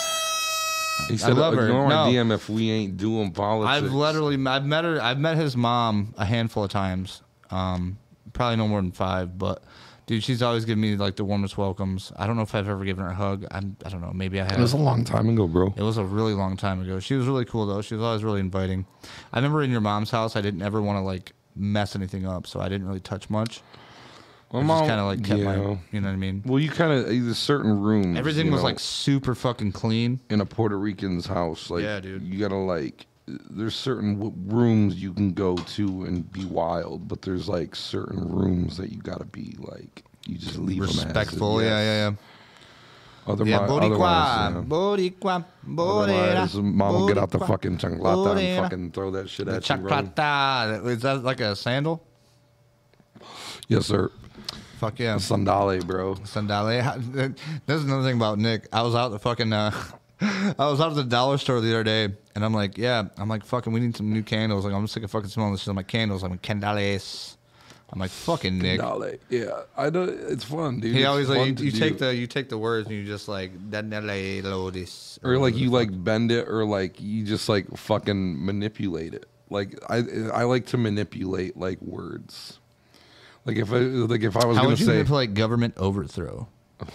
[1.10, 1.68] He said, love her.
[1.68, 2.06] ignore No.
[2.08, 3.72] DM if we ain't doing politics.
[3.72, 7.22] I've literally, I've met her, I've met his mom a handful of times.
[7.52, 7.98] Um,
[8.34, 9.64] probably no more than five, but
[10.08, 12.12] dude, she's always given me like the warmest welcomes.
[12.16, 13.46] I don't know if I've ever given her a hug.
[13.52, 14.12] I'm, I don't know.
[14.14, 14.58] Maybe I have.
[14.58, 15.74] It was a long time ago, bro.
[15.78, 17.00] It was a really long time ago.
[17.00, 17.82] She was really cool though.
[17.84, 18.88] She was always really inviting.
[19.32, 22.48] I remember in your mom's house, I didn't ever want to like mess anything up,
[22.48, 23.62] so I didn't really touch much.
[24.54, 25.78] My I just mom- kind of like kept my, yeah.
[25.92, 26.42] you know what I mean.
[26.46, 28.18] Well, you kind of there's certain rooms.
[28.18, 30.22] Everything you was know, like super fucking clean.
[30.30, 31.70] in a Puerto Rican's house.
[31.70, 32.24] Like, Yeah, dude.
[32.24, 33.08] You gotta like.
[33.28, 38.28] There's certain w- rooms you can go to and be wild, but there's like certain
[38.32, 40.04] rooms that you gotta be like.
[40.26, 42.16] You just leave them Respectful, as, yeah, yeah, yeah.
[43.28, 44.62] Otherwise, Yeah, Boricua, otherwise, yeah.
[44.68, 45.46] Boricua,
[45.80, 49.56] Otherwise, Borera, mom will get out the fucking chanclata and fucking throw that shit The
[49.56, 49.92] at you, bro.
[49.92, 50.86] chaclata.
[50.88, 52.02] Is that like a sandal?
[53.68, 54.10] Yes, sir.
[54.80, 55.16] Fuck yeah.
[55.16, 56.16] Sandale, bro.
[56.24, 57.36] Sandale.
[57.66, 58.68] There's another thing about Nic.
[58.72, 59.72] I was out the fucking uh,
[60.22, 63.30] I was out at the dollar store the other day, and I'm like, yeah, I'm
[63.30, 64.66] like, fucking, we need some new candles.
[64.66, 65.70] Like, I'm sick of fucking smelling this shit.
[65.70, 66.24] I'm like, candles.
[66.24, 67.36] I'm like, candales.
[67.90, 68.82] I'm like, fucking Nic.
[68.82, 69.14] Dale.
[69.30, 70.94] Yeah, I know it's fun, dude.
[70.94, 73.30] He It's always like you, you take the you take the words and you just
[73.30, 78.46] like "Dandele lotis." or like you like bend it, or like you just like fucking
[78.46, 79.26] manipulate it.
[79.50, 80.04] Like I
[80.34, 82.60] I like to manipulate like words.
[83.46, 86.50] Like if I like if I was How gonna would you say manipulate government overthrow?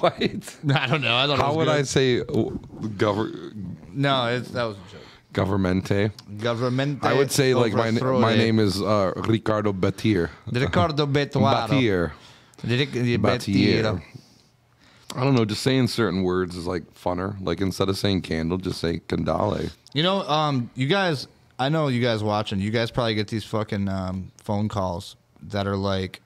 [0.00, 1.16] what, I don't know.
[1.16, 3.52] I thought how would I say oh, gover-
[3.92, 5.02] No, it's, that was a joke.
[5.32, 6.10] governmente?
[6.38, 7.04] Government.
[7.04, 10.30] I would say like my na- my name is uh, Ricardo Batir.
[10.50, 11.68] Ricardo Betuaro.
[11.68, 12.12] Batir.
[12.62, 13.18] Batir.
[13.18, 14.02] Batir.
[15.14, 15.44] I don't know.
[15.44, 17.36] Just saying certain words is like funner.
[17.40, 19.70] Like instead of saying candle, just say candale.
[19.94, 21.28] You know, um, you guys.
[21.58, 22.60] I know you guys watching.
[22.60, 26.20] You guys probably get these fucking um, phone calls that are like,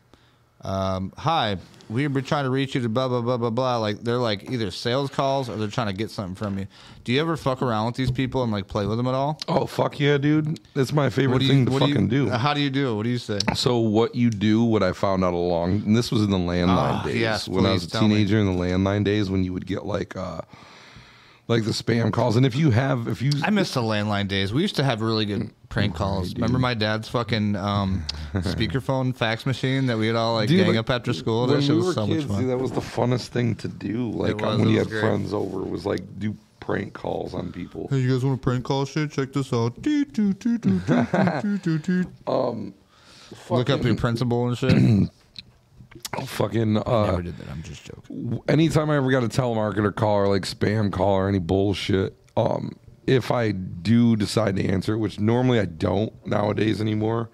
[0.65, 1.57] um, "Hi,
[1.89, 4.51] we've been trying to reach you to blah blah blah blah blah." Like they're like
[4.51, 6.67] either sales calls or they're trying to get something from you.
[7.05, 9.41] Do you ever fuck around with these people and like play with them at all?
[9.49, 10.61] Oh fuck yeah, dude!
[10.75, 12.27] That's my favorite you thing to what fucking do?
[12.27, 12.31] do.
[12.31, 12.95] How do you do it?
[12.95, 13.39] What do you say?
[13.55, 17.01] So what you do, what I found out along, and this was in the landline
[17.01, 19.53] Ah, days yes, when I was a please teenager in the landline days when you
[19.53, 20.43] would get like uh
[21.49, 24.53] like the spam calls, and if you have if you I miss the landline days.
[24.53, 26.35] We used to have really good prank calls.
[26.35, 30.79] Remember my dad's fucking um, speakerphone fax machine that we'd all like Dude, gang like,
[30.79, 31.47] up after school.
[31.47, 32.41] That we was so kids, much fun.
[32.43, 34.11] dude, that was the funnest thing to do.
[34.11, 35.01] Like was, when you had great.
[35.01, 37.89] friends over, was like do prank calls on people.
[37.91, 39.11] Hey, you guys want to prank call shit?
[39.11, 39.81] Check this out.
[39.83, 40.33] Doo, doo.
[43.51, 45.11] Look up your principal and shit.
[46.27, 47.49] Fucking uh, Never did that.
[47.49, 48.41] I'm just joking.
[48.49, 52.77] anytime I ever got a telemarketer call or like spam call or any bullshit, um,
[53.07, 57.31] if I do decide to answer, which normally I don't nowadays anymore,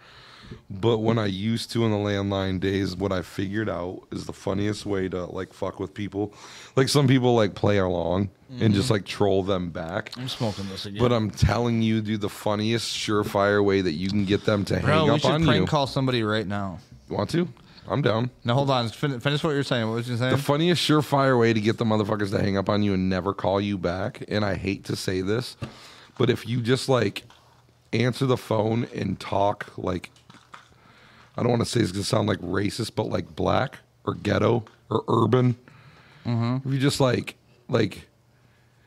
[0.70, 4.32] but when I used to in the landline days, what I figured out is the
[4.32, 6.32] funniest way to like fuck with people.
[6.76, 10.12] Like some people like play along and just like troll them back.
[10.16, 11.00] I'm smoking this again.
[11.00, 14.76] But I'm telling you, dude, the funniest surefire way that you can get them to
[14.76, 15.66] hang Bro, we up should on prank you.
[15.66, 16.78] call somebody right now.
[17.10, 17.48] You Want to?
[17.88, 18.30] I'm down.
[18.44, 18.88] Now hold on.
[18.88, 19.88] Fin- finish what you're saying.
[19.88, 20.36] What was you saying?
[20.36, 23.32] The funniest surefire way to get the motherfuckers to hang up on you and never
[23.32, 25.56] call you back, and I hate to say this,
[26.16, 27.24] but if you just like
[27.92, 30.10] answer the phone and talk like
[31.36, 34.64] I don't want to say it's gonna sound like racist, but like black or ghetto
[34.90, 35.56] or urban.
[36.26, 36.68] Mm-hmm.
[36.68, 37.36] If you just like
[37.68, 38.08] like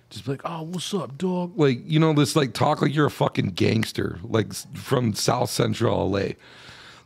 [0.09, 1.57] just be like, oh, what's up, dog?
[1.57, 6.09] Like, you know, this like talk like you're a fucking gangster, like from South Central
[6.11, 6.33] LA.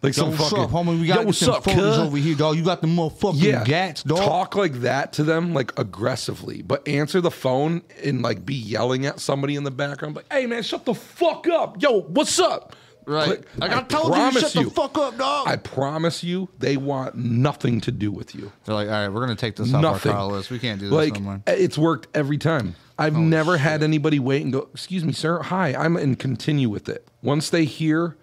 [0.05, 0.99] Like Yo, some what's fucking up, homie?
[0.99, 2.55] We got Yo, to what's up, phones over here, dog.
[2.57, 4.19] You got the motherfucking yeah, gats, dog.
[4.19, 9.05] Talk like that to them, like aggressively, but answer the phone and like be yelling
[9.05, 12.75] at somebody in the background, like, "Hey man, shut the fuck up, yo, what's up?"
[13.07, 13.29] Right.
[13.29, 15.47] Like, Like, I told you to promise shut the fuck up, dog.
[15.47, 18.51] I promise you, they want nothing to do with you.
[18.63, 20.11] They're like, all right, we're gonna take this off Nothing.
[20.11, 20.49] our call list.
[20.49, 22.75] We can't do this Like no it's worked every time.
[22.97, 25.39] I've Oh, never had anybody wait and go, "Excuse me, sir.
[25.41, 27.07] Hi, I'm," and continue with it.
[27.21, 28.15] Once they hear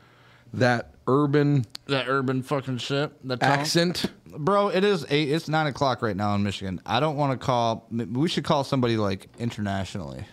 [0.55, 3.11] that urban That urban fucking shit.
[3.29, 3.49] That tone.
[3.51, 5.31] accent, Bro, it is eight.
[5.31, 6.81] It's nine o'clock right now in Michigan.
[6.87, 7.87] I don't want to call.
[7.91, 10.25] We should call somebody like internationally.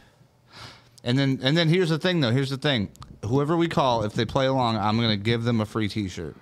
[1.03, 2.31] And then, and then here's the thing, though.
[2.31, 2.91] Here's the thing.
[3.25, 6.35] Whoever we call, if they play along, I'm gonna give them a free T-shirt.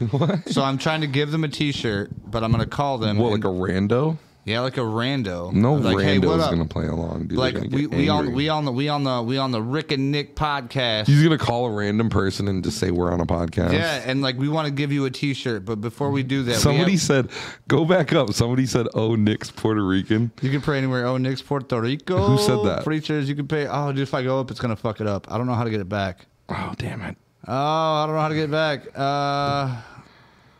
[0.10, 0.48] What?
[0.48, 3.18] So I'm trying to give them a T-shirt, but I'm gonna call them.
[3.18, 4.18] what and- like a rando?
[4.48, 5.52] Yeah, like a rando.
[5.52, 7.36] No like, hey, rando's gonna play along, dude.
[7.38, 10.10] Like we, we on we on the we on the we on the Ric and
[10.10, 11.06] Nic podcast.
[11.06, 13.72] He's gonna call a random person and just say we're on a podcast.
[13.74, 16.54] yeah, and like we want to give you a T-shirt, but before we do that,
[16.54, 17.30] Somebody have- said,
[17.68, 21.06] "Go back up." Somebody said, "Oh, Nic's Puerto Rican." You can pray anywhere.
[21.06, 22.16] Oh, Nic's Puerto Rico.
[22.28, 22.84] Who said that?
[22.84, 23.66] Preachers, you can pay.
[23.66, 25.30] Oh, dude, if I go up, it's gonna fuck it up.
[25.30, 26.26] I don't know how to get it back.
[26.48, 27.16] Oh, damn it!
[27.46, 28.86] Oh, I don't know how to get it back.
[28.96, 29.00] Uh,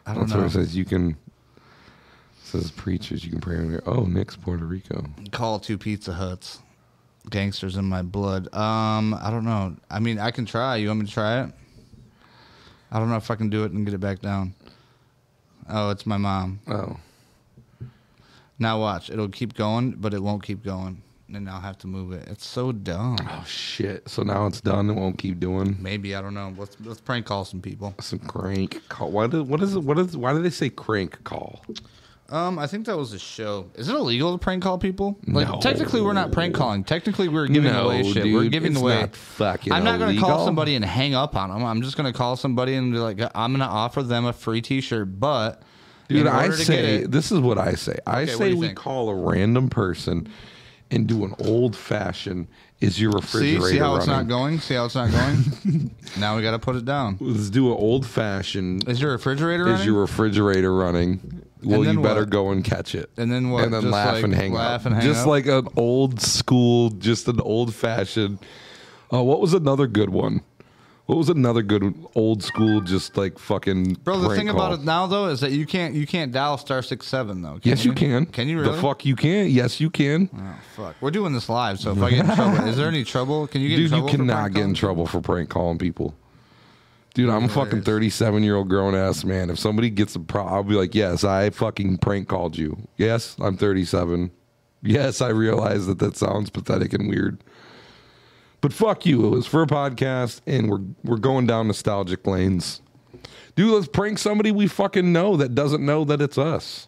[0.06, 0.38] I don't That's know.
[0.40, 0.76] what it says.
[0.76, 1.16] You can.
[2.48, 3.24] Says preachers.
[3.26, 3.82] You can pray anywhere.
[3.84, 5.04] Oh, Nic's Puerto Rico.
[5.32, 6.60] Call two Pizza Huts.
[7.28, 8.46] Gangsters in my blood.
[8.54, 9.76] Um, I don't know.
[9.90, 10.76] I mean, I can try.
[10.76, 11.50] You want me to try it?
[12.90, 14.54] I don't know if I can do it and get it back down.
[15.68, 16.60] Oh, it's my mom.
[16.68, 16.96] Oh,
[18.58, 19.10] Now watch.
[19.10, 21.02] It'll keep going, but it won't keep going.
[21.30, 22.26] And I'll have to move it.
[22.28, 23.18] It's so dumb.
[23.28, 24.08] oh shit!
[24.08, 24.88] So now it's done.
[24.88, 25.76] It won't keep doing.
[25.78, 26.54] Maybe I don't know.
[26.56, 27.94] Let's let's prank call some people.
[28.00, 29.10] Some crank call.
[29.10, 29.82] Why do, what is it?
[29.82, 30.16] What is?
[30.16, 31.62] Why do they say crank call?
[32.30, 33.70] Um, I think that was a show.
[33.74, 35.18] Is it illegal to prank call people?
[35.26, 35.60] Like No.
[35.60, 36.84] technically, we're not prank calling.
[36.84, 38.22] Technically, we're giving No, away shit.
[38.24, 39.00] dude, we're giving it's away.
[39.00, 40.44] not fucking I'm not going to call illegal.
[40.46, 41.64] somebody and hang up on them.
[41.64, 44.34] I'm just going to call somebody and be like, I'm going to offer them a
[44.34, 45.62] free T-shirt, but
[46.08, 47.96] Dude, in I order to get say it- this is what I say.
[48.06, 48.78] I Okay, what do say you we think?
[48.78, 50.28] call a random person
[50.90, 52.48] and do an old fashioned.
[52.80, 53.16] Is your see,
[53.56, 54.28] refrigerator see how it's running?
[54.28, 54.60] not going.
[54.60, 55.90] See how it's not going.
[56.18, 57.16] now we got to put it down.
[57.20, 58.86] Let's do an old fashioned.
[58.88, 59.86] Is your refrigerator Is running?
[59.86, 61.42] your refrigerator running?
[61.62, 62.30] Well, you better what?
[62.30, 63.10] go and catch it.
[63.16, 63.64] And then what?
[63.64, 64.86] And then Just, laugh like, and hang laugh up.
[64.86, 65.26] and hang just up?
[65.26, 68.38] like an old school, just an old fashioned.
[69.10, 70.42] Oh, what was another good one?
[71.06, 74.56] What was another good old school, just like fucking Bro, the thing call?
[74.56, 77.54] about it now though is that you can't you can't dial star six seven though.
[77.54, 78.26] Can Yes, you can.
[78.26, 78.76] Can you really?
[78.76, 79.48] The fuck you can.
[79.48, 80.28] Yes, you can.
[80.36, 80.96] Oh fuck.
[81.00, 83.46] We're doing this live, so if I get in trouble, is there any trouble?
[83.46, 86.14] Can you get in Dude, you cannot get in trouble for prank calling people.
[87.18, 89.50] Dude, I'm a fucking 37 year old grown ass man.
[89.50, 92.86] If somebody gets a pro, I'll be like, yes, I fucking prank called you.
[92.96, 94.30] Yes, I'm 37.
[94.82, 97.42] Yes, I realize that that sounds pathetic and weird.
[98.60, 99.26] But fuck you.
[99.26, 102.82] It was for a podcast, and we're we're going down nostalgic lanes.
[103.56, 106.86] Dude, let's prank somebody we fucking know that doesn't know that it's us.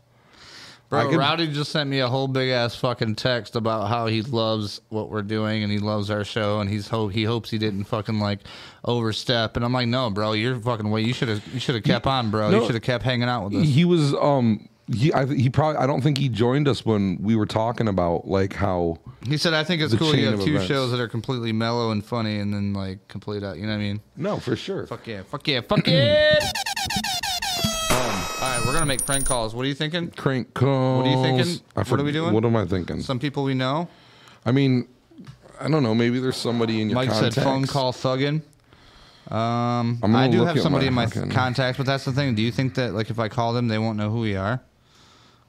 [0.91, 4.23] Bro, could- Rowdy just sent me a whole big ass fucking text about how he
[4.23, 7.59] loves what we're doing and he loves our show and he's hope he hopes he
[7.59, 8.41] didn't fucking like
[8.85, 9.55] overstep.
[9.57, 11.03] And I'm like, no, bro, you're fucking way.
[11.03, 12.51] You should have you should have kept on, bro.
[12.51, 12.59] No.
[12.61, 13.69] you should have kept hanging out with us.
[13.69, 17.37] He was um he I, he probably I don't think he joined us when we
[17.37, 20.67] were talking about like how He said, I think it's cool you have two events.
[20.67, 23.57] shows that are completely mellow and funny and then like complete out.
[23.59, 24.01] You know what I mean?
[24.17, 26.41] no for sure Fuck yeah, fuck yeah, fuck yeah.
[28.41, 29.55] all right, we're gonna make prank calls.
[29.55, 30.11] What are you thinking?
[30.11, 31.05] crank calls.
[31.05, 31.65] What are you thinking?
[31.77, 32.33] I What are we doing?
[32.33, 33.01] What am I thinking?
[33.03, 33.89] Some people we know.
[34.47, 34.89] I mean,
[35.61, 35.95] I don't know.
[35.95, 37.35] Maybe there's somebody in your Mike contacts.
[37.35, 38.43] said phone call thuggin.
[39.31, 42.35] Um, I do have somebody my in my fucking- contacts, but that's the thing.
[42.35, 44.61] Do you think that like if I call them, they won't know who we are?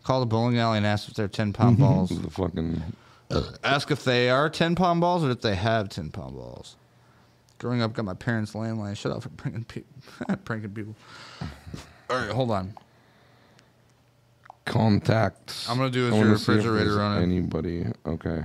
[0.04, 2.10] Call the bowling alley and ask if they're ten pound balls.
[2.10, 2.84] The fucking
[3.64, 6.76] ask if they are ten pound balls or if they have ten pound balls.
[7.58, 8.98] Growing up, got my parents' landline.
[8.98, 9.94] Shut up for pranking people.
[10.46, 10.96] pranking people.
[12.10, 12.74] All right, hold on.
[14.72, 15.70] Contacts.
[15.70, 17.24] I'm gonna do is I your wanna see if refrigerator there's running.
[17.32, 17.86] Anybody?
[18.06, 18.44] Okay.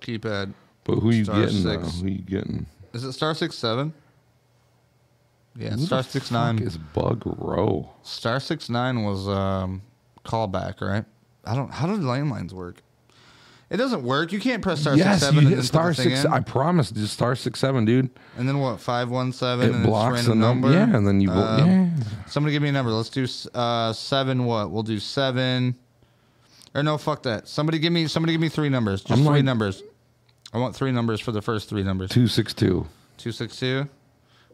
[0.00, 0.52] Keypad.
[0.84, 1.82] But who you Star getting six.
[1.82, 1.88] though?
[1.88, 2.66] Who you getting?
[2.92, 3.94] Is it star six seven?
[5.56, 6.58] Yeah, Who the star six fuck nine.
[6.58, 7.90] is Bug Row.
[8.02, 9.82] Star six nine was um,
[10.24, 11.04] callback, right?
[11.44, 11.70] I don't.
[11.70, 12.82] How do landlines work?
[13.72, 14.32] It doesn't work.
[14.32, 16.26] You can't press star yes, six seven then star put the thing six.
[16.26, 18.10] I promise, just star six seven, dude.
[18.36, 18.80] and then what?
[18.80, 19.70] Five one seven.
[19.70, 20.72] It and blocks it's the random number.
[20.72, 21.30] Yeah, and then you.
[21.30, 21.88] Um, yeah.
[22.26, 22.90] Somebody give me a number.
[22.92, 24.44] Let's do uh, seven.
[24.44, 24.70] What?
[24.70, 25.74] We'll do seven.
[26.74, 27.48] Or no, fuck that.
[27.48, 28.08] Somebody give me.
[28.08, 29.00] Somebody give me three numbers.
[29.00, 29.82] Just I'm three like- numbers.
[30.52, 32.10] I want three numbers for the first three numbers.
[32.10, 32.86] Two six two.
[33.16, 33.88] Two six two.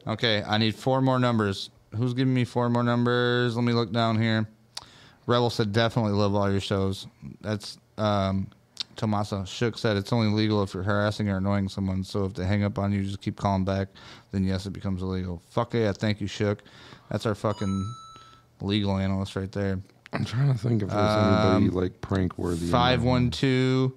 [0.07, 1.70] Okay, I need four more numbers.
[1.97, 3.57] Who's giving me four more numbers?
[3.57, 4.47] Let me look down here.
[5.27, 7.09] Rebel said definitely love all your shows.
[7.40, 8.47] That's um
[8.99, 9.47] Tomasa.
[9.47, 12.05] Shook said it's only legal if you're harassing or annoying someone.
[12.05, 13.89] So if they hang up on you, just keep calling back.
[14.33, 15.41] Then yes, it becomes illegal.
[15.49, 16.59] Fuck yeah, thank you, Shook.
[17.11, 17.95] That's our fucking
[18.61, 19.81] legal analyst right there.
[20.12, 22.66] I'm trying to think if there's Um, anybody like prank worthy.
[22.66, 23.97] Five one two.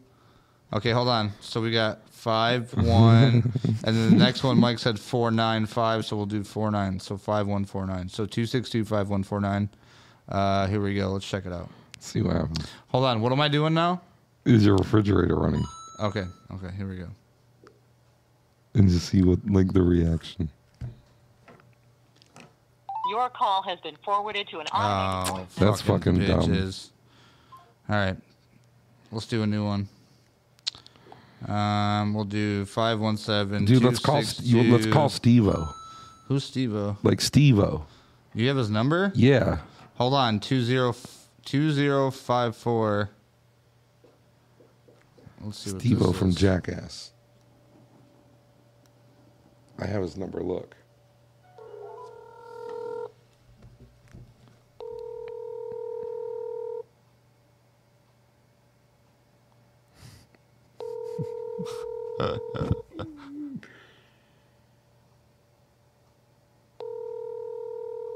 [0.73, 1.31] Okay, hold on.
[1.41, 3.51] So we got five one,
[3.83, 6.05] and then the next one Mike said four nine five.
[6.05, 6.99] So we'll do four nine.
[6.99, 8.07] So five one four nine.
[8.07, 9.69] So two six two five one four nine.
[10.29, 11.09] Uh, here we go.
[11.09, 11.69] Let's check it out.
[11.99, 12.65] See what happens.
[12.89, 13.21] Hold on.
[13.21, 14.01] What am I doing now?
[14.45, 15.63] Is your refrigerator running?
[15.99, 16.25] Okay.
[16.53, 16.75] Okay.
[16.75, 17.07] Here we go.
[18.73, 20.49] And just see what like the reaction.
[23.09, 25.55] Your call has been forwarded to an automated Oh, voice.
[25.55, 26.41] That's fucking dumb.
[26.49, 26.89] bitches.
[27.89, 28.15] All right.
[29.11, 29.89] Let's do a new one.
[31.47, 33.65] Um, we'll do five one seven.
[33.65, 35.73] Dude, let's call St- you- let's call Stevo.
[36.27, 36.97] Who's Stevo?
[37.03, 37.83] Like Stevo.
[38.33, 39.11] You have his number?
[39.15, 39.57] Yeah.
[39.95, 40.95] Hold on, two zero
[41.43, 43.09] two zero five four.
[45.43, 46.35] Let's see what Stevo from is.
[46.35, 47.11] Jackass.
[49.79, 50.41] I have his number.
[50.41, 50.75] Look.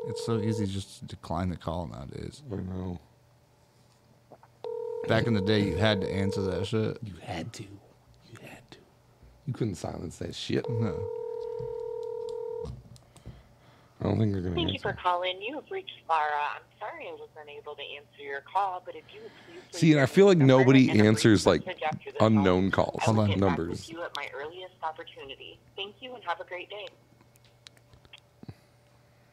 [0.07, 2.43] It's so easy just to decline the call nowadays.
[2.51, 2.99] I know.
[5.07, 6.97] Back in the day, you had to answer that shit.
[7.03, 7.63] You had to.
[7.63, 8.77] You had to.
[9.45, 10.67] You couldn't silence that shit.
[10.69, 10.95] No.
[14.01, 15.41] I don't think they're gonna Thank you for calling.
[15.41, 16.29] You have reached Lara.
[16.55, 19.55] I'm sorry I was unable to answer your call, but if you would please.
[19.73, 22.19] leave See, and I feel like nobody and a brief answers like message after the
[22.19, 23.27] tone, unknown calls, I will Hold on.
[23.29, 23.69] get back numbers.
[23.69, 25.57] with you at my earliest opportunity.
[25.75, 26.87] Thank you and have a great day.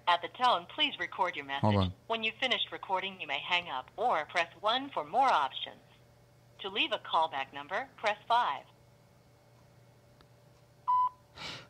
[0.09, 1.63] At the tone, please record your message.
[1.63, 1.93] Hold on.
[2.09, 5.77] When you've finished recording, you may hang up or press 1 for more options.
[6.61, 8.63] To leave a callback number, press 5.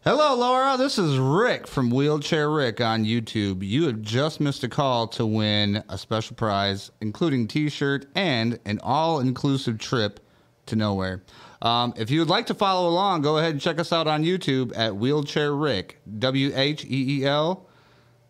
[0.05, 0.77] Hello, Laura.
[0.77, 3.63] This is Ric from Wheelchair Ric on YouTube.
[3.63, 8.81] You have just missed a call to win a special prize, including T-shirt and an
[8.83, 10.21] all-inclusive trip
[10.67, 11.23] to nowhere.
[11.61, 14.25] Um, if you would like to follow along, go ahead and check us out on
[14.25, 16.01] YouTube at Wheelchair Ric.
[16.19, 17.69] W H E E L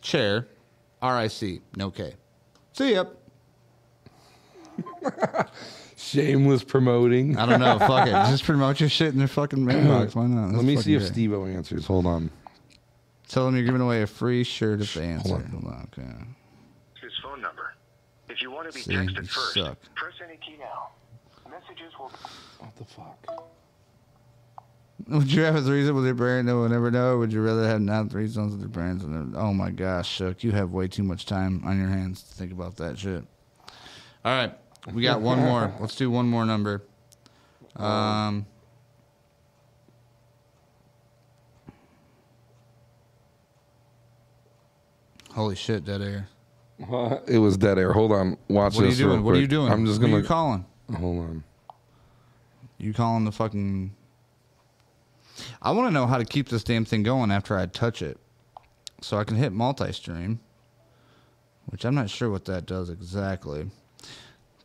[0.03, 0.49] chair
[1.01, 1.61] R I C.
[1.77, 2.15] No K.
[2.74, 3.05] See ya.
[5.97, 7.39] Shameless promoting.
[7.39, 7.79] I don't know.
[7.79, 8.12] Fuck it.
[8.31, 10.15] Just promote your shit in their fucking mailbox.
[10.15, 10.53] Why not?
[10.55, 11.12] Let me see if great.
[11.12, 11.87] Steve O answers.
[11.87, 12.31] Hold on.
[13.29, 15.35] Tell them you're giving away a free shirt if they answer.
[15.35, 15.45] on.
[15.45, 15.89] Hold on.
[15.97, 16.09] Okay.
[17.01, 17.73] his phone number.
[18.29, 19.79] If you want to be See, texted first, suck.
[19.95, 20.89] press any key now.
[21.51, 22.11] Messages will.
[22.59, 23.47] What the fuck?
[25.09, 27.19] Would you have a threesome with your parent that will never know?
[27.19, 29.05] Would you rather have not threesomes with your parents?
[29.05, 32.35] And oh my gosh, Shook, you have way too much time on your hands to
[32.35, 33.24] think about that shit.
[34.24, 34.55] All right,
[34.93, 35.73] we got one more.
[35.81, 36.83] Let's do one more number.
[37.77, 38.47] Um,
[45.33, 46.29] holy shit, dead air.
[46.79, 47.24] What?
[47.29, 47.93] It was dead air.
[47.93, 48.37] Hold on.
[48.49, 49.01] Watch What are you this.
[49.01, 49.24] real doing?
[49.24, 49.73] What are you doing?
[49.73, 50.65] I'm just gonna you calling?
[50.95, 51.45] hold on.
[52.79, 53.95] You calling the fucking?
[55.61, 58.19] I want to know how to keep this damn thing going after I touch it,
[59.01, 60.41] so I can hit multi-stream,
[61.67, 63.71] which I'm not sure what that does exactly.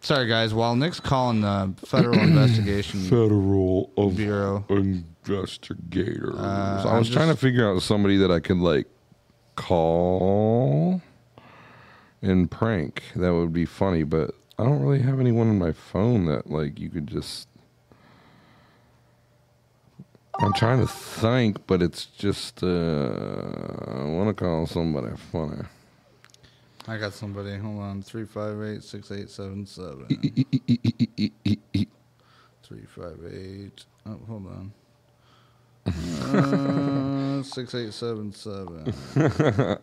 [0.01, 0.53] Sorry, guys.
[0.53, 6.35] While Nic's calling the Federal Investigation Federal of Bureau, investigators.
[6.35, 8.87] Uh, I was I'm trying to figure out somebody that I could like
[9.55, 11.01] call
[12.21, 13.03] and prank.
[13.15, 16.79] That would be funny, but I don't really have anyone on my phone that like
[16.79, 17.47] you could just.
[20.39, 25.63] I'm trying to think, but it's just uh, I want to call somebody funny.
[26.87, 27.57] I got somebody.
[27.57, 28.01] Hold on.
[28.03, 30.05] Three five eight six eight seven seven.
[32.63, 33.85] Three five eight.
[34.05, 34.73] Oh, hold on.
[36.27, 38.93] Uh, six eight seven seven.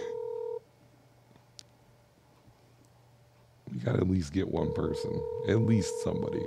[3.72, 6.44] We got to at least get one person, at least somebody.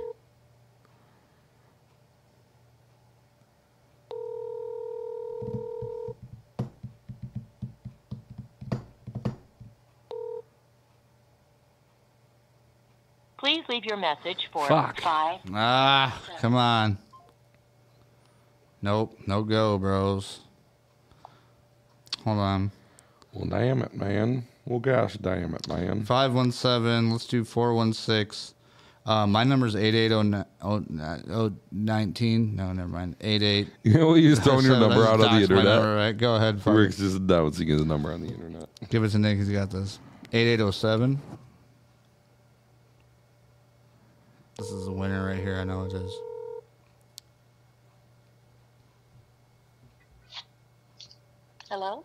[13.38, 15.02] Please leave your message for Fuck.
[15.02, 15.40] five.
[15.52, 16.96] Ah, come on.
[18.80, 20.40] Nope, no go, bros.
[22.24, 22.70] Hold on.
[23.34, 24.46] Well, damn it, man.
[24.66, 26.04] Well, gosh, damn it, man.
[26.04, 28.54] 517, let's do 416.
[29.06, 32.56] Uh, my number's 8819.
[32.56, 33.16] No, never mind.
[33.20, 33.68] 88.
[33.82, 35.64] You know, he's throwing your number out on the internet.
[35.64, 36.16] number, right?
[36.16, 36.62] Go ahead.
[36.62, 37.02] fuck Ric's it.
[37.02, 38.66] just announcing his number on the internet.
[38.88, 39.36] Give it to Nic.
[39.36, 39.98] He's got this.
[40.32, 41.20] 8807.
[44.56, 45.56] This is a winner right here.
[45.56, 46.10] I know it is.
[51.68, 52.04] Hello?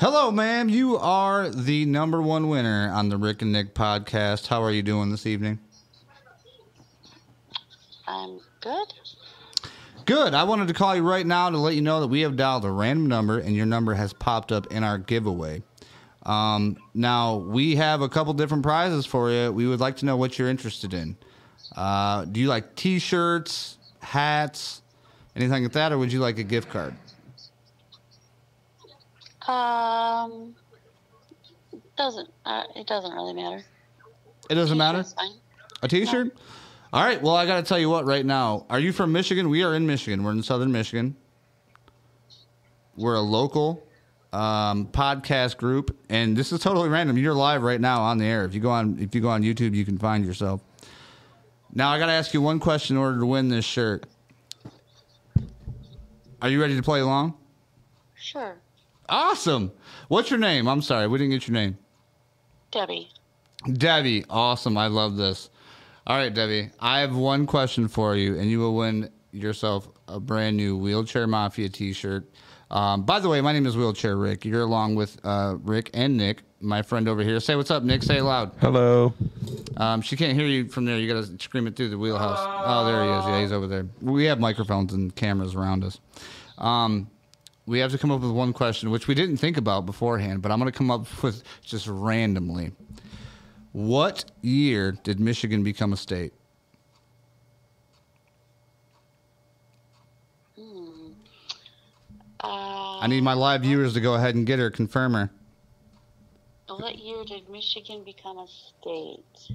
[0.00, 0.70] Hello, ma'am.
[0.70, 4.46] You are the number one winner on the Ric and Nic podcast.
[4.46, 5.58] How are you doing this evening?
[8.08, 8.94] I'm good.
[10.06, 10.32] Good.
[10.32, 12.64] I wanted to call you right now to let you know that we have dialed
[12.64, 15.62] a random number and your number has popped up in our giveaway.
[16.24, 19.52] Um, now, we have a couple different prizes for you.
[19.52, 21.14] We would like to know what you're interested in.
[21.76, 24.80] Uh, do you like t shirts, hats,
[25.36, 26.96] anything like that, or would you like a gift card?
[29.50, 30.54] Um,
[31.96, 33.64] doesn't uh, it doesn't really matter.
[34.48, 35.04] It doesn't matter.
[35.82, 36.36] A T-shirt?
[36.92, 37.20] All right.
[37.20, 38.04] Well, I got to tell you what.
[38.04, 39.48] Right now, are you from Michigan?
[39.48, 40.22] We are in Michigan.
[40.22, 41.16] We're in Southern Michigan.
[42.96, 43.86] We're a local
[44.32, 47.16] um, podcast group, and this is totally random.
[47.18, 48.44] You're live right now on the air.
[48.44, 50.60] If you go on, if you go on YouTube, you can find yourself.
[51.72, 54.06] Now, I got to ask you one question in order to win this shirt.
[56.42, 57.34] Are you ready to play along?
[58.16, 58.56] Sure,
[59.10, 59.72] Awesome.
[60.08, 60.68] What's your name?
[60.68, 61.76] I'm sorry, we didn't get your name.
[62.70, 63.10] Debbie.
[63.72, 64.78] Debbie, awesome.
[64.78, 65.50] I love this.
[66.06, 70.18] All right, Debbie, I have one question for you, and you will win yourself a
[70.18, 72.24] brand new Wheelchair Mafia t shirt.
[72.70, 74.44] Um, by the way, my name is Wheelchair Ric.
[74.44, 77.40] You're along with uh, Ric and Nic, my friend over here.
[77.40, 78.02] Say what's up, Nic.
[78.04, 78.52] Say it loud.
[78.60, 79.12] Hello.
[79.76, 80.98] Um, she can't hear you from there.
[80.98, 82.38] You got to scream it through the wheelhouse.
[82.40, 83.24] Oh, there he is.
[83.26, 83.86] Yeah, he's over there.
[84.00, 85.98] We have microphones and cameras around us.
[86.58, 87.10] Um,
[87.70, 90.50] we have to come up with one question, which we didn't think about beforehand, but
[90.50, 92.72] I'm going to come up with just randomly.
[93.70, 96.32] What year did Michigan become a state?
[102.42, 105.30] Uh, I need my live viewers to go ahead and get her, confirm her.
[106.66, 109.50] what year did Michigan become a state?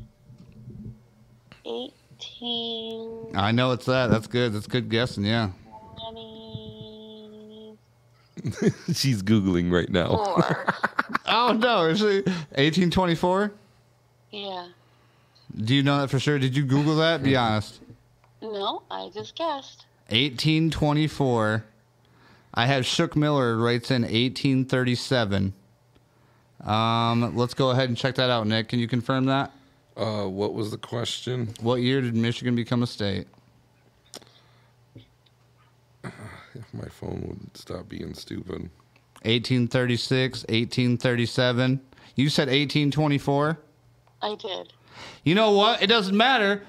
[1.65, 3.35] 18.
[3.35, 4.09] I know it's that.
[4.09, 4.53] That's good.
[4.53, 5.25] That's good guessing.
[5.25, 5.49] Yeah.
[8.51, 8.69] 24.
[8.93, 10.41] She's Googling right now.
[11.27, 11.85] Oh no!
[11.85, 13.51] Is it 1824?
[14.31, 14.67] yeah.
[15.55, 16.37] Do you know that for sure?
[16.39, 17.21] Did you Google that?
[17.23, 17.79] Be honest.
[18.41, 19.85] No, I just guessed.
[20.09, 21.63] 1824.
[22.53, 25.53] I have Shook Miller writes in 1837.
[26.63, 28.67] Um, let's go ahead and check that out, Nic.
[28.69, 29.51] Can you confirm that?
[29.95, 31.53] Uh, what was the question?
[31.61, 33.27] What year did Michigan become a state?
[36.03, 38.69] If my phone would stop being stupid.
[39.23, 41.81] 1836, 1837.
[42.15, 43.59] You said 1824?
[44.21, 44.73] I did.
[45.23, 45.81] You know what?
[45.81, 46.61] It doesn't matter.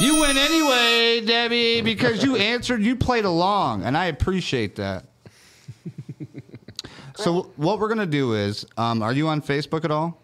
[0.00, 5.04] You win anyway, Debbie, because you answered, you played along, and I appreciate that.
[7.14, 10.20] so, what we're going to do is um, are you on Facebook at all?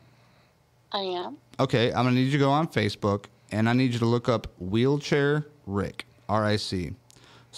[0.93, 1.37] I am.
[1.61, 4.07] Okay, I'm going to need you to go on Facebook, and I need you to
[4.07, 6.93] look up Wheelchair Ric, R I C.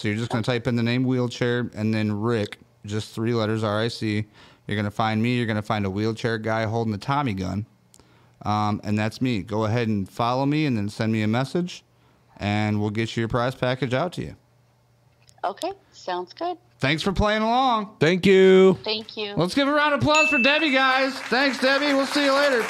[0.01, 2.57] So, you're just going to type in the name Wheelchair and then Ric,
[2.87, 4.25] just three letters, R I C.
[4.67, 5.37] You're going to find me.
[5.37, 7.67] You're going to find a wheelchair guy holding a Tommy gun.
[8.41, 9.43] Um, and that's me.
[9.43, 11.85] Go ahead and follow me and then send me a message,
[12.39, 14.37] and we'll get you your prize package out to you.
[15.45, 16.57] Okay, sounds good.
[16.79, 17.97] Thanks for playing along.
[18.01, 18.79] Thank you.
[18.83, 19.35] Thank you.
[19.35, 21.13] Let's give a round of applause for Debbie, guys.
[21.13, 21.93] Thanks, Debbie.
[21.93, 22.65] We'll see you later.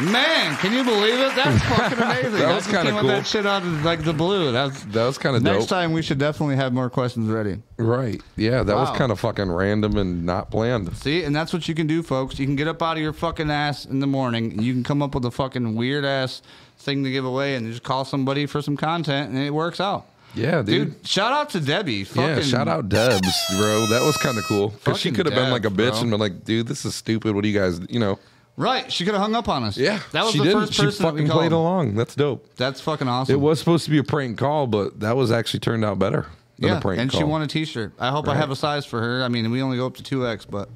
[0.00, 1.34] Man, can you believe it?
[1.34, 2.32] That's fucking amazing.
[2.32, 3.08] That was kinda cool.
[3.08, 4.52] That shit out of like the blue.
[4.52, 5.54] That's That was kind of dope.
[5.54, 7.58] next time we should definitely have more questions ready.
[7.78, 8.22] Right.
[8.36, 10.96] Yeah, that was kind of fucking random and not planned.
[10.96, 12.38] See, and that's what you can do, folks.
[12.38, 15.02] You can get up out of your fucking ass in the morning, you can come
[15.02, 16.42] up with a fucking weird ass
[16.78, 20.06] thing to give away, and just call somebody for some content, and it works out.
[20.34, 20.94] Yeah, dude.
[20.94, 22.06] Dude, shout out to Debbie.
[22.14, 23.26] yeah, shout out Debs,
[23.56, 23.86] bro.
[23.86, 24.68] That was kind of cool.
[24.68, 26.00] Because she could have been like a bitch bro.
[26.02, 27.34] and been like, dude, this is stupid.
[27.34, 28.18] What do you guys, you know?
[28.58, 29.76] Right, she could have hung up on us.
[29.78, 30.00] Yeah.
[30.12, 30.60] that was she the didn't.
[30.62, 31.62] first She person that we fucking played called.
[31.62, 31.94] along.
[31.94, 32.54] That's dope.
[32.56, 33.32] That's fucking awesome.
[33.32, 36.26] It was supposed to be a prank call, but that was actually turned out better
[36.58, 37.20] than yeah, a prank and call.
[37.20, 37.92] she won a T-shirt.
[38.00, 38.38] I hope I Right.
[38.38, 39.22] have a size for her.
[39.22, 40.68] I mean, we only go up to two X, but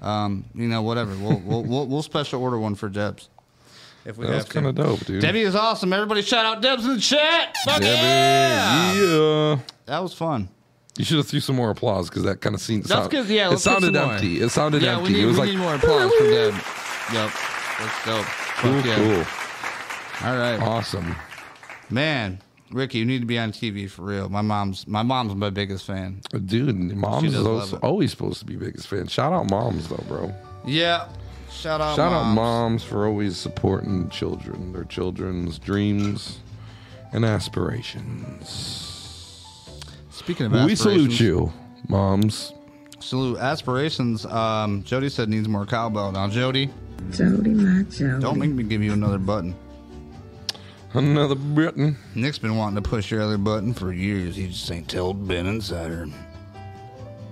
[0.00, 1.14] um, you know, whatever.
[1.16, 3.28] We'll, we'll we'll we'll special order one for Debs
[4.04, 4.54] if we That was have to.
[4.54, 5.20] kind of dope, dude.
[5.20, 5.92] Debbie is awesome.
[5.92, 7.56] Everybody shout out Debs in the chat.
[7.64, 8.92] Fuck Debbie, yeah!
[8.94, 9.58] yeah.
[9.86, 10.48] That was fun.
[10.96, 12.88] You should have threw some more applause because that kind of seemed.
[12.88, 14.14] Let's sound- get- yeah, it let's get sounded some more.
[14.14, 14.40] empty.
[14.40, 15.12] It sounded yeah, empty.
[15.12, 16.54] we need, it was we like need more applause for Deb.
[17.12, 17.30] Yep,
[17.78, 18.26] that's dope.
[18.58, 18.96] cool, yeah.
[18.96, 21.14] cool, All right, awesome.
[21.90, 22.40] man.
[22.72, 24.28] Ricky, you need to be on TV for real.
[24.28, 26.20] My mom's my mom's my biggest fan.
[26.46, 29.06] Dude, moms does always, supposed to be biggest fan.
[29.06, 30.34] Shout out moms though, bro.
[30.66, 31.06] Yeah.
[31.48, 32.34] Shout out, Shout out moms.
[32.34, 36.40] moms for always supporting children, their children's dreams
[37.12, 39.44] and aspirations.
[40.10, 41.52] Speaking of aspirations, We salute you,
[41.88, 42.52] moms.
[42.98, 44.26] Salute aspirations.
[44.26, 46.10] Um, Jody said needs more cowbell.
[46.12, 46.68] Now, Jody,
[47.10, 48.20] Jody, my Jody.
[48.20, 49.54] don't make me give you another button.
[50.92, 51.96] Another button.
[52.14, 54.36] Nic's been wanting to push your other button for years.
[54.36, 56.08] He just ain't told Ben Insider.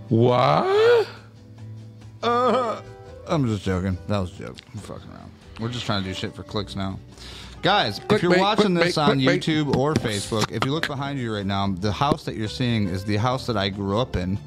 [0.09, 1.07] What?
[2.23, 2.83] Uh,
[3.27, 3.97] I'm just joking.
[4.09, 4.57] That was a joke.
[4.73, 5.31] I'm fucking around.
[5.61, 6.99] We're just trying to do shit for clicks now.
[7.63, 9.39] Guys, if you're Clickbait, watching this clickbait, on clickbait.
[9.39, 12.89] YouTube or Facebook, if you look behind you right now, the house that you're seeing
[12.89, 14.39] is the house that I grew up in,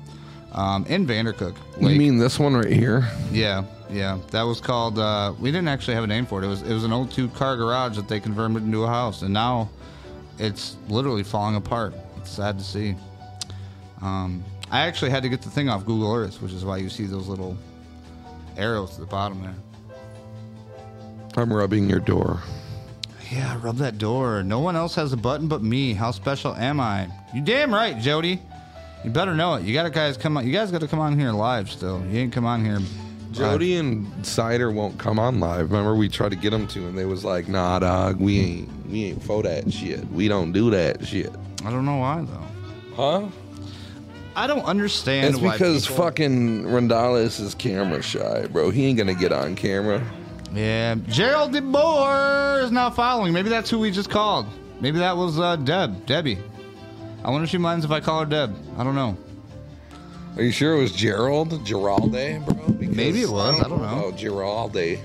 [0.52, 1.56] um, in Vandercook.
[1.80, 3.10] You mean this one right here?
[3.32, 4.20] Yeah, yeah.
[4.32, 5.00] That was called.
[5.00, 6.46] Uh, we didn't actually have a name for it.
[6.46, 9.22] It was it was an old two car garage that they converted into a house,
[9.22, 9.70] and now
[10.40, 11.94] it's literally falling apart.
[12.18, 12.96] It's sad to see.
[14.02, 16.90] Um, I actually had to get the thing off Google Earth, which is why you
[16.90, 17.58] see those little
[18.58, 19.56] arrows at the bottom there.
[21.36, 22.42] I'm rubbing your door.
[23.32, 24.44] Yeah, rub that door.
[24.44, 25.94] No one else has a button but me.
[25.94, 27.10] How special am I?
[27.34, 28.42] You damn right, Jody.
[29.04, 29.64] You better know it.
[29.64, 30.46] You got to guys come on.
[30.46, 32.04] You guys got to come on here live still.
[32.08, 32.80] You ain't come on here.
[33.38, 35.72] Jody and Cider won't come on live.
[35.72, 38.88] Remember, we tried to get them to, and they was like, "Nah, dog, we ain't,
[38.90, 40.08] we ain't for that shit.
[40.12, 41.32] We don't do that shit."
[41.66, 42.96] I don't know why though.
[42.96, 43.28] Huh?
[44.36, 48.70] I don't understand It's why because people- fucking Rondales is camera shy, bro.
[48.70, 50.02] He ain't gonna get on camera.
[50.54, 53.34] Yeah, Gerald DeBoer is now following.
[53.34, 54.46] Maybe that's who we just called.
[54.80, 56.38] Maybe that was uh, Deb, Debbie.
[57.24, 58.56] I wonder if she minds if I call her Deb.
[58.78, 59.18] I don't know.
[60.38, 61.50] Are you sure it was Gerald?
[61.66, 62.70] Geralde, bro?
[62.74, 63.60] Because Maybe it was.
[63.60, 64.04] I don't know.
[64.06, 65.00] Oh, Geralde.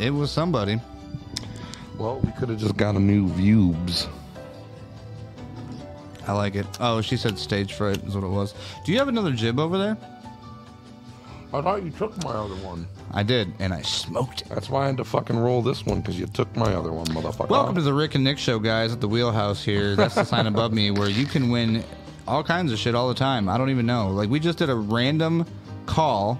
[0.00, 0.80] It was somebody.
[1.96, 4.08] Well, we could have just got a new views.
[6.26, 6.66] I like it.
[6.80, 8.54] Oh, she said stage fright is what it was.
[8.84, 9.96] Do you have another jib over there?
[11.52, 12.88] I thought you took my other one.
[13.12, 14.48] I did, and I smoked it.
[14.48, 17.06] That's why I had to fucking roll this one because you took my other one,
[17.06, 17.48] motherfucker.
[17.48, 19.94] Welcome to the Ric and Nic Show, guys, at the Wheelhouse here.
[19.94, 21.84] That's the sign above me where you can win
[22.26, 23.48] all kinds of shit all the time.
[23.48, 24.08] I don't even know.
[24.08, 25.46] Like, we just did a random
[25.86, 26.38] call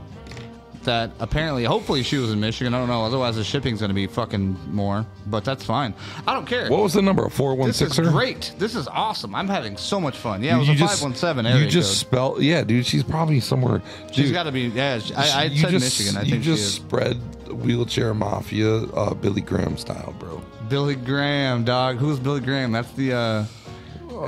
[0.84, 2.72] that apparently, hopefully, she was in Michigan.
[2.72, 3.04] I don't know.
[3.04, 5.92] Otherwise, the shipping's going to be fucking more, but that's fine.
[6.26, 6.70] I don't care.
[6.70, 7.26] What was the number?
[7.26, 8.54] A four one this is great.
[8.58, 9.34] This is awesome.
[9.34, 10.42] I'm having so much fun.
[10.42, 11.96] Yeah, it was a 517 area You just code.
[12.08, 12.42] spell.
[12.42, 12.86] Yeah, dude.
[12.86, 13.82] She's probably somewhere.
[14.10, 16.18] She's dude, got to be, yeah, she- I, I you said just, Michigan.
[16.18, 16.74] I you think just she is.
[16.74, 17.16] spread
[17.52, 20.40] wheelchair mafia, uh, Billy Graham style, bro.
[20.70, 21.96] Billy Graham, dog.
[21.98, 22.72] Who's Billy Graham?
[22.72, 23.44] That's the, uh,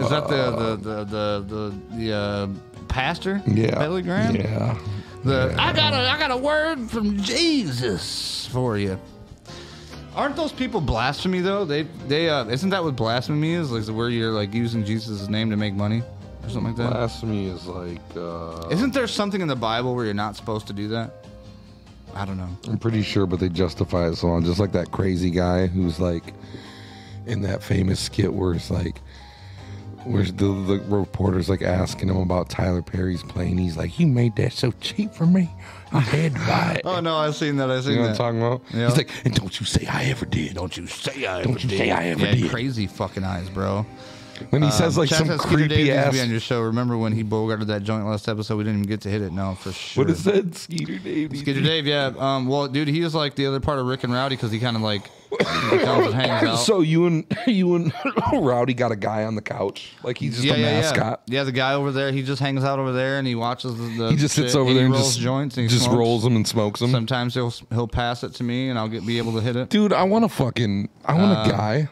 [0.01, 2.49] Is that the the the the the, the uh,
[2.89, 3.43] pastor?
[3.47, 3.79] Yeah.
[3.79, 4.37] Billy Graham.
[4.37, 4.79] Yeah.
[5.25, 8.99] The I got a I got a word from Jesus for you.
[10.15, 11.65] Aren't those people blasphemy though?
[11.65, 13.71] They they uh, isn't that what blasphemy is?
[13.71, 16.03] Like where you're like using Jesus' name to make money
[16.43, 16.91] or something like that.
[16.91, 18.01] Blasphemy is like.
[18.17, 21.27] Uh, Isn't there something in the Bible where you're not supposed to do that?
[22.15, 22.49] I don't know.
[22.69, 24.45] I'm pretty sure, but they justify it so on.
[24.45, 26.35] Just like that crazy guy who's like
[27.27, 29.01] in that famous skit where it's like,
[30.05, 33.59] where the, the reporter's like asking him about Tyler Perry's plane.
[33.59, 35.51] He's like, "You made that so cheap for me.
[35.93, 37.71] I had to buy it." Oh no, I've seen that.
[37.71, 38.19] I've seen you know what I'm that.
[38.19, 38.63] talking about?
[38.73, 38.89] Yeah.
[38.89, 41.61] He's like, "And don't you say I ever did." Don't you say I Don't ever
[41.61, 41.79] you did.
[41.79, 42.51] say I ever yeah, did.
[42.51, 43.87] crazy fucking eyes, bro.
[44.51, 46.13] When he says like Shout some out to Skeeter Dave creepy needs to ass.
[46.13, 46.61] be on your show.
[46.63, 48.57] Remember when he bogarted that joint last episode?
[48.57, 49.33] We didn't even get to hit it.
[49.33, 50.05] No, for sure.
[50.05, 51.37] What is that, Skeeter Dave?
[51.37, 52.13] Skeeter Dave, yeah.
[52.19, 54.59] Um, well, dude, he is like the other part of Ric and Rowdy because he
[54.59, 56.57] kind of like he comes and hangs out.
[56.57, 57.93] So you and you and
[58.33, 61.23] Rowdy got a guy on the couch, like he's just yeah, a yeah, mascot.
[61.27, 61.39] yeah.
[61.41, 63.85] Yeah, the guy over there, he just hangs out over there and he watches the.
[64.05, 64.61] the He just sits shit.
[64.61, 65.97] over He there and just joints and he just smokes.
[65.99, 66.91] rolls them and smokes them.
[66.91, 69.69] Sometimes he'll he'll pass it to me and I'll get be able to hit it.
[69.71, 71.89] Dude, I want a fucking, I want Uh, a guy.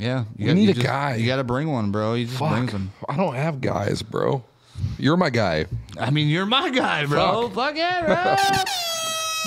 [0.00, 1.14] Yeah, you We got- need you a just- guy.
[1.16, 2.14] You got to bring one, bro.
[2.14, 2.92] He just brings Fuck, them.
[3.08, 4.42] I don't have guys, bro.
[4.98, 5.66] You're my guy,
[5.98, 7.50] I mean, you're my guy, bro.
[7.50, 8.36] Fuck, it, bro.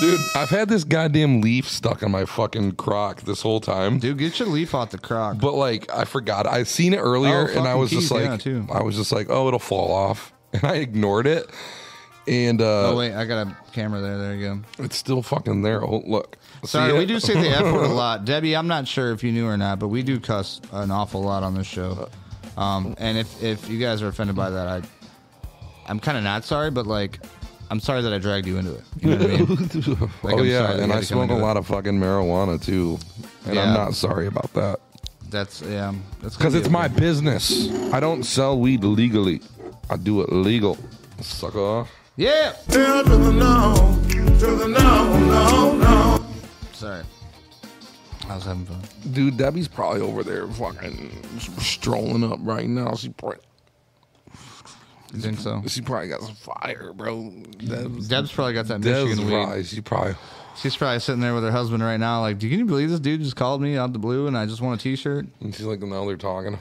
[0.00, 0.20] dude.
[0.36, 3.98] I've had this goddamn leaf stuck on my fucking crock this whole time.
[3.98, 5.38] Dude, get your leaf off the crock.
[5.40, 6.46] But like, I forgot.
[6.46, 8.64] I seen it earlier, Oh, and I was just like, yeah.
[8.72, 11.50] I was just like, oh, it'll fall off, and I ignored it.
[12.28, 14.16] And uh, oh wait, I got a camera there.
[14.18, 14.48] There you
[14.78, 14.84] go.
[14.84, 15.82] it's still fucking there.
[15.84, 16.36] Oh, look.
[16.66, 18.24] Sorry, we do say the F word a lot.
[18.24, 21.22] Debbie, I'm not sure if you knew or not, but we do cuss an awful
[21.22, 22.08] lot on this show.
[22.56, 24.82] Um, and if, if you guys are offended by that, I,
[25.86, 27.18] I'm kind of not sorry, but like,
[27.70, 28.82] I'm sorry that I dragged you into it.
[29.00, 30.10] You know what I mean?
[30.22, 31.46] Like, oh I'm yeah, and I had smoke a into it.
[31.46, 32.98] lot of fucking marijuana too,
[33.46, 33.62] and Yeah.
[33.64, 34.78] I'm not sorry about that
[35.30, 35.92] That's yeah.
[36.22, 37.70] That's because gonna it's my business.
[37.92, 39.40] I don't sell weed legally.
[39.90, 40.78] I do it legal,
[41.20, 41.86] sucker.
[42.16, 42.52] Yeah.
[42.68, 43.98] Hell to the no,
[44.38, 46.24] to the no, no, no.
[46.84, 47.02] Sorry.
[48.28, 48.80] I was having fun.
[49.12, 51.10] Dude, Debbie's probably over there fucking
[51.60, 52.94] strolling up right now.
[52.94, 53.38] She probably,
[55.14, 55.62] You think so?
[55.66, 57.30] she probably got some fire, bro.
[57.58, 59.32] Deb's, Deb's probably got that Deb's Michigan weed.
[59.32, 60.14] probably, she probably.
[60.56, 62.90] She's probably sitting there with her husband right now, like, "Do you can you believe
[62.90, 65.54] this dude just called me out the blue and I just want a T-shirt?" And
[65.54, 66.58] she's like, now they're talking.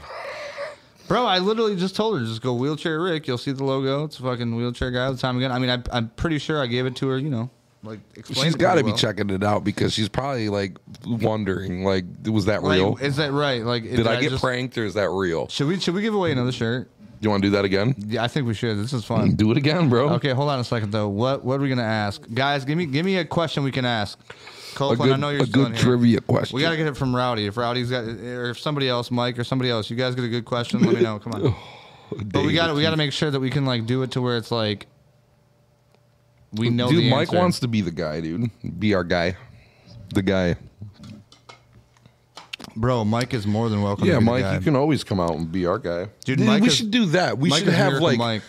[1.08, 3.28] Bro, I literally just told her, just go wheelchair Ric.
[3.28, 4.06] You'll see the logo.
[4.06, 5.52] It's a fucking wheelchair guy all the time again.
[5.52, 7.18] I mean, I, I'm pretty sure I gave it to her.
[7.20, 7.50] You know,
[7.84, 8.98] like explained She's got to pretty be well.
[8.98, 12.98] checking it out because she's probably like wondering, like, was that Like, real?
[12.98, 13.64] is that right?
[13.64, 15.48] Like, Did I get just, pranked or is that real?
[15.50, 16.90] Should we should we give away another shirt?
[17.20, 17.96] You want to do that again?
[18.06, 18.78] Yeah, I think we should.
[18.78, 19.36] This is fun.
[19.36, 20.10] Do it again, bro.
[20.16, 21.08] Okay, hold on a second though.
[21.08, 22.66] What what are we gonna ask, guys?
[22.66, 24.20] Give me give me a question we can ask.
[24.76, 25.84] Copeland, good, I know you're a still good here.
[25.84, 26.56] trivia question.
[26.56, 27.46] We gotta get it from Rowdy.
[27.46, 30.30] If Rowdy's got, or if somebody else, Mike or somebody else, you guys get a
[30.30, 30.82] good question.
[30.82, 31.20] Let me know.
[31.20, 31.56] Come on.
[32.26, 34.12] But we got to we got to make sure that we can like do it
[34.12, 34.86] to where it's like
[36.56, 36.90] we know.
[36.90, 37.38] Dude, the Mike answer.
[37.38, 38.50] wants to be the guy, dude.
[38.80, 39.36] Be our guy.
[40.14, 40.56] The guy.
[42.76, 44.06] Bro, Mike is more than welcome.
[44.08, 44.56] Yeah, to be the Mike, guy.
[44.56, 46.06] you can always come out and be our guy.
[46.26, 47.38] Dude, Dude, Mike we is- should do that.
[47.38, 48.42] We Mike should have like Mike.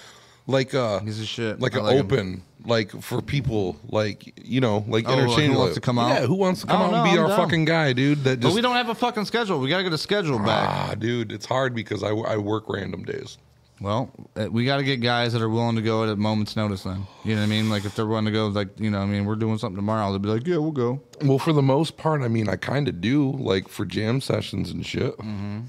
[0.46, 1.60] like uh He's a shit.
[1.60, 2.06] like I an like him.
[2.06, 6.08] open like for people like you know like Oh, who wants to come out?
[6.20, 7.36] Yeah, who wants to come out no, and be I'm our down.
[7.38, 8.24] fucking guy, dude?
[8.24, 9.58] That But we don't have a fucking schedule.
[9.60, 10.68] We got to get a schedule back.
[10.70, 13.36] ah, dude, it's hard because I, I work random days.
[13.80, 16.56] Well, uh, we got to get guys that are willing to go at a moment's
[16.56, 16.84] notice.
[16.84, 17.68] Then you know what I mean?
[17.68, 20.10] Like if they're willing to go, like you know, I mean, we're doing something tomorrow.
[20.10, 21.00] They'll be like, yeah, we'll go.
[21.22, 24.70] Well, for the most part, I mean, I kind of do like for jam sessions
[24.70, 25.16] and shit.
[25.18, 25.60] Mm-hmm.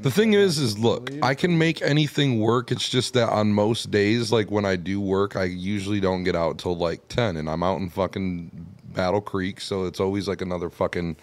[0.00, 2.72] The thing is, is look, I can make anything work.
[2.72, 6.34] It's just that on most days, like when I do work, I usually don't get
[6.34, 10.40] out till like ten, and I'm out in fucking Battle Creek, so it's always like
[10.40, 11.16] another fucking.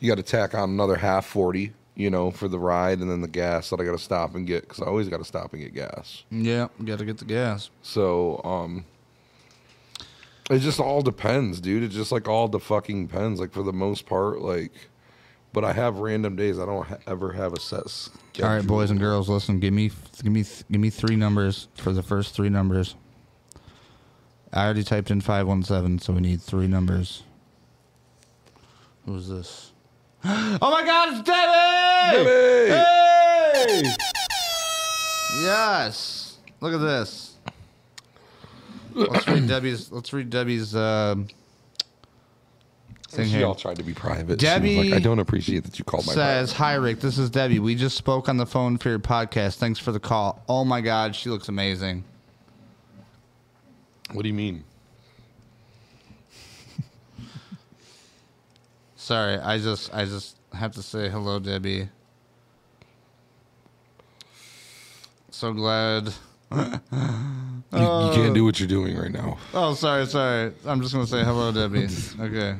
[0.00, 3.20] You got to tack on another half forty, you know, for the ride, and then
[3.20, 5.52] the gas that I got to stop and get because I always got to stop
[5.52, 6.24] and get gas.
[6.30, 7.70] Yeah, got to get the gas.
[7.82, 8.84] So, um,
[10.50, 11.82] it just all depends, dude.
[11.82, 13.38] It just like all the fucking depends.
[13.38, 14.72] Like for the most part, like,
[15.52, 16.58] but I have random days.
[16.58, 17.88] I don't ha- ever have a set.
[17.88, 18.48] Schedule.
[18.48, 19.60] All right, boys and girls, listen.
[19.60, 19.90] Give me,
[20.22, 22.94] give me, give me three numbers for the first three numbers.
[24.52, 27.22] I already typed in five one seven, so we need three numbers.
[29.06, 29.69] Who's this?
[30.62, 32.70] Oh my God, it's Debbie!
[32.70, 33.82] Hey!
[35.42, 36.36] Yes.
[36.60, 37.36] Look at this.
[38.92, 39.90] Let's read Debbie's.
[39.90, 41.28] Let's read Debbie's um,
[43.08, 43.46] thing She here.
[43.46, 44.38] all tried to be private.
[44.38, 47.58] Debbie like, I don't appreciate that you called my says, "Hi Ric, this is Debbie.
[47.60, 49.56] We just spoke on the phone for your podcast.
[49.56, 50.42] Thanks for the call.
[50.48, 52.04] Oh my God, she looks amazing.
[54.12, 54.64] What do you mean?
[59.10, 61.88] Sorry, I just I just have to say hello, Debbie.
[65.30, 66.14] So glad.
[67.72, 69.38] You, you can't do what you're doing right now.
[69.54, 70.52] Oh, sorry, sorry.
[70.66, 71.88] I'm just gonna say hello, Debbie.
[72.20, 72.56] Okay.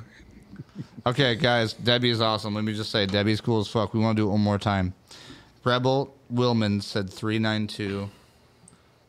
[1.06, 1.72] Okay, guys.
[1.72, 2.54] Debbie is awesome.
[2.54, 3.92] Let me just say, Debbie's cool as fuck.
[3.94, 4.94] We want to do it one more time.
[5.64, 8.08] Rebel Willman said three nine two.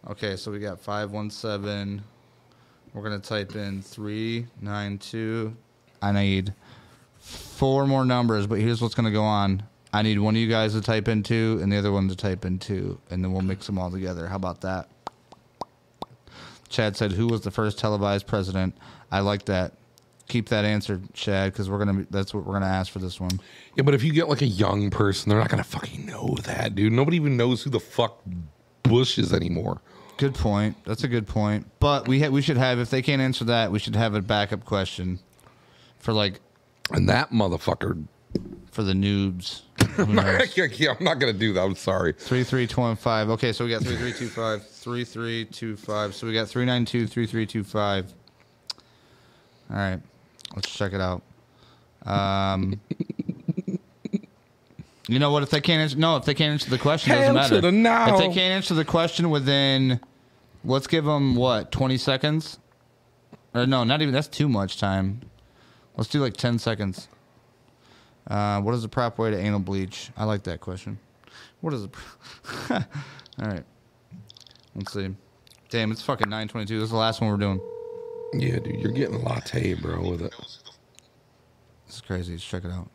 [0.07, 2.03] Okay, so we got five one seven.
[2.93, 5.55] We're gonna type in three nine two.
[6.03, 6.53] I need
[7.61, 9.61] four more numbers, but here's what's gonna go on.
[9.93, 12.15] I need one of you guys to type in two, and the other one to
[12.15, 14.25] type in two, and then we'll mix them all together.
[14.25, 14.89] How about that?
[16.69, 18.75] Chad said, "Who was the first televised president?"
[19.11, 19.73] I like that.
[20.27, 21.93] Keep that answer, Chad, because we're gonna.
[21.93, 23.39] Be, that's what we're gonna ask for this one.
[23.75, 26.73] Yeah, but if you get like a young person, they're not gonna fucking know that,
[26.73, 26.93] dude.
[26.93, 28.23] Nobody even knows who the fuck
[28.81, 29.81] Bush is anymore.
[30.17, 30.77] Good point.
[30.83, 31.67] That's a good point.
[31.79, 34.21] But we ha- we should have if they can't answer that, we should have a
[34.21, 35.19] backup question
[35.99, 36.39] for like
[36.89, 38.03] And that motherfucker.
[38.71, 39.61] for the noobs.
[39.95, 40.57] Who knows?
[40.79, 41.61] yeah, I'm not gonna do that.
[41.61, 42.13] I'm sorry.
[42.13, 43.29] Three three two one five.
[43.29, 46.15] Okay, so we got three three two five, three three two five.
[46.15, 48.11] So we got three nine two three three two five.
[49.69, 49.99] All right,
[50.55, 51.21] let's check it out.
[52.05, 52.79] Um,
[55.07, 55.43] you know what?
[55.43, 57.61] If they can't answer, no, if they can't answer the question, it doesn't to matter.
[57.61, 58.13] the no.
[58.15, 59.99] If they can't answer the question within,
[60.63, 62.59] let's give them what twenty seconds.
[63.53, 64.13] Or no, not even.
[64.13, 65.21] That's too much time.
[65.97, 67.07] Let's do like ten seconds.
[68.27, 70.11] Uh, what is the proper way to anal bleach?
[70.15, 70.99] I like that question.
[71.61, 71.91] What is it?
[72.71, 72.79] All
[73.39, 73.63] right.
[74.75, 75.13] Let's see.
[75.69, 76.79] Damn, it's fucking 922.
[76.79, 77.61] This is the last one we're doing.
[78.33, 80.33] Yeah, dude, you're getting latte, bro, with it.
[81.87, 82.33] This is crazy.
[82.33, 82.89] Let's check it out.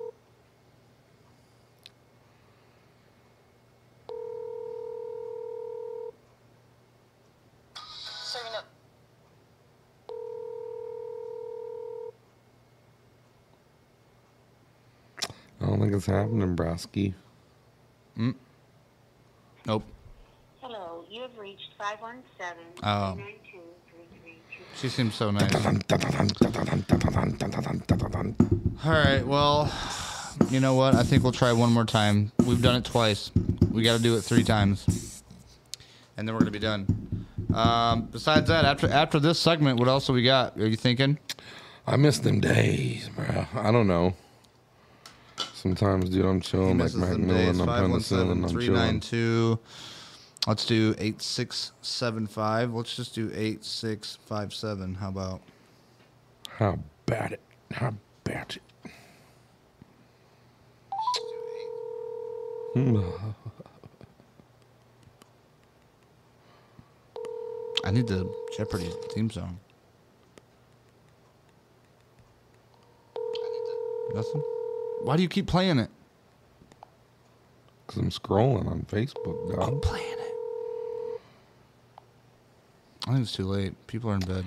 [15.90, 17.14] think it's happening, Brasky.
[19.66, 19.84] Nope.
[20.60, 23.14] Hello, you have reached 517 Oh.
[23.14, 23.60] 392
[24.76, 25.52] She seems so nice.
[28.84, 29.26] All right.
[29.26, 29.70] Well,
[30.48, 30.94] you know what?
[30.94, 32.30] I think we'll try one more time.
[32.44, 33.30] We've done it twice.
[33.70, 35.22] We got to do it three times,
[36.16, 37.26] and then we're gonna be done.
[37.52, 40.56] Um, besides that, after after this segment, what else have we got?
[40.56, 41.18] Are you thinking?
[41.86, 43.46] I miss them days, bro.
[43.54, 44.14] I don't know.
[45.60, 47.60] Sometimes, dude, I'm chilling like them Macmillan.
[47.60, 48.02] I'm penicillin.
[48.02, 48.98] seven I'm chilling.
[48.98, 49.58] two.
[50.46, 52.72] Let's do eight six seven five.
[52.72, 54.94] Let's just do eight six five seven.
[54.94, 55.42] How about?
[56.48, 57.42] How about it?
[57.72, 57.92] How
[58.24, 58.62] about it?
[67.84, 69.60] I need the Jeopardy theme song.
[74.14, 74.42] Nothing.
[75.02, 75.90] Why do you keep playing it?
[77.86, 79.68] Because I'm scrolling on Facebook, dog.
[79.68, 80.20] I'm playing it.
[83.06, 83.74] I think it's too late.
[83.86, 84.44] People are in bed.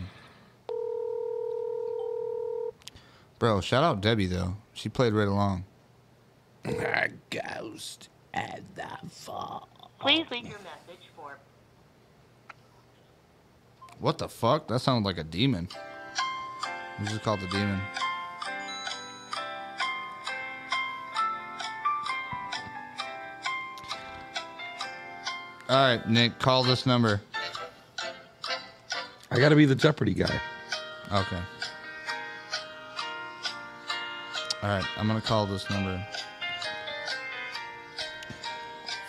[3.39, 4.55] Bro, shout out Debbie though.
[4.73, 5.65] She played right along.
[6.65, 9.67] A ghost at the fall.
[9.99, 11.37] Please leave your message for
[13.99, 14.67] What the fuck?
[14.67, 15.67] That sounded like a demon.
[17.01, 17.81] This is called the demon.
[25.73, 27.19] All right, Nic, call this number.
[29.31, 30.39] I got to be the Jeopardy guy.
[31.11, 31.39] Okay.
[34.61, 36.05] All right, I'm gonna call this number.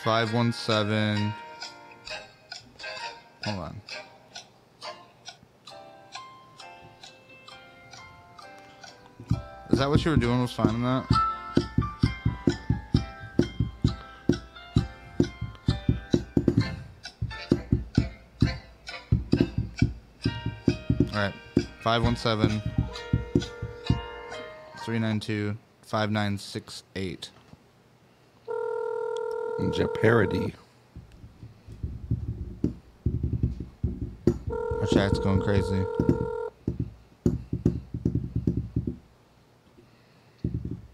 [0.03, 1.35] Five one seven.
[3.45, 3.81] Hold on.
[9.69, 10.41] Is that what you were doing?
[10.41, 11.24] Was finding that?
[21.85, 22.63] 517
[24.79, 27.31] 392 5968.
[29.71, 30.55] Jeopardy.
[34.49, 35.85] Our chat's going crazy.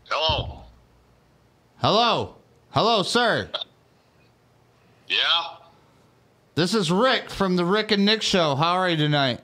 [0.09, 0.65] Hello.
[1.77, 2.35] Hello.
[2.71, 3.49] Hello, sir.
[5.07, 5.19] Yeah.
[6.57, 8.57] This is Ric from the Ric and Nic Show.
[8.57, 9.41] How are you tonight?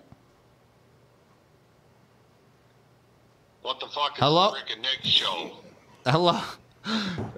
[3.76, 4.50] What the fuck is Hello?
[4.52, 5.50] the Ric and Nic show?
[6.06, 6.40] Hello.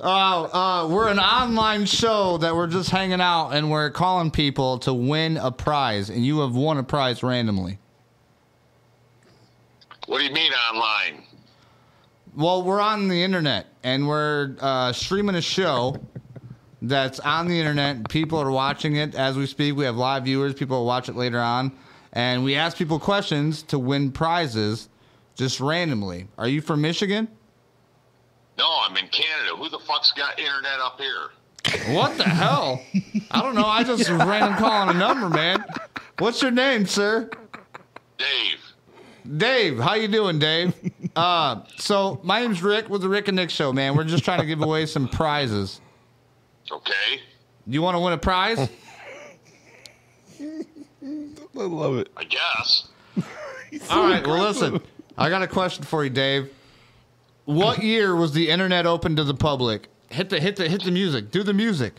[0.01, 4.79] Oh, uh, we're an online show that we're just hanging out and we're calling people
[4.81, 7.81] to win a prize, and you have won a prize randomly.
[10.07, 11.25] What do you mean online?
[12.37, 15.97] Well, we're on the internet and we're uh, streaming a show
[16.83, 18.09] that's on the internet.
[18.09, 19.75] People are watching it as we speak.
[19.75, 20.55] We have live viewers.
[20.55, 21.73] People will watch it later on.
[22.13, 24.89] And we ask people questions to win prizes
[25.39, 26.27] just randomly.
[26.37, 27.29] Are you from Michigan?
[28.59, 29.57] No, I'm in Canada.
[29.57, 31.95] Who the fuck's got internet up here?
[31.95, 32.83] What the hell?
[33.31, 33.65] I don't know.
[33.65, 35.65] I just random calling a number, man.
[36.19, 37.31] What's your name, sir?
[38.19, 38.59] Dave.
[39.37, 40.75] Dave, how you doing, Dave?
[41.17, 43.97] Uh, so my name's Ric with the Ric and Nic Show, man.
[43.97, 45.81] We're just trying to give away some prizes.
[46.71, 47.21] Okay.
[47.67, 48.61] You want to win a prize?
[50.41, 50.65] I
[51.55, 52.09] love it.
[52.17, 52.89] I guess.
[53.91, 54.25] All right.
[54.25, 54.81] Well, listen.
[55.19, 56.49] I got a question for you, Dave.
[57.45, 59.89] What year was the internet open to the public?
[60.11, 61.33] Hit the hit the hit the music.
[61.33, 61.95] Do the music.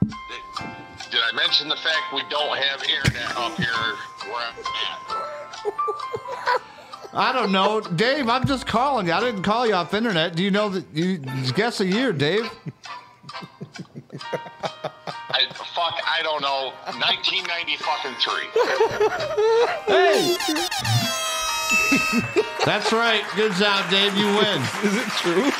[0.00, 3.68] Did I mention the fact we don't have internet up here
[4.30, 5.18] where I'm at?
[7.12, 8.28] I don't know, Dave.
[8.28, 9.12] I'm just calling you.
[9.12, 10.36] I didn't call you off internet.
[10.36, 10.86] Do you know that?
[10.94, 11.18] You
[11.54, 12.50] guess a year, Dave.
[15.30, 16.72] I, fuck, I don't know.
[16.86, 18.48] 1990 fucking three.
[19.86, 20.36] Hey.
[22.64, 23.22] That's right.
[23.36, 24.16] Good job, Dave.
[24.16, 24.62] You win.
[24.84, 25.50] Is it true?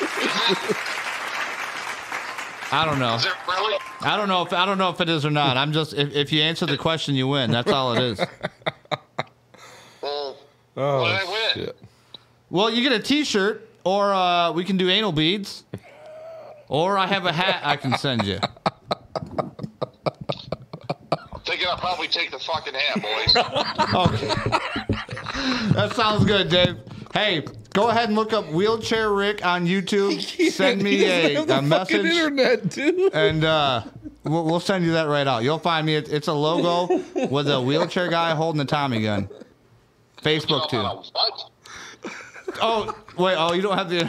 [2.71, 3.15] I don't know.
[3.15, 3.79] Is it really?
[4.03, 5.57] I don't know if I don't know if it is or not.
[5.57, 7.51] I'm just if, if you answer the question, you win.
[7.51, 8.19] That's all it is.
[10.03, 10.37] Well,
[10.77, 11.51] Oh, what did I win?
[11.67, 11.77] shit.
[12.51, 15.65] Well, you get a T-shirt, or uh, we can do anal beads,
[16.69, 18.39] or I have a hat I can send you.
[19.41, 19.51] I'm
[21.45, 23.35] thinking I'll probably take the fucking hat, boys.
[23.95, 24.35] Okay.
[25.75, 26.77] That sounds good, Dave.
[27.13, 30.21] Hey, go ahead and look up Wheelchair Ric on YouTube.
[30.53, 31.05] Send me He
[31.35, 33.13] doesn't a, the a message, internet, dude.
[33.15, 33.83] and uh,
[34.25, 35.43] we'll, we'll send you that right out.
[35.43, 35.95] You'll find me.
[35.95, 36.87] It, it's a logo
[37.31, 39.29] with a wheelchair guy holding a Tommy gun.
[40.23, 42.11] Facebook too.
[42.61, 43.37] Oh wait.
[43.39, 44.09] Oh, you don't have the.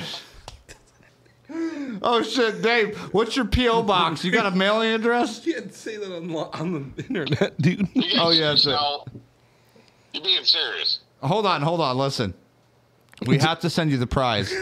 [2.02, 2.98] Oh shit, Dave.
[3.14, 4.24] What's your PO box?
[4.24, 5.46] You got a mailing address?
[5.46, 7.88] You can't say that on, on the internet, dude.
[7.96, 8.72] You Oh, yeah, that's it.
[8.72, 9.06] now,
[10.14, 11.00] You being serious?
[11.22, 11.98] Hold on, hold on.
[11.98, 12.34] Listen,
[13.26, 14.54] we have to send you the prize.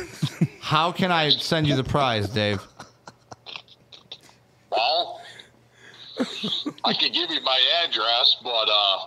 [0.60, 2.62] How can I send you the prize, Dave?
[4.70, 5.22] Well,
[6.84, 8.98] I can give you my address, but uh,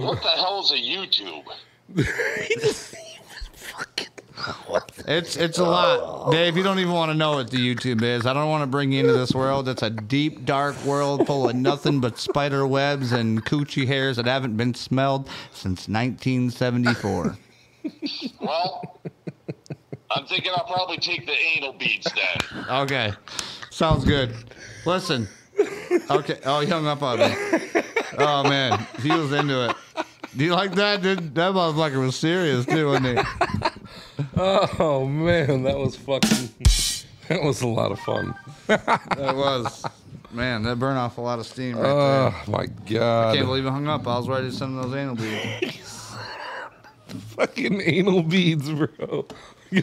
[0.00, 1.44] what the hell is a YouTube?
[5.06, 6.56] It's it's a lot, Dave.
[6.56, 8.26] You don't even want to know what the YouTube is.
[8.26, 9.68] I don't want to bring you into this world.
[9.68, 14.26] It's a deep, dark world full of nothing but spider webs and coochie hairs that
[14.26, 17.36] haven't been smelled since 1974.
[18.40, 19.00] Well,
[20.10, 22.64] I'm thinking I'll probably take the anal beads then.
[22.68, 23.12] Okay,
[23.70, 24.34] sounds good.
[24.84, 25.28] Listen.
[26.10, 26.38] Okay.
[26.44, 27.34] Oh, he hung up on me.
[28.18, 29.76] Oh man, he was into it.
[30.38, 31.02] Do you like that?
[31.02, 31.34] Dude?
[31.34, 33.24] That motherfucker was serious too, wasn't he?
[34.36, 36.48] Oh man, that was fucking.
[37.28, 38.34] That was a lot of fun.
[38.68, 39.84] That was.
[40.30, 42.34] Man, that burned off a lot of steam right oh, there.
[42.46, 43.30] Oh my god.
[43.30, 44.06] I Can't believe he hung up.
[44.06, 46.14] I was ready to send those anal beads.
[47.36, 49.26] Fucking anal beads, bro.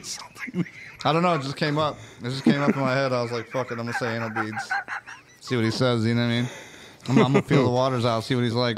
[1.03, 1.33] I don't know.
[1.33, 1.97] It just came up.
[2.21, 3.11] It just came up in my head.
[3.11, 4.69] I was like, "Fuck it, I'm gonna say anal beads."
[5.41, 6.05] See what he says.
[6.05, 6.49] You know what I mean?
[7.09, 8.23] I'm, I'm gonna feel the waters out.
[8.23, 8.77] See what he's like.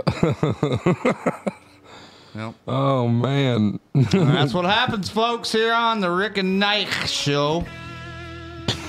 [2.37, 2.53] Yep.
[2.67, 3.79] Oh man.
[3.95, 7.65] That's what happens, folks, here on the Ric and Nic show.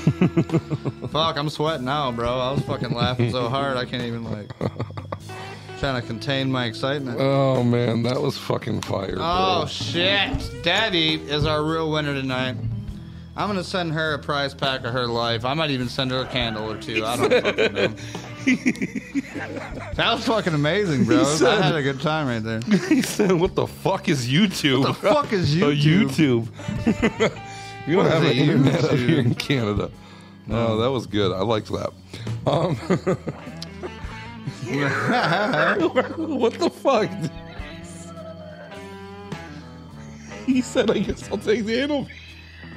[1.10, 2.28] Fuck, I'm sweating now, bro.
[2.38, 4.50] I was fucking laughing so hard I can't even like
[5.78, 7.18] trying to contain my excitement.
[7.20, 9.16] Oh man, that was fucking fire.
[9.16, 9.24] Bro.
[9.24, 10.50] Oh shit!
[10.62, 12.56] Daddy is our real winner tonight.
[13.38, 15.44] I'm gonna send her a prize pack of her life.
[15.44, 17.04] I might even send her a candle or two.
[17.06, 17.88] I don't fucking know.
[19.94, 21.22] that was fucking amazing, bro.
[21.22, 22.60] I had a good time right there.
[22.88, 24.80] he said, "What the fuck is YouTube?
[24.80, 26.46] What the fuck is A YouTube?
[26.48, 27.30] YouTube.
[27.86, 29.08] we don't What have an a internet up YouTube?
[29.08, 29.90] here in Canada.
[30.48, 31.30] No, that was good.
[31.30, 31.92] I liked that.
[32.44, 32.74] Um,
[36.40, 37.08] what the fuck?
[40.44, 42.08] He said, "I guess I'll take the anal."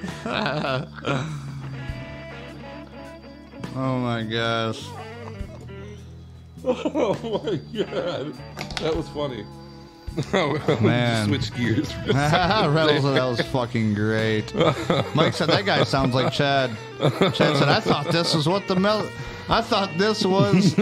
[3.74, 4.86] Oh my gosh.
[6.64, 8.34] Oh my god,
[8.82, 9.46] that was funny.
[10.34, 11.28] Oh, man.
[11.30, 11.90] switch gears.
[11.92, 14.54] for a second Reynolds said that was fucking great.
[15.16, 16.70] Mike said that guy sounds like Chad.
[17.00, 19.10] Chad said I thought this was what the mel.
[19.48, 20.76] I thought this was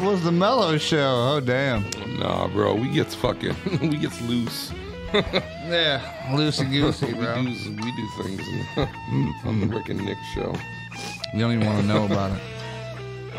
[0.00, 1.14] was the mellow show.
[1.36, 1.88] Oh damn.
[2.18, 4.72] Nah, bro, we gets fucking, we gets loose.
[5.68, 6.00] Yeah,
[6.32, 7.42] loosey goosey, we, bro.
[7.42, 8.42] do, we do things
[9.44, 10.54] on the Ric and Nic show.
[11.32, 12.42] You don't even want to know about it.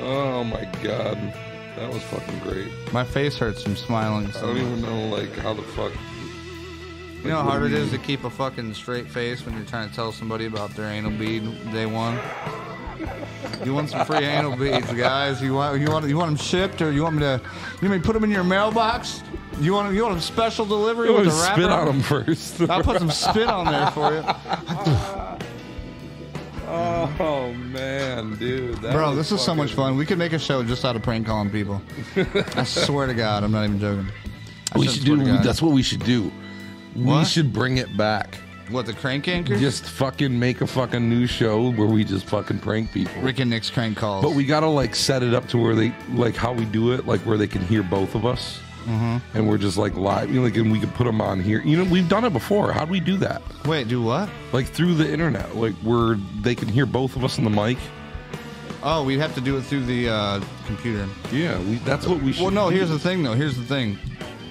[0.02, 1.18] Oh my god,
[1.78, 2.68] that was fucking great.
[2.94, 4.28] My face hurts from smiling.
[4.28, 4.64] I So don't much.
[4.66, 5.92] even know like how the fuck
[7.24, 9.90] You know how hard it is to keep a fucking straight face when you're trying
[9.90, 12.18] to tell somebody about their anal bead day one.
[13.66, 15.42] You want some free anal beads, guys?
[15.42, 17.42] You want you want you want them shipped, or you want me to
[17.82, 19.22] you want me to put them in your mailbox?
[19.60, 21.62] You want you want them special delivery You with want a wrapper?
[21.62, 22.62] spit on them first.
[22.70, 24.24] I'll put some spit on there for you,
[26.68, 28.80] oh man, dude.
[28.82, 29.16] bro.
[29.16, 29.98] This is so much fun.
[29.98, 31.82] We could make a show just out of prank calling people.
[32.56, 34.08] I swear to God, I'm not even joking.
[34.74, 35.18] I We should do.
[35.40, 36.32] That's what we should do.
[36.96, 38.38] We should bring it back.
[38.70, 39.58] what the crank anchor.
[39.58, 43.22] Just fucking make a fucking new show where we just fucking prank people.
[43.22, 44.24] Ric and Nic's crank calls.
[44.24, 47.06] But we gotta like set it up to where they like how we do it,
[47.06, 49.38] like where they can hear both of us, Mm-hmm.
[49.38, 50.30] and we're just like live.
[50.30, 51.62] You know, like and we can put them on here.
[51.62, 52.74] You know, we've done it before.
[52.74, 53.42] How do we do that?
[53.66, 54.30] wait, do what?
[54.52, 57.78] Like through the internet, like where they can hear both of us on the mic.
[58.86, 61.08] Oh, we'd have to do it through the uh, computer.
[61.32, 62.44] Yeah, we, that's what we should.
[62.44, 62.70] Well, no.
[62.70, 62.76] do.
[62.76, 63.34] Here's the thing, though.
[63.34, 63.98] Here's the thing.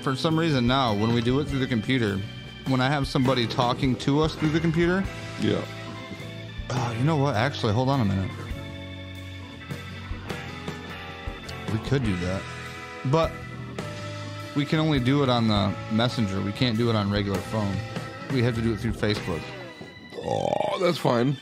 [0.02, 2.18] For some reason now, when we do it through the computer,
[2.66, 5.04] when I have somebody talking to us through the computer,
[5.40, 5.62] yeah.
[6.70, 7.36] oh, you know what?
[7.36, 8.30] Actually, hold on a minute.
[11.70, 12.42] We could do that,
[13.06, 13.32] but
[14.56, 16.40] we can only do it on the messenger.
[16.40, 17.74] We can't do it on regular phone.
[18.32, 19.40] We have to do it through Facebook.
[20.24, 21.36] Oh, that's fine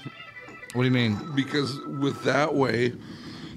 [0.72, 1.18] What do you mean?
[1.34, 2.92] because with that way.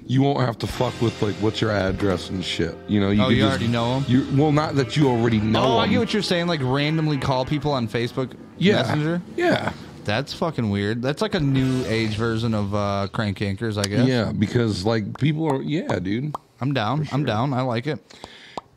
[0.06, 2.76] You won't have to fuck with like what's your address and shit.
[2.88, 4.04] You know, you Oh, you just- already know 'em?
[4.06, 5.62] You well, not that you already know.
[5.64, 5.90] oh, I 'em.
[5.92, 6.46] get what you're saying.
[6.46, 8.82] Like randomly call people on Facebook yeah.
[8.82, 9.22] Messenger.
[9.34, 9.72] Yeah,
[10.04, 11.00] That's fucking weird.
[11.00, 14.06] That's like a new age version of uh, crank anchors, I guess.
[14.06, 15.62] yeah, because like people are.
[15.62, 16.34] Yeah, dude.
[16.60, 17.08] I'm down.
[17.10, 17.54] I'm down.
[17.54, 17.98] I like it.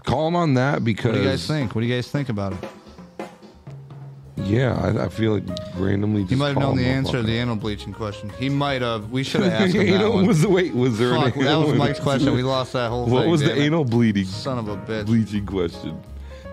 [0.07, 1.05] Call him on that because.
[1.11, 1.75] What do you guys think?
[1.75, 2.59] What do you guys think about it?
[4.37, 5.43] Yeah, I, I feel like
[5.75, 6.21] randomly.
[6.21, 8.29] Just He might have known the answer to the anal bleaching question.
[8.39, 9.11] He might have.
[9.11, 10.25] We should have asked him that anal one.
[10.27, 12.33] was the wait was there Fuck, an that was Mike's question.
[12.33, 13.31] We lost that whole What thing.
[13.31, 13.57] was the it.
[13.65, 15.05] anal bleeding Son of a bitch.
[15.07, 16.01] bleaching question?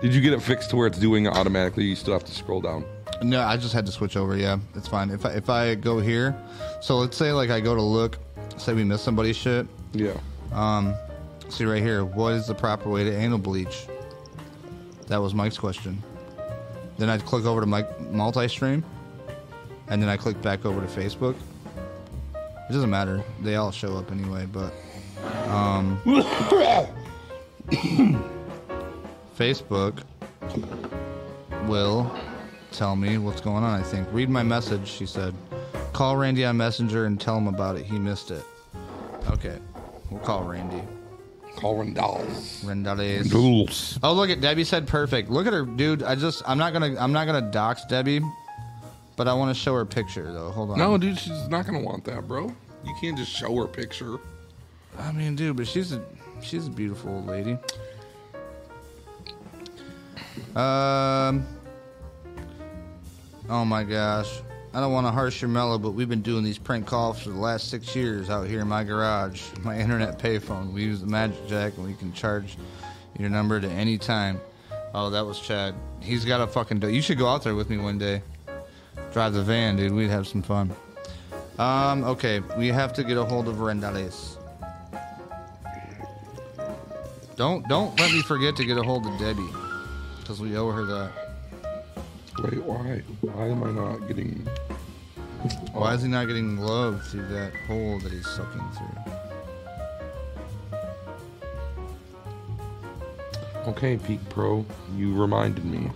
[0.01, 1.85] Did you get it fixed to where it's doing it automatically?
[1.85, 2.83] You still have to scroll down.
[3.21, 4.35] No, I just had to switch over.
[4.35, 5.09] Yeah, it's fine.
[5.09, 6.35] If I, if I go here,
[6.81, 8.17] so let's say like I go to look,
[8.57, 9.67] say we miss somebody's shit.
[9.93, 10.11] Yeah.
[10.51, 10.93] Um,
[11.49, 12.05] see right here.
[12.05, 13.87] What is the proper way to anal bleach?
[15.07, 16.01] That was Mike's question.
[16.97, 18.83] Then I'd click over to my multi-stream,
[19.87, 21.35] and then I click back over to Facebook.
[22.33, 24.47] It doesn't matter; they all show up anyway.
[24.47, 24.73] But
[25.47, 25.99] um,
[29.37, 30.01] Facebook
[31.67, 32.11] will
[32.71, 33.79] tell me what's going on.
[33.79, 34.07] I think.
[34.11, 34.87] Read my message.
[34.87, 35.35] She said,
[35.93, 37.85] "Call Randy on Messenger and tell him about it.
[37.85, 38.43] He missed it."
[39.29, 39.59] Okay,
[40.09, 40.81] we'll call Randy.
[41.65, 42.63] Calling dolls.
[42.63, 43.31] Rendales.
[43.31, 43.97] Dolls.
[44.03, 45.31] Oh, look at Debbie said perfect.
[45.31, 46.03] Look at her, dude.
[46.03, 48.21] I just I'm not gonna I'm not gonna dox Debbie,
[49.15, 50.51] but I want to show her picture though.
[50.51, 50.77] Hold on.
[50.77, 52.53] No, dude, she's not gonna want that, bro.
[52.83, 54.19] You can't just show her picture.
[54.99, 56.05] I mean, dude, but she's a
[56.39, 57.57] she's a beautiful old lady.
[60.55, 61.47] Um.
[63.49, 64.31] Oh my gosh.
[64.75, 67.29] I don't want to harsh your mellow, but we've been doing these prank calls for
[67.29, 70.73] the last six years out here in my garage, my internet payphone.
[70.73, 72.57] We use the Magic Jack, and we can charge
[73.17, 74.41] your number to any time.
[74.93, 75.75] Oh, that was Chad.
[76.01, 76.79] He's got a fucking.
[76.79, 78.21] Do- you should go out there with me one day.
[79.13, 79.93] Drive the van, dude.
[79.93, 80.75] We'd have some fun.
[81.57, 82.03] Um.
[82.03, 84.35] Okay, we have to get a hold of Rendales.
[87.37, 89.47] Don't don't let me forget to get a hold of Debbie,
[90.19, 91.24] because we owe her that.
[92.43, 93.01] Wait, why?
[93.21, 94.47] Why am I not getting?
[95.73, 99.13] Why is he not getting love through that hole that he's sucking through?
[103.67, 105.89] Okay, Peak Pro, you reminded me.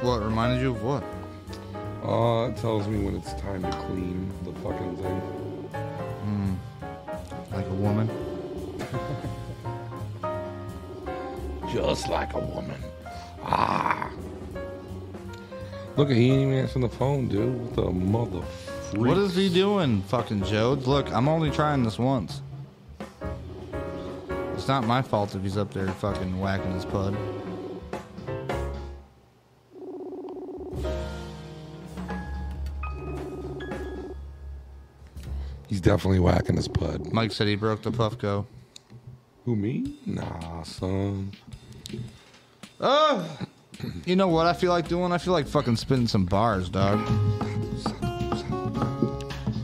[0.00, 1.02] What reminded you of what?
[2.04, 5.38] Uh, it tells me when it's time to clean the fucking thing.
[7.58, 8.08] Like a woman?
[11.72, 12.80] Just like a woman.
[13.50, 14.10] Ah.
[15.96, 17.60] Look, at he ain't even answering the phone, dude.
[17.60, 18.44] What the mother?
[18.94, 20.86] What is he doing, fucking Jodes?
[20.86, 22.42] Look, I'm only trying this once.
[24.54, 27.16] It's not my fault if he's up there fucking whacking his pud.
[35.68, 37.12] He's definitely whacking his pud.
[37.12, 38.46] Mike said he broke the Puffco.
[39.44, 39.98] Who me?
[40.06, 41.32] Nah, son.
[42.80, 43.38] Oh!
[44.06, 45.12] You know what I feel like doing?
[45.12, 46.98] I feel like fucking spitting some bars, dog.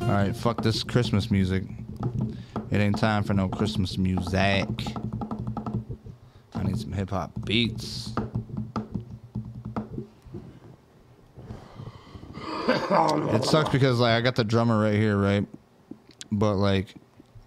[0.02, 1.64] Alright, fuck this Christmas music.
[2.70, 4.68] It ain't time for no Christmas music.
[6.54, 8.12] I need some hip hop beats.
[12.66, 15.46] It sucks because like I got the drummer right here, right?
[16.30, 16.94] But like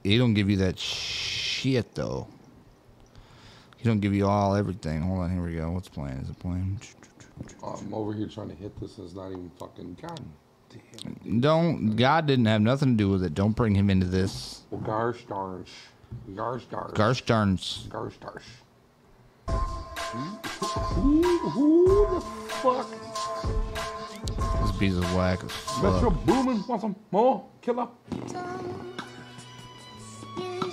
[0.03, 2.27] he don't give you that shit though.
[3.87, 4.99] He don't give you all everything.
[4.99, 5.71] Hold on, here we go.
[5.71, 6.17] What's playing?
[6.17, 6.77] Is it playing?
[7.63, 9.95] Oh, I'm over here trying to hit this, and it's not even fucking.
[10.01, 10.19] God
[11.23, 11.39] damn.
[11.39, 11.95] Don't.
[11.95, 13.33] God didn't have nothing to do with it.
[13.33, 14.63] Don't bring him into this.
[14.71, 15.69] Well, garsh darsh.
[16.31, 16.93] Garsh darsh.
[16.95, 17.87] Garsh darns.
[17.89, 18.43] Garsh darsh.
[20.95, 22.21] Who, who the
[22.55, 22.89] fuck?
[24.63, 26.25] This piece is whack as Metro fuck.
[26.25, 27.87] Boomin want some more killer?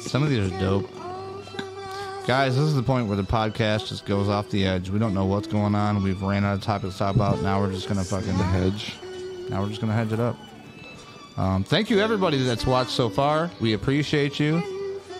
[0.00, 0.90] Some of these are dope.
[2.26, 4.88] Guys, this is the point where the podcast just goes off the edge.
[4.88, 6.02] We don't know what's going on.
[6.02, 7.42] We've ran out of topics to talk about.
[7.42, 8.94] Now we're just gonna fucking Hedge.
[9.50, 10.38] Now we're just gonna hedge it up.
[11.36, 13.50] Um, thank you everybody that's watched so far.
[13.60, 14.62] We appreciate you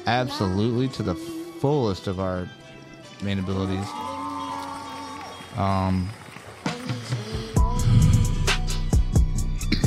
[0.06, 2.48] absolutely to the fullest of our
[3.22, 3.86] main abilities.
[5.59, 6.09] Um.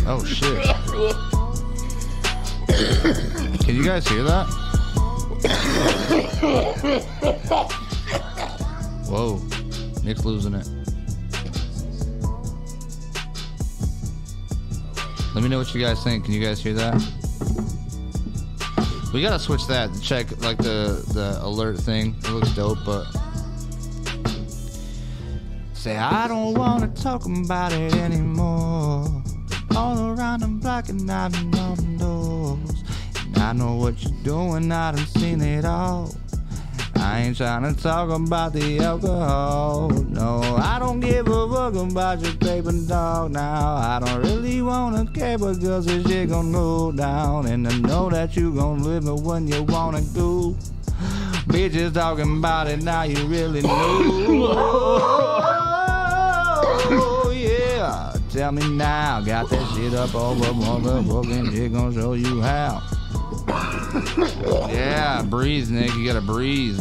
[0.05, 0.63] Oh shit!
[3.65, 4.66] Can you guys hear that?
[9.07, 9.41] Whoa,
[10.03, 10.67] Nic's losing it.
[15.33, 16.25] Let me know what you guys think.
[16.25, 16.95] Can you guys hear that?
[19.13, 22.15] We gotta switch that to check like the the alert thing.
[22.19, 23.05] It looks dope, but
[25.73, 29.23] say I don't wanna talk about it anymore.
[29.75, 32.83] All around the block and I've been on doors.
[33.39, 34.71] I know what you're doing.
[34.71, 36.13] I done seen it all.
[36.95, 39.89] I ain't trying to talk about the alcohol.
[39.89, 43.75] No, I don't give a fuck about your paper dog now.
[43.75, 47.45] I don't really wanna care because this shit gon' go down.
[47.45, 50.55] And I know that you gon' live it when you wanna go.
[51.47, 53.69] Bitches talking about it now, you really know.
[56.89, 58.13] Oh, yeah.
[58.31, 62.81] Tell me now, got that shit up over motherfucking shit gon' show you how.
[64.69, 65.93] Yeah, breathe, Nic.
[65.95, 66.79] You gotta breathe.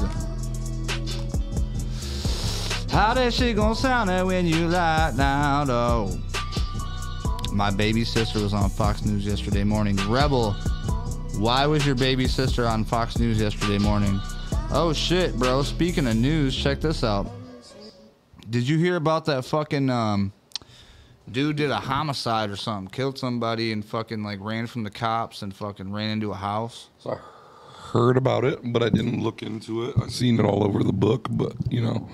[2.90, 6.18] How that shit gonna sound it when you lie down, though?
[7.52, 9.97] My baby sister was on Fox News yesterday morning.
[10.09, 10.52] Rebel,
[11.38, 14.20] why was your baby sister on Fox News yesterday morning?
[14.70, 15.62] Oh shit, bro.
[15.62, 17.30] Speaking of news, check this out.
[18.51, 20.32] Did you hear about that fucking um
[21.31, 25.43] dude did a homicide or something, killed somebody and fucking like ran from the cops
[25.43, 26.89] and fucking ran into a house?
[26.98, 27.19] So I
[27.93, 29.94] heard about it, but I didn't look into it.
[30.01, 32.09] I seen it all over the book, but you know,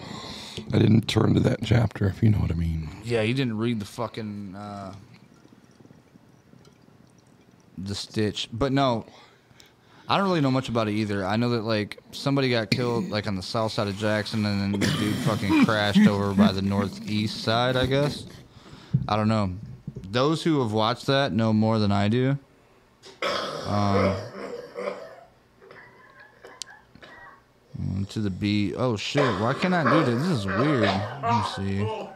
[0.73, 2.89] I didn't turn to that chapter, if you know what I mean.
[3.05, 4.95] Yeah, he didn't read the fucking uh,
[7.79, 9.07] the stitch, but no,
[10.09, 11.25] I don't really know much about it either.
[11.25, 14.61] I know that like somebody got killed like on the south side of Jackson, and
[14.61, 17.77] then the dude fucking crashed over by the northeast side.
[17.77, 18.27] I guess
[19.09, 19.55] I don't know.
[20.11, 22.39] Those who have watched that know more than I do.
[23.67, 24.17] Um,
[28.09, 28.75] to the beat.
[28.77, 29.41] Oh shit!
[29.41, 30.23] Why can't I do this?
[30.23, 30.83] This is weird.
[30.83, 32.09] Let me see.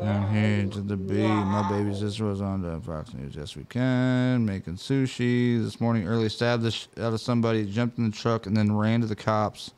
[0.00, 1.28] I'm here to the beat.
[1.28, 3.36] My baby sister was on the Fox News.
[3.36, 4.44] Yes, we can.
[4.44, 5.62] Making sushi.
[5.62, 8.76] This morning, early stabbed the sh- out of somebody, jumped in the truck, and then
[8.76, 9.70] ran to the cops.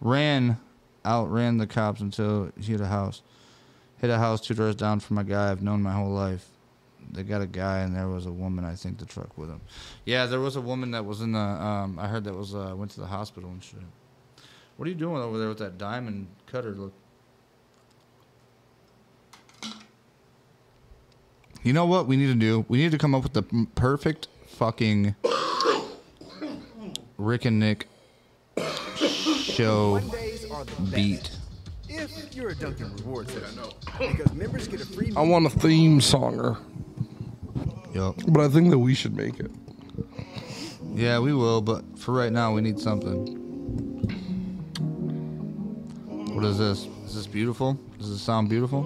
[0.00, 0.58] Ran,
[1.06, 3.22] outran the cops until he hit a house.
[4.02, 6.44] Hit a house two doors down from a guy I've known my whole life.
[7.12, 9.60] They got a guy, and there was a woman, I think, the truck with him.
[10.04, 12.74] Yeah, there was a woman that was in the, um, I heard that was, uh,
[12.76, 13.78] went to the hospital and shit.
[14.76, 16.92] What are you doing over there with that diamond cutter look?
[21.62, 22.64] You know what we need to do?
[22.68, 23.44] We need to come up with the
[23.76, 25.14] perfect fucking
[27.18, 27.86] Ric and Nic
[29.44, 30.00] show
[30.92, 31.30] beat.
[32.02, 33.68] If you're a Dunkin' Rewards member,
[33.98, 36.58] because members get a free I want a theme songer,
[37.94, 38.16] Yup.
[38.28, 39.50] but I think that we should make it.
[40.94, 43.38] Yeah, we will, but for right now, we need something.
[46.34, 46.86] What is this?
[47.06, 47.78] Is this beautiful?
[47.98, 48.82] Does this sound beautiful?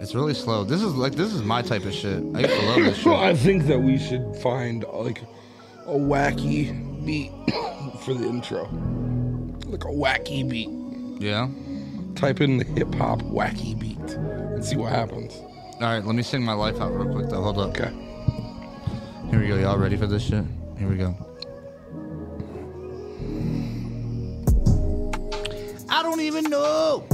[0.00, 0.64] It's really slow.
[0.64, 2.20] This is like this is my type of shit.
[2.34, 3.12] I used to love this shit.
[3.12, 5.22] I think that we should find like
[5.86, 7.30] a wacky beat
[8.00, 8.64] for the intro,
[9.66, 10.68] like a wacky beat.
[11.22, 11.48] Yeah.
[12.14, 15.34] Type in the hip hop wacky beat and see what happens.
[15.34, 17.42] All right, let me sing my life out real quick though.
[17.42, 17.70] Hold up.
[17.70, 17.90] Okay.
[19.30, 19.56] Here we go.
[19.56, 20.44] Y'all ready for this shit?
[20.78, 21.16] Here we go.
[25.88, 27.06] I don't even know.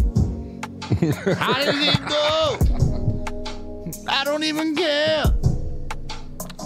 [1.37, 2.59] How did it go?
[4.09, 5.25] I don't even care.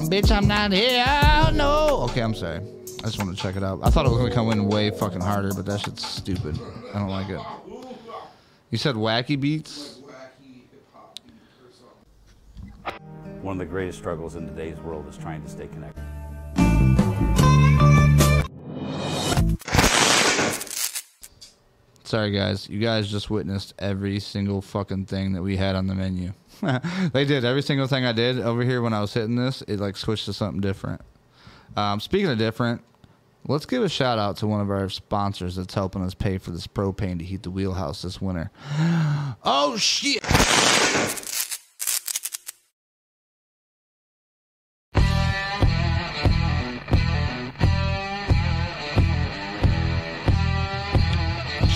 [0.08, 1.04] Bitch, I'm not here.
[1.06, 2.06] I don't know.
[2.10, 2.60] Okay, I'm sorry.
[3.02, 3.80] I just want to check it out.
[3.82, 6.56] I thought it was gonna come in way fucking harder, but that shit's stupid.
[6.94, 7.40] I don't like it.
[8.70, 9.98] You said wacky beats.
[13.42, 16.04] One of the greatest struggles in today's world is trying to stay connected.
[22.04, 22.68] Sorry, guys.
[22.68, 26.34] You guys just witnessed every single fucking thing that we had on the menu.
[27.12, 29.62] they did every single thing I did over here when I was hitting this.
[29.62, 31.00] It like switched to something different.
[31.76, 32.82] Um, speaking of different,
[33.46, 36.50] let's give a shout out to one of our sponsors that's helping us pay for
[36.50, 38.50] this propane to heat the wheelhouse this winter.
[39.44, 40.22] Oh shit!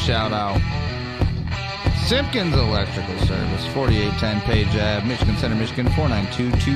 [0.06, 0.60] Shout out.
[2.06, 6.70] Simpkins Electrical Service, 4810 Page Ave, Michigan Center, Michigan, 4922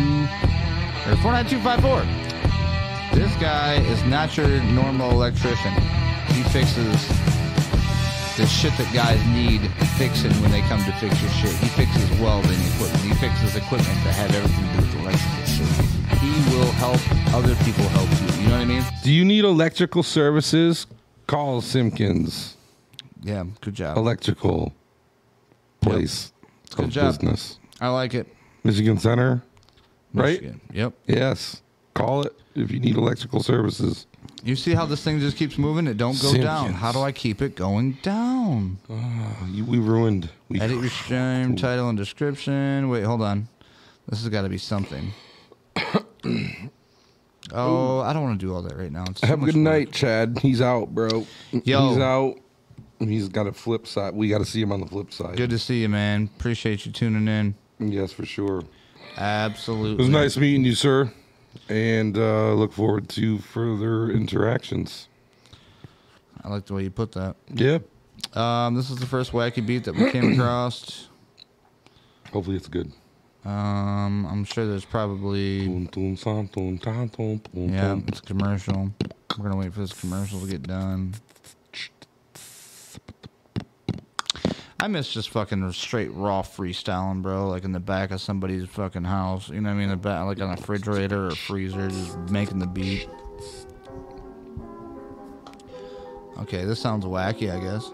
[1.06, 2.29] or 49254.
[3.12, 5.72] This guy is not your normal electrician.
[6.32, 7.08] He fixes
[8.36, 9.60] the shit that guys need
[9.98, 11.50] fixing when they come to fix your shit.
[11.58, 13.02] He fixes welding equipment.
[13.02, 16.18] He fixes equipment that have everything to do with electrical shit.
[16.20, 17.00] He will help
[17.34, 18.42] other people help you.
[18.42, 18.84] You know what I mean?
[19.02, 20.86] Do you need electrical services?
[21.26, 22.56] Call Simpkins
[23.22, 23.96] Yeah, good job.
[23.96, 24.72] Electrical
[25.80, 26.32] Place
[26.76, 27.14] Good of job.
[27.18, 27.58] Business.
[27.80, 28.26] I like it.
[28.64, 29.42] Michigan Center,
[30.14, 30.40] right?
[30.40, 30.60] Michigan.
[30.72, 30.92] Yep.
[31.06, 31.62] Yes.
[31.94, 34.06] Call it if you need electrical services.
[34.42, 35.86] You see how this thing just keeps moving?
[35.86, 36.72] It don't go down.
[36.72, 38.78] How do I keep it going down?
[38.88, 40.30] Oh, you, we ruined.
[40.48, 42.88] We Edit your stream, title, and description.
[42.88, 43.48] Wait, hold on.
[44.08, 45.12] This has got to be something.
[47.52, 49.04] oh, I don't want to do all that right now.
[49.10, 49.62] It's too Have a good work.
[49.62, 50.38] night, Chad.
[50.40, 51.26] He's out, bro.
[51.52, 51.88] Yo.
[51.90, 52.36] He's out.
[52.98, 54.14] He's got a flip side.
[54.14, 55.36] We got to see him on the flip side.
[55.36, 56.30] Good to see you, man.
[56.38, 57.54] Appreciate you tuning in.
[57.78, 58.62] Yes, for sure.
[59.16, 59.92] Absolutely.
[59.92, 61.10] It was nice meeting you, sir.
[61.68, 65.08] And uh, look forward to further interactions.
[66.42, 67.36] I like the way you put that.
[67.52, 67.78] Yeah.
[68.34, 71.08] Um, this is the first wacky beat that we came across.
[72.32, 72.92] Hopefully it's good.
[73.44, 75.66] Um, I'm sure there's probably
[77.54, 78.92] yeah, it's a commercial.
[79.38, 81.14] We're gonna wait for this commercial to get done.
[84.82, 87.48] I miss just fucking straight raw freestyling, bro.
[87.48, 89.50] Like in the back of somebody's fucking house.
[89.50, 89.90] You know what I mean?
[89.90, 93.06] The back, like on a refrigerator or freezer, just making the beat.
[96.38, 97.90] Okay, this sounds wacky, I guess.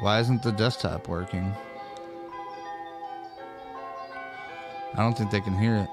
[0.00, 1.54] Why isn't the desktop working?
[4.94, 5.88] I don't think they can hear it.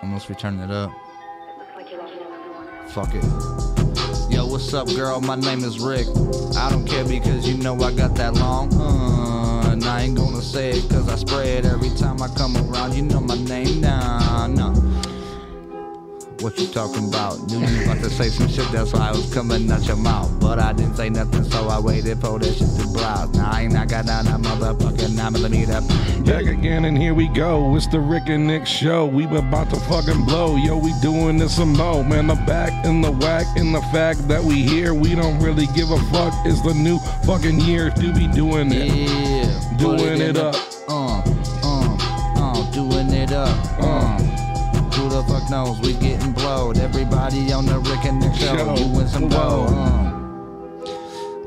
[0.00, 0.92] Unless we turn it up.
[2.88, 3.83] Fuck it.
[4.34, 5.20] Yo, what's up, girl?
[5.20, 6.08] My name is Ric.
[6.56, 8.68] I don't care because you know I got that long.
[8.74, 12.56] Uh, and I ain't gonna say it cause I spray it every time I come
[12.56, 12.96] around.
[12.96, 14.48] You know my name now.
[14.48, 14.74] No.
[16.44, 17.40] What you talking about?
[17.48, 19.96] Knew you was about to say some shit, that's why I was coming out your
[19.96, 20.30] mouth.
[20.38, 23.32] But I didn't say nothing, so I waited for that shit to browse.
[23.32, 25.80] Now I ain't not got down that motherfucking 9 millimeter.
[26.22, 27.74] Back again, and here we go.
[27.76, 29.06] It's the Ric and Nic show.
[29.06, 30.56] We were about to fucking blow.
[30.56, 32.04] Yo, we doing this some more.
[32.04, 34.92] Man, the back and the whack and the fact that we here.
[34.92, 36.34] We don't really give a fuck.
[36.44, 38.92] It's the new fucking year to be doing it.
[38.92, 39.76] Yeah.
[39.78, 40.56] Doing in it the- up.
[40.88, 41.22] Uh,
[42.36, 43.56] uh, doing it up.
[43.80, 44.23] Uh.
[45.34, 45.80] Fuck knows?
[45.80, 46.78] We getting blowed.
[46.78, 48.56] Everybody on the Ric and Nic show.
[48.56, 48.76] Show.
[48.76, 49.64] You win some Whoa.
[49.66, 50.10] Uh.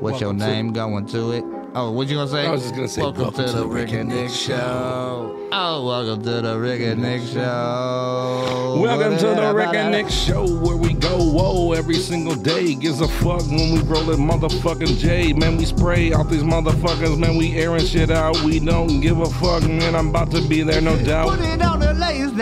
[0.02, 0.74] What's your Welcome to- name?
[0.74, 1.46] Going to it.
[1.80, 2.48] Oh, what you gonna say?
[2.48, 5.48] I was just gonna say, welcome, to, the Ric and Nic show.
[5.52, 8.80] Oh, welcome to the Ric and Nic show.
[8.82, 12.74] Welcome to the Ric and Nic show where we go whoa every single day.
[12.74, 15.34] Gives a fuck when we roll it motherfucking J.
[15.34, 17.16] Man, we spray out these motherfuckers.
[17.16, 18.42] Man, we airing shit out.
[18.42, 19.96] We don't give a fuck, man.
[19.96, 21.30] I'm about to be there, no doubt.
[21.30, 22.42] Put it on the lace down.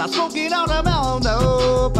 [0.00, 1.92] I smoke it on the mountain,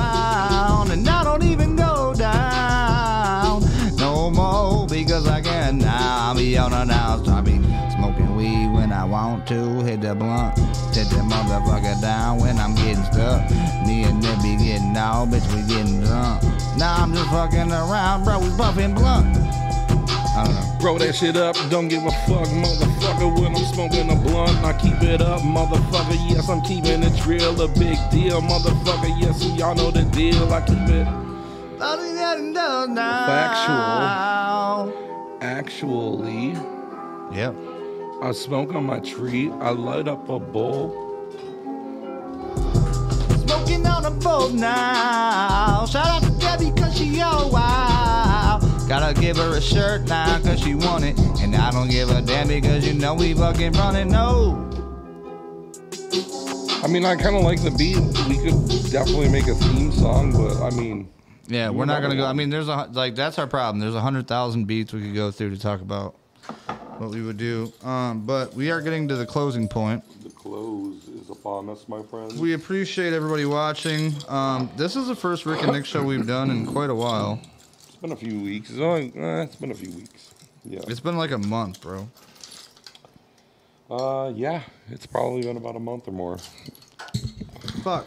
[9.51, 9.82] To.
[9.82, 10.56] Hit the blunt.
[10.94, 13.51] Hit the motherfucker down when I'm getting stuck.
[13.85, 16.44] Me and them be getting out, bitch, we getting drunk.
[16.78, 18.39] Now I'm just fucking around, bro.
[18.39, 19.36] We buffing blunt.
[19.36, 20.86] I don't know.
[20.86, 23.40] Roll that shit up, don't give a fuck, motherfucker.
[23.43, 26.14] When I'm smoking a blunt, I keep it up, motherfucker.
[26.31, 29.20] Yes, I'm keeping it real, a big deal, motherfucker.
[29.20, 30.55] Yes, y'all know the deal.
[30.55, 31.09] I keep it
[33.27, 34.93] Factual.
[35.40, 36.55] actually.
[37.36, 37.80] Yep.
[38.22, 39.51] I smoke on my tree.
[39.51, 40.90] I light up a bowl.
[43.47, 45.86] Smoking on a boat now.
[45.86, 48.60] Shout out to Debbie cause she oh wow.
[48.86, 51.18] Gotta give her a shirt now cause she want it.
[51.40, 54.66] And I don't give a damn because you know we fucking running no.
[56.82, 57.97] I mean, I kind of like the beat.
[58.28, 61.09] We could definitely make a theme song, but I mean,
[61.47, 62.26] Yeah, we're not gonna go.
[62.26, 63.80] I mean, there's a like that's our problem.
[63.80, 66.16] There's a hundred thousand beats we could go through to talk about
[67.01, 67.72] what we would do.
[67.82, 70.05] Um, but we are getting to the closing point.
[70.22, 72.39] the close is upon us, my friend.
[72.39, 74.14] We appreciate everybody watching.
[74.28, 77.40] Um, this is the first Ric and Nic show we've done in quite a while.
[77.89, 78.68] It's been a few weeks.
[78.70, 80.35] It's, only, eh, it's been a few weeks.
[80.64, 80.81] Yeah.
[80.89, 82.06] It's been like a month, bro.
[83.90, 84.62] Uh, yeah.
[84.90, 86.36] It's probably been about a month or more.
[87.82, 88.06] Fuck.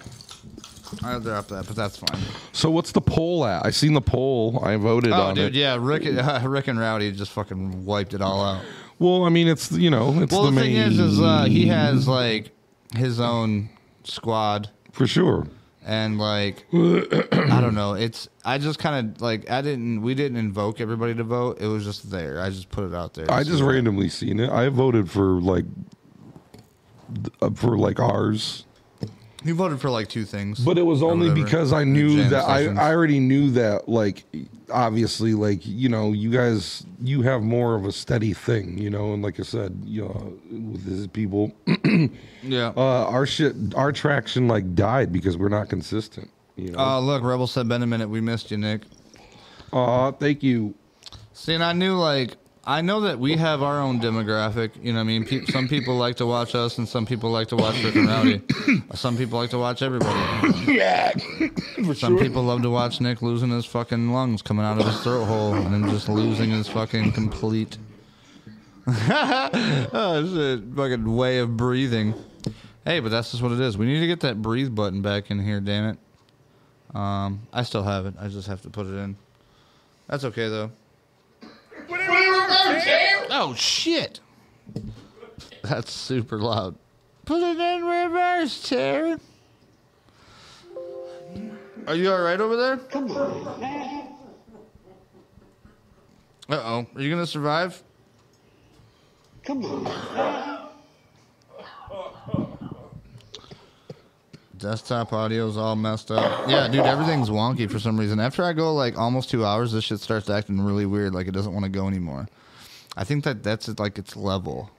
[1.03, 2.22] I dropped that, but that's fine.
[2.52, 3.65] So what's the poll at?
[3.65, 4.64] I seen the poll.
[4.64, 5.60] I voted Oh, on dude, it.
[5.60, 8.64] yeah, Ric, uh, Ric and Rowdy just fucking wiped it all out.
[9.03, 11.43] Well, I mean, it's you know, it's well, the, the, main thing is, is uh,
[11.43, 12.51] he has like
[12.95, 13.67] his own
[14.05, 15.45] squad, for sure.
[15.85, 17.95] and like I don't know.
[17.95, 20.03] It's I just kind of like I didn't.
[20.03, 21.59] We didn't invoke everybody to vote.
[21.59, 22.39] It was just there.
[22.39, 23.30] I just put it out there.
[23.30, 24.49] I just randomly seen it.
[24.49, 25.65] I voted for like
[27.41, 28.65] uh, for like ours,
[29.44, 31.45] You voted for like two things, but it was only whatever.
[31.45, 32.80] because I knew jam that I, sessions.
[32.80, 34.24] I already knew that like
[34.72, 39.14] obviously like you know you guys you have more of a steady thing you know
[39.14, 41.52] and like I said you know with these people
[42.41, 42.72] yeah.
[42.76, 47.24] uh our shit our traction like died because we're not consistent you know Oh, look,
[47.24, 48.10] Rebel said, "Been a minute.
[48.10, 48.82] We missed you, Nic."
[49.74, 50.74] Aw, thank you
[51.34, 54.72] See, and I knew like I know that we have our own demographic.
[54.81, 57.30] You know, what I mean, Pe- some people like to watch us, and some people
[57.30, 58.41] like to watch Ric and Rowdy.
[58.94, 60.14] some people like to watch everybody.
[60.72, 61.11] Yeah,
[61.94, 65.26] some people love to watch Nic losing his fucking lungs coming out of his throat
[65.26, 67.77] hole, and then just losing his fucking complete.
[68.88, 70.64] oh shit!
[70.73, 72.14] Fucking way of breathing.
[72.85, 73.77] Hey, but that's just what it is.
[73.77, 75.60] We need to get that breathe button back in here.
[75.60, 76.95] Damn it.
[76.95, 78.14] Um, I still have it.
[78.19, 79.18] I just have to put it in.
[80.07, 80.72] That's okay though.
[83.35, 84.19] Oh shit!
[85.63, 86.75] That's super loud.
[87.25, 89.15] Put it in reverse, Terry.
[91.88, 92.77] Are you all right over there?
[92.77, 94.13] Come on.
[96.49, 96.85] Uh oh.
[96.95, 97.81] Are you gonna survive?
[99.43, 100.53] Come on.
[104.57, 106.47] Desktop audio's all messed up.
[106.47, 108.21] Yeah, dude, everything's wonky for some reason.
[108.21, 111.13] After I go like almost two hours, this shit starts acting really weird.
[111.13, 112.30] Like it doesn't want to go anymore.
[112.95, 114.70] I think that that's like its level.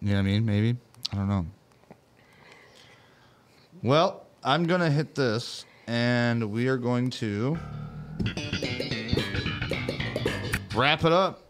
[0.00, 0.46] You know what I mean?
[0.46, 0.76] Maybe
[1.12, 1.46] I don't know.
[3.82, 7.58] Well, I'm gonna hit this, and we are going to
[10.74, 11.42] wrap it up.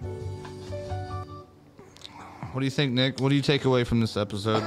[2.53, 3.21] What do you think, Nic?
[3.21, 4.63] What do you take away from this episode?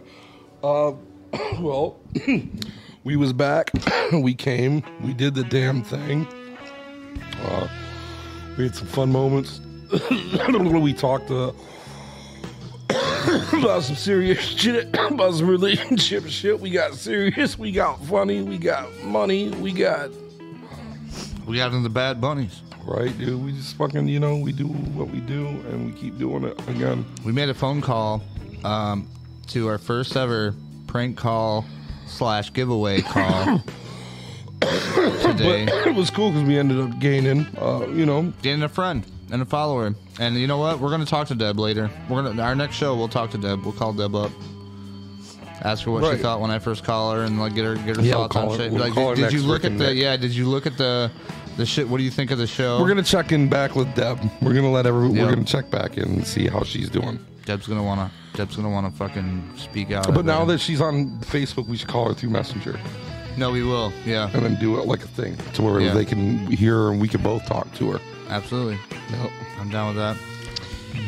[1.60, 2.00] well
[3.04, 3.70] we was back
[4.12, 6.26] we came we did the damn thing
[7.42, 7.68] uh
[8.56, 9.60] we had some fun moments.
[10.50, 11.52] We talked uh,
[13.52, 16.60] about some serious shit about some relationship shit.
[16.60, 20.10] We got serious we got funny we got money we got
[21.46, 22.62] we got into the Bad Bunnies.
[22.84, 26.18] right dude we just fucking you know we do what we do and we keep
[26.18, 27.04] doing it again.
[27.24, 28.22] We made a phone call
[28.64, 29.08] um,
[29.48, 30.54] to our first ever
[30.86, 31.64] prank call
[32.06, 33.62] slash giveaway call
[35.22, 35.66] today.
[35.66, 39.04] but it was cool because we ended up gaining uh you know Getting a friend
[39.30, 39.94] and a follower.
[40.20, 40.78] And you know what?
[40.78, 41.90] We're gonna talk to Deb later.
[42.08, 42.94] We're gonna our next show.
[42.96, 43.62] We'll talk to Deb.
[43.64, 44.30] We'll call Deb up.
[45.62, 47.96] Ask her what she thought when I first call her, and like get her get
[47.96, 48.72] her Yeah, we'll thoughts call on her- shit.
[48.72, 49.96] we'll like, call her did, did next you look at and the Nic.
[49.96, 50.16] yeah?
[50.16, 51.10] Did you look at the
[51.56, 51.88] the shit?
[51.88, 52.80] What do you think of the show?
[52.80, 54.18] We're gonna check in back with Deb.
[54.42, 55.08] We're gonna let every.
[55.10, 55.24] Yeah.
[55.24, 57.18] We're gonna check back in and see how she's doing.
[57.46, 60.12] Deb's gonna wanna Deb's gonna wanna fucking speak out.
[60.14, 60.52] But now her.
[60.52, 62.78] that she's on Facebook, we should call her through Messenger
[63.36, 63.92] no, we will.
[64.04, 65.92] Yeah, and then do it like a thing to where Yeah.
[65.94, 68.00] they can hear her and we can both talk to her.
[68.30, 68.78] absolutely.
[69.10, 69.30] Yep.
[69.60, 70.16] I'm down with that.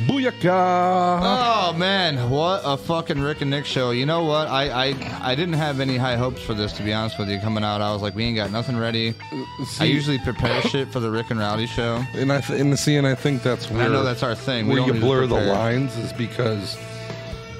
[0.07, 1.21] Booyaka!
[1.23, 3.91] Oh man, what a fucking Ric and Nic show!
[3.93, 4.49] You know what?
[4.49, 7.39] I, I I didn't have any high hopes for this to be honest with you.
[7.41, 9.15] Coming out, I was like, we ain't got nothing ready.
[9.81, 12.05] I usually prepare shit for the Ric and Rowdy show.
[12.15, 14.23] And I th- and the see, and I think that's And where I know that's
[14.23, 14.67] our thing.
[14.67, 15.55] We Where don't you need to blur the prepare.
[15.55, 16.77] lines is because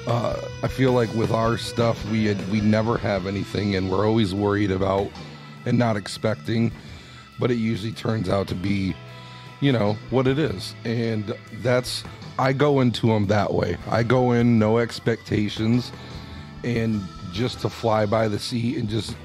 [0.07, 4.07] uh, I feel like with our stuff, we had, we never have anything, and we're
[4.07, 5.09] always worried about
[5.65, 6.71] and not expecting.
[7.39, 8.95] But it usually turns out to be,
[9.59, 12.03] you know, what it is, and that's
[12.39, 13.77] I go into them that way.
[13.89, 15.91] I go in no expectations,
[16.63, 17.01] and
[17.31, 19.15] just to fly by the seat and just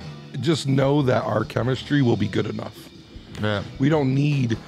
[0.41, 2.89] just know that our chemistry will be good enough.
[3.41, 3.63] Yeah.
[3.79, 4.59] We don't need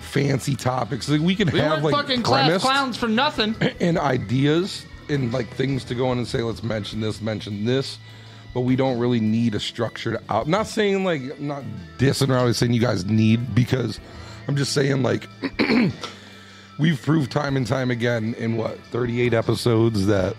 [0.00, 1.08] fancy topics.
[1.08, 3.54] Like we can We have like fucking class clowns for nothing.
[3.80, 7.98] and ideas and like things to go in and say, let's mention this, mention this.
[8.54, 10.46] But we don't really need a structured out.
[10.46, 11.62] Not saying like not
[11.98, 13.98] dissing always saying you guys need because
[14.46, 15.26] I'm just saying like
[16.78, 20.36] we've proved time and time again in what 38 episodes that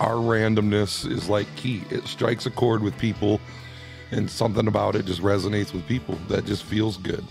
[0.00, 1.82] our randomness is like key.
[1.90, 3.40] It strikes a chord with people,
[4.10, 6.16] and something about it just resonates with people.
[6.28, 7.24] That just feels good.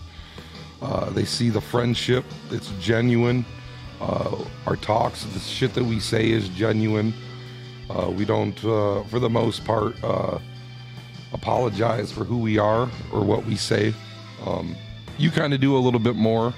[0.82, 3.46] Uh, they see the friendship; it's genuine.
[4.02, 7.14] Uh, our talks, the shit that we say is genuine.
[7.90, 10.40] Uh, we don't, uh, for the most part, uh,
[11.34, 13.94] apologize for who we are or what we say.
[14.46, 14.76] Um,
[15.18, 16.54] you kind of do a little bit more.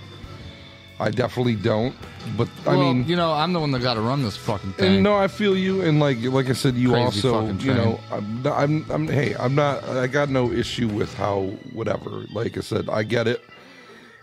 [0.99, 1.95] I definitely don't,
[2.35, 4.73] but I well, mean, you know, I'm the one that got to run this fucking
[4.73, 4.95] thing.
[4.95, 7.99] and no, I feel you, and like like I said, you Crazy also, you know,
[8.11, 12.25] I'm, I'm, I'm, hey, I'm not, I got no issue with how whatever.
[12.33, 13.43] Like I said, I get it.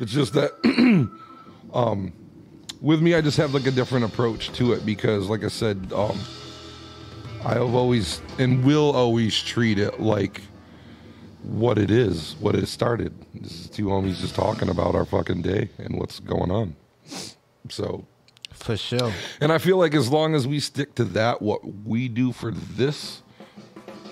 [0.01, 0.51] It's just that,
[1.73, 2.12] um,
[2.85, 5.90] with me, I just have like a different approach to it because, like I said,
[5.94, 6.19] um,
[7.43, 10.43] I have always and will always treat it like
[11.43, 13.15] what it is, what it started.
[13.35, 16.77] This is two homies just talking about our fucking day and what's going on.
[17.70, 18.06] So
[18.52, 19.12] for sure.
[19.40, 22.51] and I feel like as long as we stick to that, what we do for
[22.51, 23.23] this,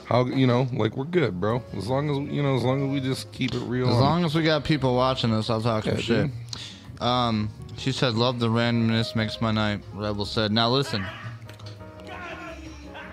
[0.07, 1.63] how you know, like we're good, bro.
[1.77, 3.91] As long as you know, as long as we just keep it real.
[3.91, 6.31] As long as we got people watching us, I'll talk some Yeah, shit.
[7.01, 11.05] Um, she said, "Love the randomness makes my night." Rebel said, "Now listen."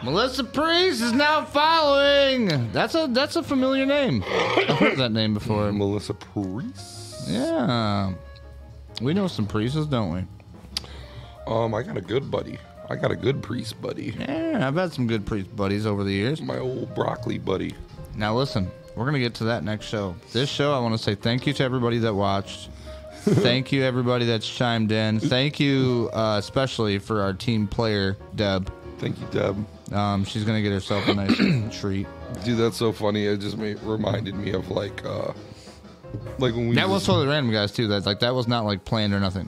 [0.01, 2.71] Melissa Priest is now following.
[2.71, 4.23] That's a that's a familiar name.
[4.25, 5.71] I've heard that name before.
[5.73, 7.27] Melissa Priest.
[7.27, 8.13] Yeah,
[9.01, 10.25] we know some priests, don't we?
[11.47, 12.57] Um, I got a good buddy.
[12.89, 14.15] I got a good priest buddy.
[14.17, 16.41] Yeah, I've had some good priest buddies over the years.
[16.41, 17.75] My old broccoli buddy.
[18.15, 20.15] Now listen, we're gonna get to that next show.
[20.31, 22.69] This show, I want to say thank you to everybody that watched.
[23.35, 25.19] Thank you everybody that's chimed in.
[25.19, 28.71] Thank you uh, especially for our team player Deb.
[28.99, 29.93] Thank you, Deb.
[29.93, 31.37] Um, she's gonna get herself a nice
[31.79, 32.07] treat.
[32.43, 33.25] Dude, that's so funny.
[33.25, 35.31] It just made, reminded me of like, uh,
[36.37, 36.75] like when we.
[36.75, 37.71] That was totally random, guys.
[37.71, 37.87] Too.
[37.87, 39.47] That's like that was not like planned or nothing.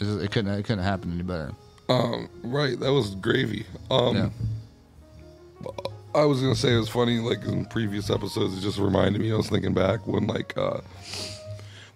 [0.00, 0.52] It, it couldn't.
[0.52, 1.52] It couldn't happen any better.
[1.88, 3.64] Um, right, that was gravy.
[3.90, 4.30] Um, Yeah.
[6.14, 9.32] I was gonna say it was funny, like in previous episodes, it just reminded me.
[9.32, 10.80] I was thinking back when, like, uh,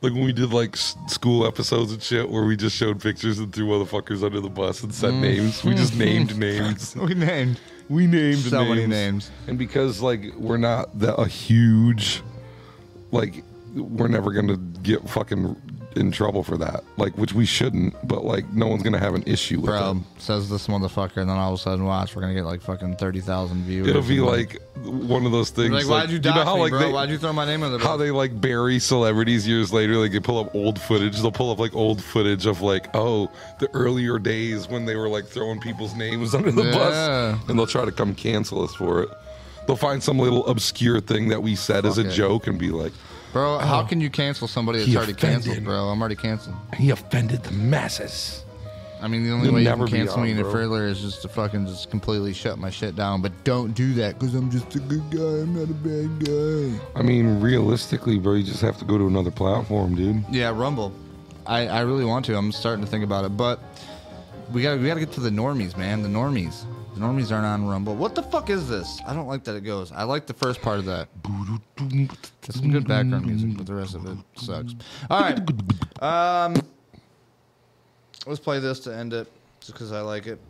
[0.02, 3.38] like when we did like s- school episodes and shit, where we just showed pictures
[3.38, 5.62] and threw motherfuckers under the bus and said names.
[5.64, 6.00] We just mm-hmm.
[6.00, 6.96] named names.
[6.96, 7.60] We named.
[7.88, 8.68] We named So names.
[8.70, 9.30] many names.
[9.46, 12.22] and because like we're not that a huge,
[13.10, 13.42] like,
[13.74, 15.56] we're never gonna get fucking
[15.96, 16.84] in trouble for that.
[16.96, 17.94] Like, which we shouldn't.
[18.06, 19.72] But like, no one's gonna have an issue with it.
[19.72, 22.60] Bro says this motherfucker, and then all of a sudden, watch, we're gonna get like
[22.62, 23.86] fucking thirty thousand views.
[23.88, 25.72] It'll be like one of those things.
[25.72, 26.78] Like, why'd you know dox how, me, like, bro?
[26.80, 29.96] they- Why'd you throw my name in the how they like bury celebrities years later?
[29.96, 31.20] Like they pull up old footage.
[31.20, 35.08] They'll pull up like old footage of like, oh, the earlier days when they were
[35.08, 36.72] like throwing people's names under the Yeah.
[36.72, 39.08] bus, and they'll try to come cancel us for it.
[39.66, 42.12] They'll find some little obscure thing that we said as a it.
[42.12, 42.92] joke and be like,
[43.32, 43.58] Bro, oh.
[43.58, 45.44] how can you cancel somebody that's He already offended.
[45.44, 45.88] canceled, bro?
[45.88, 46.56] I'm already canceled.
[46.76, 48.44] he offended the masses.
[49.02, 50.52] I mean, the only You'll way you never can be cancel me on, any bro.
[50.52, 53.22] further is just to fucking just completely shut my shit down.
[53.22, 55.20] But don't do that because I'm just a good guy.
[55.20, 56.84] I'm not a bad guy.
[56.94, 60.22] I mean, realistically, bro, you just have to go to another platform, dude.
[60.30, 60.92] Yeah, Rumble.
[61.46, 62.36] I, I really want to.
[62.36, 63.58] I'm starting to think about it, but
[64.52, 66.02] we got to we got to get to the normies, man.
[66.02, 66.64] The normies.
[66.94, 67.94] The normies aren't on Rumble.
[67.94, 69.00] What the fuck is this?
[69.06, 69.92] I don't like that it goes.
[69.92, 71.08] I like the first part of that.
[72.50, 74.74] Some good background music, but the rest of it sucks.
[75.08, 75.38] All right.
[76.02, 76.54] Um,
[78.26, 79.30] let's play this to end it,
[79.60, 80.40] just because I like it.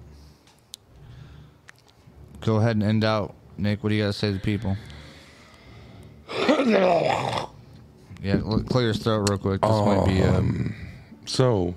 [2.41, 3.83] Go ahead and end out, Nic.
[3.83, 4.77] What do you got to say to people?
[8.23, 8.39] Yeah,
[8.69, 9.61] clear his throat real quick.
[9.61, 10.23] This might be.
[10.23, 10.75] Um,
[11.27, 11.75] So,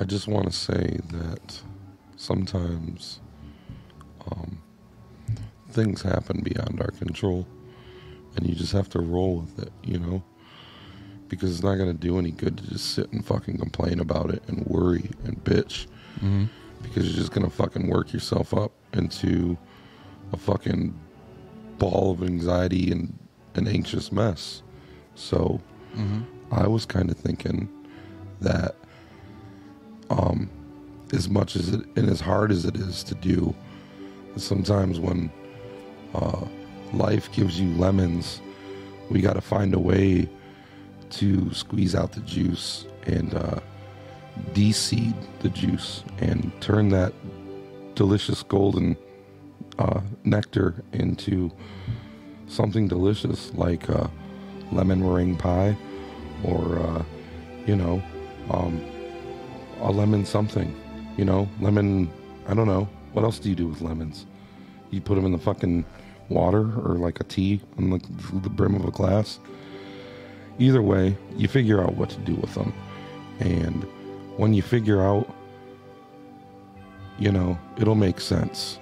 [0.00, 1.60] I just want to say that
[2.16, 3.20] sometimes
[4.30, 4.60] um,
[5.70, 7.46] things happen beyond our control,
[8.36, 10.22] and you just have to roll with it, you know?
[11.28, 14.30] Because it's not going to do any good to just sit and fucking complain about
[14.30, 15.86] it and worry and bitch.
[16.82, 19.56] Because you're just going to fucking work yourself up into
[20.32, 20.98] a fucking
[21.78, 23.16] ball of anxiety and
[23.54, 24.62] an anxious mess.
[25.14, 25.60] So,
[26.52, 27.68] I was kind of thinking
[28.40, 28.74] that
[30.10, 30.48] um
[31.12, 33.54] as much as it and as hard as it is to do.
[34.36, 35.30] Sometimes when
[36.14, 36.44] uh
[36.92, 38.40] life gives you lemons
[39.10, 40.28] we got to find a way
[41.10, 43.58] to squeeze out the juice and uh
[44.52, 47.12] de-seed the juice and turn that
[47.94, 48.96] delicious golden
[49.78, 51.50] uh, nectar into
[52.46, 54.06] something delicious like uh,
[54.72, 55.76] lemon meringue pie
[56.44, 57.02] or uh,
[57.66, 58.02] you know
[58.50, 58.82] um,
[59.80, 60.74] a lemon something
[61.16, 62.10] you know lemon
[62.48, 64.26] i don't know what else do you do with lemons
[64.90, 65.84] you put them in the fucking
[66.28, 67.98] water or like a tea on the,
[68.40, 69.38] the brim of a glass
[70.58, 72.72] either way you figure out what to do with them
[73.40, 73.84] and
[74.36, 75.28] when you figure out
[77.18, 78.78] you know it'll make sense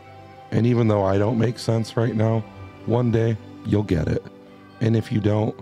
[0.51, 2.41] and even though i don't make sense right now
[2.87, 3.37] one day
[3.67, 4.23] you'll get it
[4.81, 5.55] and if you don't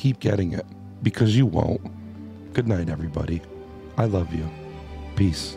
[0.00, 0.64] keep getting it
[1.02, 1.82] because you won't.
[2.54, 3.42] Good night, everybody.
[3.98, 4.48] I love you.
[5.14, 5.56] Peace.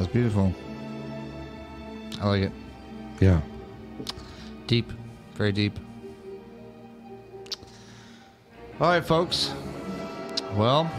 [0.00, 0.54] That's beautiful.
[2.22, 2.52] I like it.
[3.20, 3.42] Yeah.
[4.66, 4.90] Deep.
[5.34, 5.78] Very deep.
[8.80, 9.52] All right, folks.
[10.54, 10.90] Well,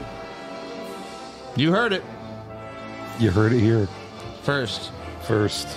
[1.56, 2.04] you heard it
[3.20, 3.88] You heard it here
[4.44, 4.92] first.
[5.24, 5.68] first.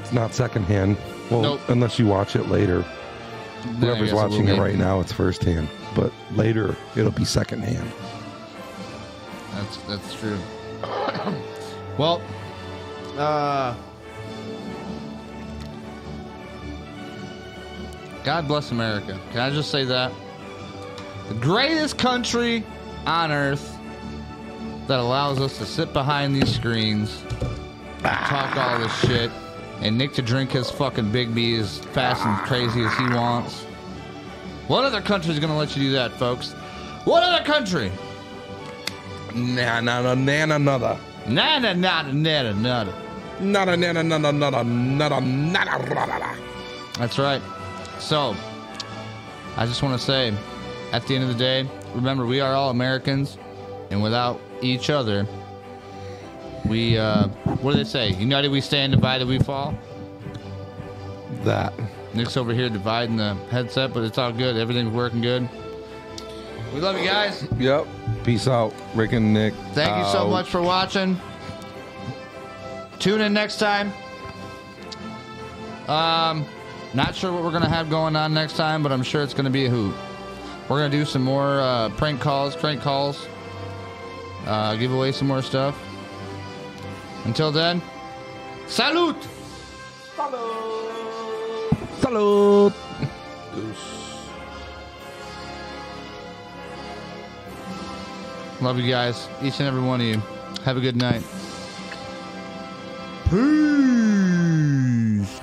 [0.00, 0.96] It's not secondhand.
[1.30, 1.60] Well, Nope.
[1.68, 2.84] unless you watch it later.
[3.64, 5.68] Then Whoever's watching it right now, it's firsthand.
[5.94, 7.90] But later, it'll be secondhand.
[9.54, 10.38] That's that's true.
[11.98, 12.20] Well,
[13.16, 13.74] uh,
[18.22, 19.18] God bless America.
[19.30, 20.12] Can I just say that?
[21.28, 22.64] The greatest country
[23.06, 23.78] on earth
[24.88, 27.22] that allows us to sit behind these screens,
[28.02, 29.30] talk all this shit,
[29.80, 33.62] and Nic to drink his fucking Big B as fast and crazy as he wants.
[34.68, 36.52] What other country is going to let you do that, folks?
[37.04, 37.90] What other country?
[39.34, 40.98] Nah, nah, nah, nah, nah,
[41.28, 41.74] nada.
[41.74, 42.94] Nada, nada, nada, nada.
[43.40, 46.36] Nada, nada, nada, nada, nada, nada, nada.
[46.98, 47.42] That's right.
[47.98, 48.34] So,
[49.56, 50.32] I just want to say,
[50.92, 53.38] at the end of the day, remember we are all Americans,
[53.90, 55.26] and without each other,
[56.66, 57.28] we uh,
[57.62, 58.10] what do they say?
[58.12, 59.74] United we stand, divided we fall.
[61.42, 61.72] That.
[62.14, 64.56] Nic's over here dividing the headset, but it's all good.
[64.56, 65.48] Everything's working good.
[66.76, 67.48] We love you guys.
[67.56, 67.86] Yep.
[68.22, 69.54] Peace out, Ric and Nic.
[69.72, 71.18] Thank you so much for watching.
[72.98, 73.94] Tune in next time.
[75.88, 76.44] Um,
[76.92, 79.48] not sure what we're gonna have going on next time, but I'm sure it's gonna
[79.48, 79.94] be a hoot.
[80.68, 83.26] We're gonna do some more uh, prank calls, prank calls,
[84.44, 85.82] uh, give away some more stuff.
[87.24, 87.80] Until then,
[88.66, 89.16] salute.
[92.02, 92.74] Salute.
[98.60, 100.18] Love you guys, each and every one of you.
[100.64, 101.22] Have a good night.
[103.28, 105.40] Peace.